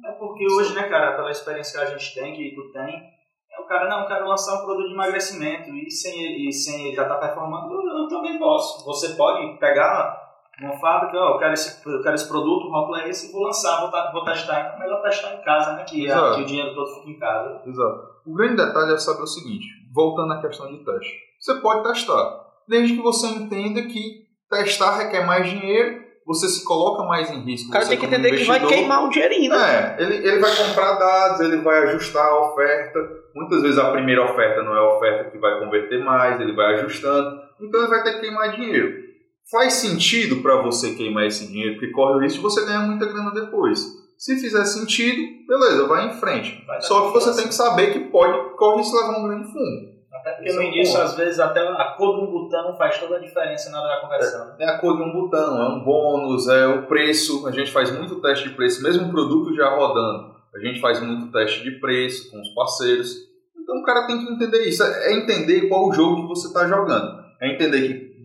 É 0.06 0.12
porque 0.12 0.46
hoje, 0.46 0.76
né, 0.76 0.88
cara, 0.88 1.16
pela 1.16 1.32
experiência 1.32 1.80
que 1.80 1.86
a 1.86 1.90
gente 1.90 2.14
tem, 2.14 2.36
que 2.36 2.56
tu 2.56 2.72
tem, 2.72 3.16
o 3.60 3.68
cara, 3.68 3.90
não, 3.90 4.08
quero 4.08 4.28
lançar 4.28 4.62
um 4.62 4.66
produto 4.66 4.88
de 4.88 4.94
emagrecimento 4.94 5.74
e 5.74 5.90
sem 5.90 6.24
ele, 6.24 6.50
e 6.50 6.54
sem 6.54 6.88
ele 6.88 6.96
já 6.96 7.04
estar 7.04 7.16
tá 7.16 7.28
performando, 7.28 7.74
eu, 7.74 8.04
eu, 8.04 8.08
também 8.08 8.38
posso. 8.38 8.86
Você 8.86 9.16
pode 9.16 9.58
pegar 9.58 10.22
uma 10.62 10.78
fábrica, 10.78 11.18
oh, 11.18 11.34
eu, 11.34 11.38
quero 11.40 11.54
esse, 11.54 11.90
eu 11.90 12.02
quero 12.04 12.14
esse 12.14 12.28
produto, 12.28 12.68
o 12.68 12.72
rótulo 12.72 12.98
é 12.98 13.10
esse, 13.10 13.32
vou 13.32 13.42
lançar, 13.42 13.82
vou, 13.82 13.92
vou 14.14 14.24
testar. 14.24 14.76
É 14.76 14.80
melhor 14.80 15.02
testar 15.02 15.34
em 15.34 15.42
casa, 15.42 15.74
né? 15.74 15.84
Que, 15.84 16.10
a, 16.10 16.36
que 16.36 16.42
o 16.42 16.46
dinheiro 16.46 16.76
todo 16.76 16.96
fica 17.00 17.10
em 17.10 17.20
casa. 17.20 17.62
Exato. 17.66 18.16
O 18.28 18.36
grande 18.36 18.58
detalhe 18.58 18.94
é 18.94 18.98
saber 18.98 19.24
o 19.24 19.28
seguinte, 19.28 19.66
voltando 19.94 20.34
à 20.34 20.42
questão 20.42 20.68
de 20.68 20.86
teste. 20.86 21.14
Você 21.40 21.56
pode 21.56 21.84
testar, 21.84 22.46
desde 22.68 22.96
que 22.96 23.02
você 23.02 23.28
entenda 23.28 23.82
que 23.82 24.26
testar 24.50 24.98
requer 24.98 25.26
mais 25.26 25.50
dinheiro 25.50 26.05
você 26.26 26.48
se 26.48 26.64
coloca 26.66 27.04
mais 27.04 27.30
em 27.30 27.40
risco. 27.42 27.70
O 27.70 27.72
cara 27.72 27.86
tem 27.86 28.00
que 28.00 28.06
entender 28.06 28.36
que 28.36 28.46
vai 28.46 28.66
queimar 28.66 29.06
um 29.06 29.10
dinheirinho, 29.10 29.52
né? 29.52 29.96
É, 29.98 30.04
ele, 30.04 30.16
ele 30.28 30.40
vai 30.40 30.56
comprar 30.56 30.94
dados, 30.94 31.40
ele 31.42 31.58
vai 31.58 31.84
ajustar 31.84 32.26
a 32.26 32.50
oferta. 32.50 33.00
Muitas 33.36 33.62
vezes 33.62 33.78
a 33.78 33.92
primeira 33.92 34.24
oferta 34.26 34.64
não 34.64 34.76
é 34.76 34.80
a 34.80 34.96
oferta 34.96 35.30
que 35.30 35.38
vai 35.38 35.60
converter 35.60 36.04
mais, 36.04 36.42
ele 36.42 36.56
vai 36.56 36.74
ajustando. 36.76 37.40
Então 37.62 37.80
ele 37.80 37.90
vai 37.90 38.04
ter 38.04 38.14
que 38.14 38.22
queimar 38.22 38.56
dinheiro. 38.56 39.06
Faz 39.52 39.74
sentido 39.74 40.38
para 40.38 40.62
você 40.64 40.96
queimar 40.96 41.28
esse 41.28 41.48
dinheiro, 41.48 41.76
porque 41.76 41.92
corre 41.92 42.18
o 42.18 42.22
risco 42.22 42.38
de 42.38 42.44
você 42.44 42.66
ganhar 42.66 42.80
muita 42.80 43.06
grana 43.06 43.32
depois. 43.32 43.80
Se 44.18 44.40
fizer 44.40 44.66
sentido, 44.66 45.22
beleza, 45.48 45.88
vai 45.88 46.08
em 46.08 46.14
frente. 46.14 46.64
Vai 46.66 46.82
Só 46.82 47.08
que 47.08 47.14
você 47.14 47.36
tem 47.36 47.48
que 47.48 47.54
saber 47.54 47.94
que 47.94 48.00
pode 48.00 48.56
corre 48.56 48.78
risco 48.78 48.98
de 48.98 49.04
levar 49.04 49.20
um 49.20 49.28
grande 49.28 49.46
fundo. 49.46 49.95
Até 50.26 50.38
porque 50.38 50.54
no 50.54 50.62
início, 50.64 51.00
às 51.00 51.16
vezes, 51.16 51.40
até 51.40 51.60
a 51.60 51.94
cor 51.96 52.16
de 52.16 52.26
um 52.26 52.32
botão 52.32 52.76
faz 52.76 52.98
toda 52.98 53.18
a 53.18 53.20
diferença 53.20 53.70
na 53.70 53.80
hora 53.80 53.96
da 53.96 54.02
conversão. 54.02 54.56
É, 54.58 54.64
é, 54.64 54.70
a 54.70 54.80
cor 54.80 54.98
de 54.98 55.04
um 55.04 55.14
botão, 55.14 55.62
é 55.62 55.70
um 55.70 55.84
bônus, 55.84 56.48
é 56.48 56.66
o 56.66 56.88
preço. 56.88 57.48
A 57.48 57.52
gente 57.52 57.72
faz 57.72 57.96
muito 57.96 58.20
teste 58.20 58.50
de 58.50 58.56
preço, 58.56 58.82
mesmo 58.82 59.08
o 59.08 59.12
produto 59.12 59.56
já 59.56 59.70
rodando. 59.70 60.34
A 60.56 60.60
gente 60.60 60.82
faz 60.82 61.00
muito 61.00 61.32
teste 61.32 61.64
de 61.64 61.80
preço 61.80 62.32
com 62.32 62.42
os 62.42 62.50
parceiros. 62.56 63.14
Então 63.56 63.78
o 63.78 63.84
cara 63.84 64.08
tem 64.08 64.18
que 64.18 64.34
entender 64.34 64.68
isso. 64.68 64.82
É 64.84 65.14
entender 65.14 65.68
qual 65.70 65.90
o 65.90 65.94
jogo 65.94 66.24
que 66.24 66.28
você 66.30 66.48
está 66.48 66.68
jogando. 66.68 67.24
É 67.40 67.54
entender 67.54 67.88
que 67.88 68.16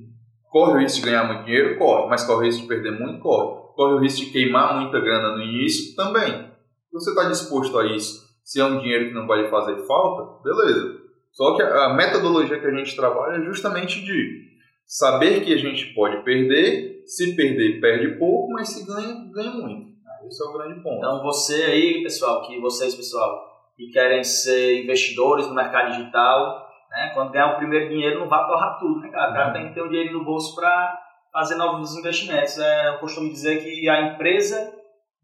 corre 0.48 0.72
o 0.72 0.78
risco 0.78 1.00
de 1.00 1.10
ganhar 1.10 1.24
muito 1.24 1.44
dinheiro, 1.44 1.78
corre, 1.78 2.08
mas 2.08 2.24
corre 2.24 2.38
o 2.38 2.46
risco 2.46 2.62
de 2.62 2.68
perder 2.68 2.98
muito, 2.98 3.20
corre. 3.20 3.60
Corre 3.76 3.94
o 3.94 3.98
risco 3.98 4.24
de 4.24 4.32
queimar 4.32 4.80
muita 4.80 4.98
grana 5.00 5.36
no 5.36 5.42
início, 5.42 5.94
também. 5.94 6.48
Você 6.94 7.10
está 7.10 7.24
disposto 7.24 7.78
a 7.78 7.84
isso, 7.84 8.22
se 8.42 8.58
é 8.58 8.64
um 8.64 8.80
dinheiro 8.80 9.08
que 9.08 9.14
não 9.14 9.26
vai 9.26 9.48
fazer 9.50 9.76
falta, 9.86 10.42
beleza. 10.42 10.99
Só 11.32 11.56
que 11.56 11.62
a 11.62 11.94
metodologia 11.94 12.60
que 12.60 12.66
a 12.66 12.74
gente 12.74 12.96
trabalha 12.96 13.40
é 13.40 13.44
justamente 13.44 14.04
de 14.04 14.50
saber 14.84 15.44
que 15.44 15.54
a 15.54 15.58
gente 15.58 15.94
pode 15.94 16.22
perder, 16.24 17.02
se 17.06 17.34
perder, 17.36 17.80
perde 17.80 18.18
pouco, 18.18 18.52
mas 18.52 18.68
se 18.68 18.86
ganha, 18.86 19.30
ganha 19.32 19.50
muito. 19.50 19.90
Esse 20.26 20.44
é 20.44 20.48
o 20.48 20.52
grande 20.52 20.82
ponto. 20.82 20.98
Então 20.98 21.22
você 21.22 21.64
aí, 21.64 22.02
pessoal, 22.02 22.42
que 22.42 22.60
vocês, 22.60 22.94
pessoal, 22.94 23.50
que 23.76 23.90
querem 23.90 24.22
ser 24.22 24.82
investidores 24.82 25.48
no 25.48 25.54
mercado 25.54 25.92
digital, 25.92 26.68
né? 26.90 27.10
Quando 27.14 27.32
ganhar 27.32 27.54
o 27.54 27.56
primeiro 27.56 27.88
dinheiro, 27.88 28.20
não 28.20 28.28
vai 28.28 28.46
torrar 28.46 28.78
tudo, 28.78 29.00
né, 29.00 29.08
cara? 29.10 29.30
O 29.30 29.34
cara 29.34 29.52
tem 29.52 29.68
que 29.68 29.74
ter 29.74 29.82
um 29.82 29.88
dinheiro 29.88 30.12
no 30.12 30.24
bolso 30.24 30.54
para 30.54 30.98
fazer 31.32 31.54
novos 31.54 31.96
investimentos. 31.96 32.58
É, 32.58 32.88
eu 32.88 32.98
costumo 32.98 33.30
dizer 33.30 33.62
que 33.62 33.88
a 33.88 34.12
empresa 34.12 34.72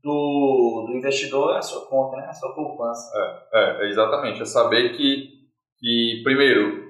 do, 0.02 0.86
do 0.86 0.96
investidor 0.96 1.54
é 1.54 1.59
a 1.59 1.62
sua 1.62 1.86
conta, 1.86 2.16
né? 2.16 2.26
A 2.28 2.32
sua 2.32 2.54
poupança. 2.54 3.11
É, 3.52 3.84
é, 3.84 3.88
exatamente. 3.90 4.40
É 4.40 4.44
saber 4.44 4.96
que, 4.96 5.36
que, 5.79 6.20
primeiro, 6.24 6.87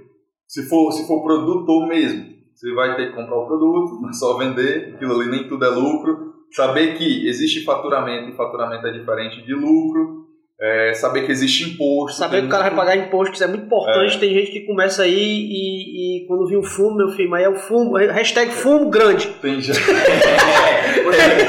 se 0.46 0.68
for, 0.68 0.92
se 0.92 1.06
for 1.06 1.22
produtor 1.22 1.86
mesmo, 1.88 2.36
você 2.54 2.72
vai 2.74 2.96
ter 2.96 3.08
que 3.08 3.16
comprar 3.16 3.36
o 3.36 3.46
produto, 3.46 4.00
não 4.02 4.08
é 4.08 4.12
só 4.12 4.38
vender, 4.38 4.94
aquilo 4.94 5.20
ali 5.20 5.30
nem 5.30 5.48
tudo 5.48 5.64
é 5.64 5.68
lucro. 5.68 6.34
Saber 6.52 6.96
que 6.96 7.26
existe 7.26 7.64
faturamento 7.64 8.30
e 8.30 8.36
faturamento 8.36 8.86
é 8.86 8.92
diferente 8.92 9.42
de 9.42 9.52
lucro. 9.52 10.25
É, 10.58 10.94
saber 10.94 11.26
que 11.26 11.32
existe 11.32 11.64
imposto. 11.64 12.18
Saber 12.18 12.40
que 12.40 12.46
o 12.46 12.50
cara 12.50 12.70
vai 12.70 12.74
pagar 12.74 12.96
imposto, 12.96 13.34
isso 13.34 13.44
é 13.44 13.46
muito 13.46 13.66
importante. 13.66 14.16
É. 14.16 14.18
Tem 14.18 14.34
gente 14.34 14.52
que 14.52 14.60
começa 14.60 15.02
aí 15.02 15.12
e, 15.12 16.22
e 16.22 16.26
quando 16.26 16.46
viu 16.46 16.60
o 16.60 16.64
fumo, 16.64 16.96
meu 16.96 17.10
filho, 17.10 17.28
mas 17.28 17.44
é 17.44 17.48
o 17.48 17.56
fumo, 17.56 17.94
hashtag 17.96 18.50
fumo 18.50 18.88
grande. 18.88 19.26
Tem 19.42 19.60
gente. 19.60 19.78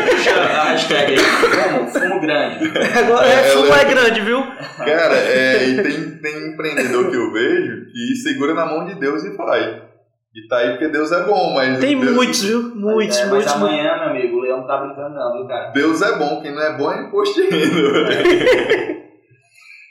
Puxa 0.10 0.36
a 0.36 0.64
hashtag 0.72 1.14
aí, 1.14 1.18
fumo, 1.18 1.88
fumo 1.88 2.20
grande. 2.20 2.66
Agora 3.00 3.28
é, 3.28 3.32
é 3.32 3.44
fumo 3.44 3.74
é 3.74 3.86
grande, 3.86 4.22
viu? 4.22 4.44
Cara, 4.78 5.16
é, 5.16 5.70
e 5.70 5.84
tem, 5.84 6.18
tem 6.18 6.50
empreendedor 6.50 7.10
que 7.10 7.16
eu 7.16 7.32
vejo 7.32 7.86
que 7.86 8.16
segura 8.18 8.54
na 8.54 8.66
mão 8.66 8.86
de 8.86 8.96
Deus 8.96 9.24
e 9.24 9.38
vai. 9.38 9.88
E 10.36 10.48
tá 10.48 10.58
aí 10.58 10.72
porque 10.72 10.90
Deus 10.90 11.12
é 11.12 11.24
bom, 11.24 11.54
mas. 11.56 11.80
Tem 11.80 12.00
Deus... 12.00 12.14
muitos, 12.14 12.44
viu? 12.44 12.76
Muitos, 12.76 13.18
é, 13.18 13.26
muitos. 13.26 13.46
Mas 13.48 13.56
amanhã, 13.56 13.96
meu 13.96 14.10
amigo, 14.10 14.37
leão 14.58 14.62
não 14.62 14.68
tá 14.68 14.78
brincando, 14.78 15.16
não, 15.16 15.34
viu, 15.34 15.48
cara? 15.48 15.72
Deus 15.72 16.02
é 16.02 16.18
bom, 16.18 16.42
quem 16.42 16.54
não 16.54 16.62
é 16.62 16.78
bom 16.78 16.92
é 16.92 17.04
imposto 17.04 17.36
de 17.36 17.50
renda. 17.50 18.14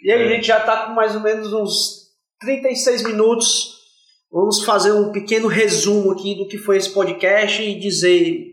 e 0.02 0.12
aí, 0.12 0.24
a 0.24 0.28
gente 0.28 0.46
já 0.46 0.60
tá 0.60 0.86
com 0.86 0.94
mais 0.94 1.14
ou 1.14 1.20
menos 1.22 1.52
uns 1.52 2.06
36 2.40 3.04
minutos. 3.04 3.76
Vamos 4.30 4.64
fazer 4.64 4.92
um 4.92 5.12
pequeno 5.12 5.48
resumo 5.48 6.12
aqui 6.12 6.34
do 6.34 6.48
que 6.48 6.58
foi 6.58 6.76
esse 6.76 6.90
podcast 6.90 7.62
e 7.62 7.78
dizer 7.78 8.52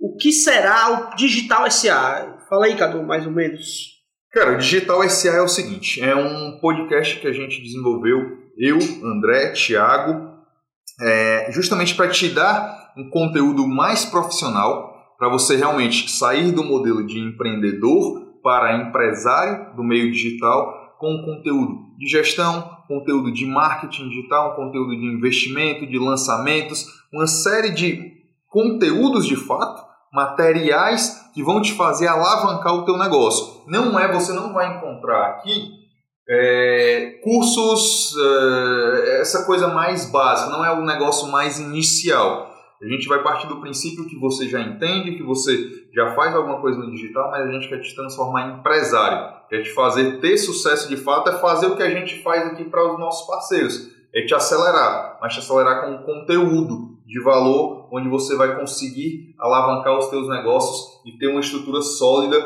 o 0.00 0.16
que 0.16 0.32
será 0.32 1.10
o 1.12 1.16
Digital 1.16 1.70
SA. 1.70 2.38
Fala 2.48 2.66
aí, 2.66 2.76
Cadu, 2.76 3.02
mais 3.02 3.26
ou 3.26 3.32
menos. 3.32 3.92
Cara, 4.32 4.54
o 4.54 4.58
Digital 4.58 5.08
SA 5.08 5.30
é 5.30 5.42
o 5.42 5.48
seguinte: 5.48 6.02
é 6.02 6.16
um 6.16 6.58
podcast 6.60 7.20
que 7.20 7.28
a 7.28 7.32
gente 7.32 7.62
desenvolveu, 7.62 8.18
eu, 8.56 8.78
André, 9.04 9.52
Thiago 9.52 10.32
é, 11.00 11.50
justamente 11.50 11.94
para 11.94 12.08
te 12.08 12.28
dar 12.28 12.92
um 12.96 13.08
conteúdo 13.08 13.66
mais 13.66 14.04
profissional, 14.04 14.91
para 15.22 15.30
você 15.30 15.54
realmente 15.54 16.10
sair 16.10 16.50
do 16.50 16.64
modelo 16.64 17.06
de 17.06 17.16
empreendedor 17.20 18.40
para 18.42 18.74
empresário 18.76 19.72
do 19.76 19.84
meio 19.84 20.10
digital, 20.10 20.96
com 20.98 21.22
conteúdo 21.24 21.96
de 21.96 22.08
gestão, 22.08 22.68
conteúdo 22.88 23.32
de 23.32 23.46
marketing 23.46 24.08
digital, 24.08 24.56
conteúdo 24.56 24.90
de 24.90 25.06
investimento, 25.06 25.86
de 25.86 25.96
lançamentos, 25.96 26.86
uma 27.12 27.28
série 27.28 27.70
de 27.70 28.14
conteúdos 28.48 29.24
de 29.24 29.36
fato, 29.36 29.84
materiais 30.12 31.30
que 31.32 31.40
vão 31.40 31.62
te 31.62 31.72
fazer 31.72 32.08
alavancar 32.08 32.74
o 32.74 32.84
teu 32.84 32.98
negócio. 32.98 33.62
Não 33.68 33.96
é, 33.96 34.10
você 34.12 34.32
não 34.32 34.52
vai 34.52 34.76
encontrar 34.76 35.36
aqui 35.36 35.70
é, 36.28 37.20
cursos, 37.22 38.12
é, 38.18 39.20
essa 39.20 39.44
coisa 39.44 39.68
mais 39.68 40.10
básica, 40.10 40.50
não 40.50 40.64
é 40.64 40.72
o 40.72 40.84
negócio 40.84 41.28
mais 41.28 41.60
inicial. 41.60 42.51
A 42.82 42.88
gente 42.88 43.06
vai 43.06 43.22
partir 43.22 43.46
do 43.46 43.60
princípio 43.60 44.08
que 44.08 44.18
você 44.18 44.48
já 44.48 44.60
entende, 44.60 45.16
que 45.16 45.22
você 45.22 45.86
já 45.94 46.14
faz 46.16 46.34
alguma 46.34 46.60
coisa 46.60 46.80
no 46.80 46.90
digital, 46.90 47.30
mas 47.30 47.48
a 47.48 47.52
gente 47.52 47.68
quer 47.68 47.80
te 47.80 47.94
transformar 47.94 48.48
em 48.48 48.58
empresário, 48.58 49.34
quer 49.48 49.62
te 49.62 49.70
fazer 49.70 50.20
ter 50.20 50.36
sucesso 50.36 50.88
de 50.88 50.96
fato, 50.96 51.30
é 51.30 51.38
fazer 51.38 51.66
o 51.66 51.76
que 51.76 51.82
a 51.82 51.90
gente 51.90 52.20
faz 52.22 52.44
aqui 52.48 52.64
para 52.64 52.92
os 52.92 52.98
nossos 52.98 53.24
parceiros, 53.28 53.88
é 54.12 54.22
te 54.22 54.34
acelerar, 54.34 55.16
mas 55.20 55.32
te 55.32 55.38
acelerar 55.38 55.86
com 55.86 56.02
conteúdo 56.04 56.98
de 57.06 57.22
valor, 57.22 57.88
onde 57.92 58.08
você 58.08 58.34
vai 58.36 58.58
conseguir 58.58 59.34
alavancar 59.38 59.96
os 59.96 60.08
teus 60.08 60.28
negócios 60.28 61.00
e 61.06 61.16
ter 61.18 61.28
uma 61.28 61.40
estrutura 61.40 61.80
sólida 61.82 62.36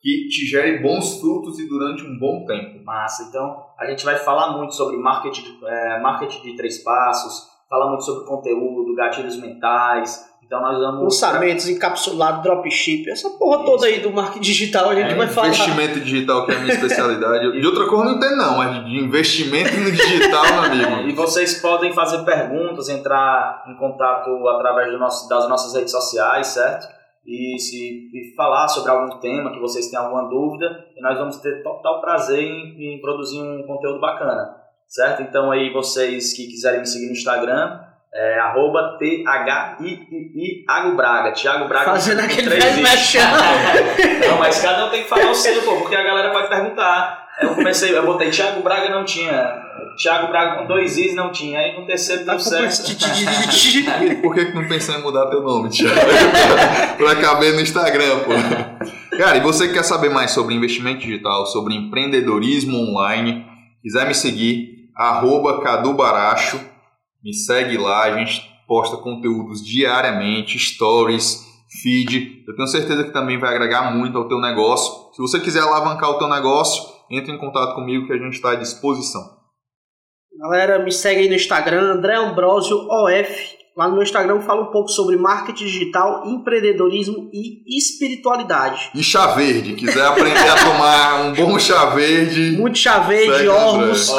que 0.00 0.28
te 0.28 0.44
gere 0.44 0.82
bons 0.82 1.20
frutos 1.20 1.58
e 1.58 1.68
durante 1.68 2.02
um 2.02 2.18
bom 2.18 2.44
tempo. 2.44 2.84
Massa. 2.84 3.28
Então, 3.28 3.64
a 3.78 3.86
gente 3.86 4.04
vai 4.04 4.16
falar 4.16 4.56
muito 4.56 4.74
sobre 4.74 4.96
marketing, 4.96 5.58
é, 5.64 6.00
marketing 6.00 6.42
de 6.42 6.56
três 6.56 6.82
passos, 6.82 7.53
falar 7.68 7.88
muito 7.88 8.04
sobre 8.04 8.26
conteúdo, 8.26 8.94
gatilhos 8.94 9.36
mentais. 9.36 10.32
Então, 10.44 10.60
nós 10.60 10.78
vamos. 10.78 11.02
Lançamentos, 11.02 11.68
encapsulado, 11.68 12.42
dropship, 12.42 13.10
essa 13.10 13.30
porra 13.30 13.56
Isso. 13.56 13.64
toda 13.64 13.86
aí 13.86 14.00
do 14.00 14.12
marketing 14.12 14.40
digital 14.40 14.90
a 14.90 14.94
gente 14.94 15.12
é, 15.12 15.14
vai 15.14 15.26
falar. 15.26 15.48
Investimento 15.48 16.00
digital, 16.00 16.44
que 16.44 16.52
é 16.52 16.56
a 16.56 16.58
minha 16.60 16.74
especialidade. 16.74 17.60
de 17.60 17.66
outra 17.66 17.86
coisa 17.86 18.04
não 18.04 18.20
tem, 18.20 18.36
não, 18.36 18.58
mas 18.58 18.84
de 18.84 18.98
investimento 18.98 19.76
no 19.76 19.90
digital, 19.90 20.44
meu 20.44 20.64
amigo. 20.64 21.08
E 21.08 21.12
vocês 21.12 21.60
podem 21.60 21.92
fazer 21.92 22.24
perguntas, 22.24 22.88
entrar 22.88 23.64
em 23.68 23.76
contato 23.76 24.30
através 24.48 24.92
do 24.92 24.98
nosso, 24.98 25.28
das 25.28 25.48
nossas 25.48 25.74
redes 25.74 25.92
sociais, 25.92 26.48
certo? 26.48 26.94
e 27.26 27.58
se 27.58 28.10
e 28.12 28.34
falar 28.36 28.68
sobre 28.68 28.90
algum 28.90 29.18
tema 29.18 29.50
que 29.50 29.58
vocês 29.58 29.88
têm 29.88 29.98
alguma 29.98 30.28
dúvida 30.28 30.84
e 30.94 31.00
nós 31.00 31.18
vamos 31.18 31.38
ter 31.38 31.62
total 31.62 32.00
prazer 32.00 32.42
em, 32.42 32.96
em 32.96 33.00
produzir 33.00 33.40
um 33.40 33.66
conteúdo 33.66 33.98
bacana, 33.98 34.54
certo? 34.88 35.22
Então 35.22 35.50
aí 35.50 35.72
vocês 35.72 36.32
que 36.32 36.46
quiserem 36.46 36.80
me 36.80 36.86
seguir 36.86 37.06
no 37.06 37.12
Instagram 37.12 37.80
é 38.14 38.38
arroba 38.38 38.96
T-H-I-I-I 38.98 40.64
Thiago 40.64 40.96
Braga. 40.96 41.32
Thiago 41.32 41.68
Braga. 41.68 41.84
Fazendo 41.84 42.20
aquele 42.20 42.48
velho 42.48 42.82
Não, 44.28 44.38
mas 44.38 44.60
cada 44.60 44.86
um 44.86 44.90
tem 44.90 45.02
que 45.02 45.08
falar 45.08 45.30
o 45.30 45.34
seu, 45.34 45.60
pô, 45.62 45.76
porque 45.78 45.96
a 45.96 46.02
galera 46.02 46.30
pode 46.30 46.48
perguntar. 46.48 47.24
Eu 47.42 47.56
comecei, 47.56 47.96
eu 47.96 48.06
botei 48.06 48.30
Thiago 48.30 48.62
Braga 48.62 48.88
não 48.90 49.04
tinha. 49.04 49.64
Thiago 50.00 50.28
Braga 50.28 50.58
com 50.58 50.66
dois 50.66 50.96
Is 50.96 51.14
não 51.16 51.32
tinha. 51.32 51.58
Aí 51.58 51.76
no 51.76 51.84
terceiro 51.86 52.24
deu 52.24 52.38
certo. 52.38 52.84
Por 54.22 54.34
que, 54.34 54.44
que 54.46 54.54
não 54.54 54.68
pensou 54.68 54.94
em 54.94 55.02
mudar 55.02 55.26
teu 55.26 55.42
nome, 55.42 55.68
Thiago? 55.70 55.96
pra 56.96 57.16
caber 57.16 57.52
no 57.54 57.60
Instagram, 57.60 58.20
pô. 58.20 59.16
Cara, 59.16 59.36
e 59.36 59.40
você 59.40 59.66
que 59.66 59.74
quer 59.74 59.84
saber 59.84 60.10
mais 60.10 60.30
sobre 60.30 60.54
investimento 60.54 61.00
digital, 61.00 61.46
sobre 61.46 61.74
empreendedorismo 61.74 62.78
online, 62.78 63.44
quiser 63.84 64.08
me 64.08 64.14
seguir, 64.14 64.88
arroba 64.96 65.60
Cadu 65.60 65.92
Baracho, 65.92 66.58
me 67.22 67.34
segue 67.34 67.76
lá, 67.76 68.04
a 68.04 68.18
gente 68.18 68.42
posta 68.66 68.96
conteúdos 68.96 69.62
diariamente, 69.62 70.58
stories, 70.58 71.44
feed. 71.82 72.44
Eu 72.48 72.56
tenho 72.56 72.66
certeza 72.66 73.04
que 73.04 73.12
também 73.12 73.38
vai 73.38 73.54
agregar 73.54 73.94
muito 73.94 74.16
ao 74.16 74.26
teu 74.26 74.40
negócio. 74.40 75.12
Se 75.12 75.20
você 75.20 75.38
quiser 75.38 75.60
alavancar 75.60 76.08
o 76.08 76.18
teu 76.18 76.28
negócio, 76.28 76.82
entre 77.10 77.30
em 77.30 77.38
contato 77.38 77.74
comigo 77.74 78.06
que 78.06 78.12
a 78.14 78.18
gente 78.18 78.32
está 78.32 78.52
à 78.52 78.54
disposição. 78.54 79.22
Galera, 80.38 80.82
me 80.82 80.90
segue 80.90 81.20
aí 81.20 81.28
no 81.28 81.34
Instagram, 81.34 81.96
André 81.96 82.14
Ambrosio 82.16 82.76
OF. 82.88 83.63
Lá 83.76 83.88
no 83.88 83.94
meu 83.94 84.04
Instagram 84.04 84.34
eu 84.34 84.40
falo 84.40 84.62
um 84.62 84.70
pouco 84.70 84.88
sobre 84.88 85.16
marketing 85.16 85.64
digital, 85.64 86.22
empreendedorismo 86.26 87.28
e 87.32 87.76
espiritualidade. 87.76 88.90
E 88.94 89.02
chá 89.02 89.34
verde, 89.34 89.72
quiser 89.72 90.06
aprender 90.06 90.48
a 90.48 90.64
tomar 90.64 91.20
um 91.22 91.32
bom 91.32 91.58
chá 91.58 91.86
verde. 91.86 92.56
Muito 92.56 92.78
chá 92.78 93.00
verde, 93.00 93.48
órgãos. 93.48 94.14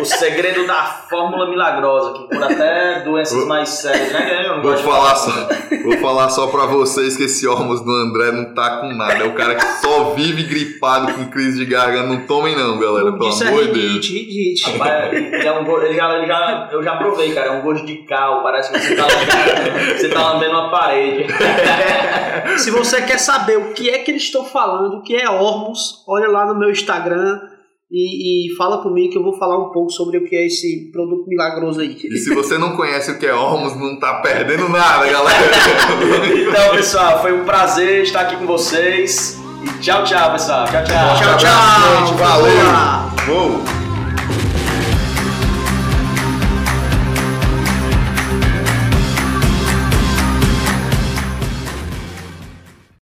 O 0.00 0.04
segredo 0.04 0.66
da 0.66 0.82
fórmula 1.08 1.48
milagrosa, 1.48 2.14
que 2.14 2.28
cura 2.34 2.46
até 2.46 3.00
doenças 3.04 3.46
mais 3.46 3.68
sérias, 3.68 4.12
né? 4.12 4.48
Eu 4.48 4.62
vou 4.62 4.76
falar, 4.78 5.14
só, 5.14 5.48
vou 5.84 5.96
falar 5.98 6.28
só 6.30 6.48
pra 6.48 6.66
vocês 6.66 7.16
que 7.16 7.24
esse 7.24 7.46
órgãos 7.46 7.80
do 7.80 7.92
André 7.92 8.32
não 8.32 8.54
tá 8.54 8.80
com 8.80 8.88
nada. 8.88 9.22
É 9.22 9.24
o 9.24 9.34
cara 9.34 9.54
que 9.54 9.64
só 9.80 10.14
vive 10.14 10.42
gripado 10.42 11.14
com 11.14 11.30
crise 11.30 11.58
de 11.58 11.64
garganta. 11.64 12.08
Não 12.08 12.26
tomem 12.26 12.56
não, 12.56 12.76
galera. 12.78 13.12
Pelo 13.12 13.28
Isso 13.28 13.44
é 13.44 13.48
amor 13.48 13.66
de 13.66 13.72
Deus. 13.72 14.08
Ridite. 14.08 14.70
Rapaz, 14.72 15.12
ele 15.12 15.46
é 15.46 15.52
um, 15.52 15.82
ele 15.82 15.94
já, 15.94 16.16
ele 16.16 16.26
já, 16.26 16.68
eu 16.72 16.82
já 16.82 16.96
provei, 16.96 17.32
cara. 17.32 17.48
É 17.48 17.52
um 17.52 17.62
gosto 17.62 17.86
de 17.86 17.98
cal 17.98 18.47
parece 18.48 18.72
que 18.72 18.78
você 18.78 18.92
está 18.94 19.06
lambendo, 19.06 19.98
você 19.98 20.08
tá 20.08 20.32
lambendo 20.32 20.52
uma 20.52 20.70
parede. 20.70 21.26
Se 22.58 22.70
você 22.70 23.02
quer 23.02 23.18
saber 23.18 23.58
o 23.58 23.74
que 23.74 23.90
é 23.90 23.98
que 23.98 24.10
eles 24.10 24.22
estão 24.22 24.44
falando, 24.44 24.94
o 24.94 25.02
que 25.02 25.14
é 25.14 25.28
Ormus, 25.28 26.02
olha 26.08 26.28
lá 26.28 26.46
no 26.46 26.58
meu 26.58 26.70
Instagram 26.70 27.38
e, 27.90 28.52
e, 28.52 28.56
fala 28.56 28.82
comigo 28.82 29.12
que 29.12 29.18
eu 29.18 29.22
vou 29.22 29.38
falar 29.38 29.58
um 29.58 29.70
pouco 29.70 29.90
sobre 29.90 30.18
o 30.18 30.24
que 30.24 30.36
é 30.36 30.46
esse 30.46 30.90
produto 30.92 31.26
milagroso 31.26 31.80
aí. 31.80 31.96
E 32.02 32.18
se 32.18 32.34
você 32.34 32.58
não 32.58 32.76
conhece 32.76 33.10
o 33.10 33.18
que 33.18 33.26
é 33.26 33.34
Ormus, 33.34 33.76
não 33.76 33.98
tá 33.98 34.20
perdendo 34.20 34.68
nada, 34.68 35.06
galera. 35.10 35.50
então, 36.48 36.76
pessoal, 36.76 37.20
foi 37.20 37.32
um 37.32 37.44
prazer 37.44 38.02
estar 38.02 38.22
aqui 38.22 38.36
com 38.36 38.46
vocês. 38.46 39.38
E 39.62 39.80
tchau, 39.80 40.04
tchau, 40.04 40.32
pessoal. 40.32 40.66
Tchau, 40.66 40.84
tchau. 40.84 41.16
Tchau, 41.16 41.36
tchau. 41.36 42.06
tchau. 42.06 42.16
Valeu. 42.16 42.56
Valeu. 43.26 43.77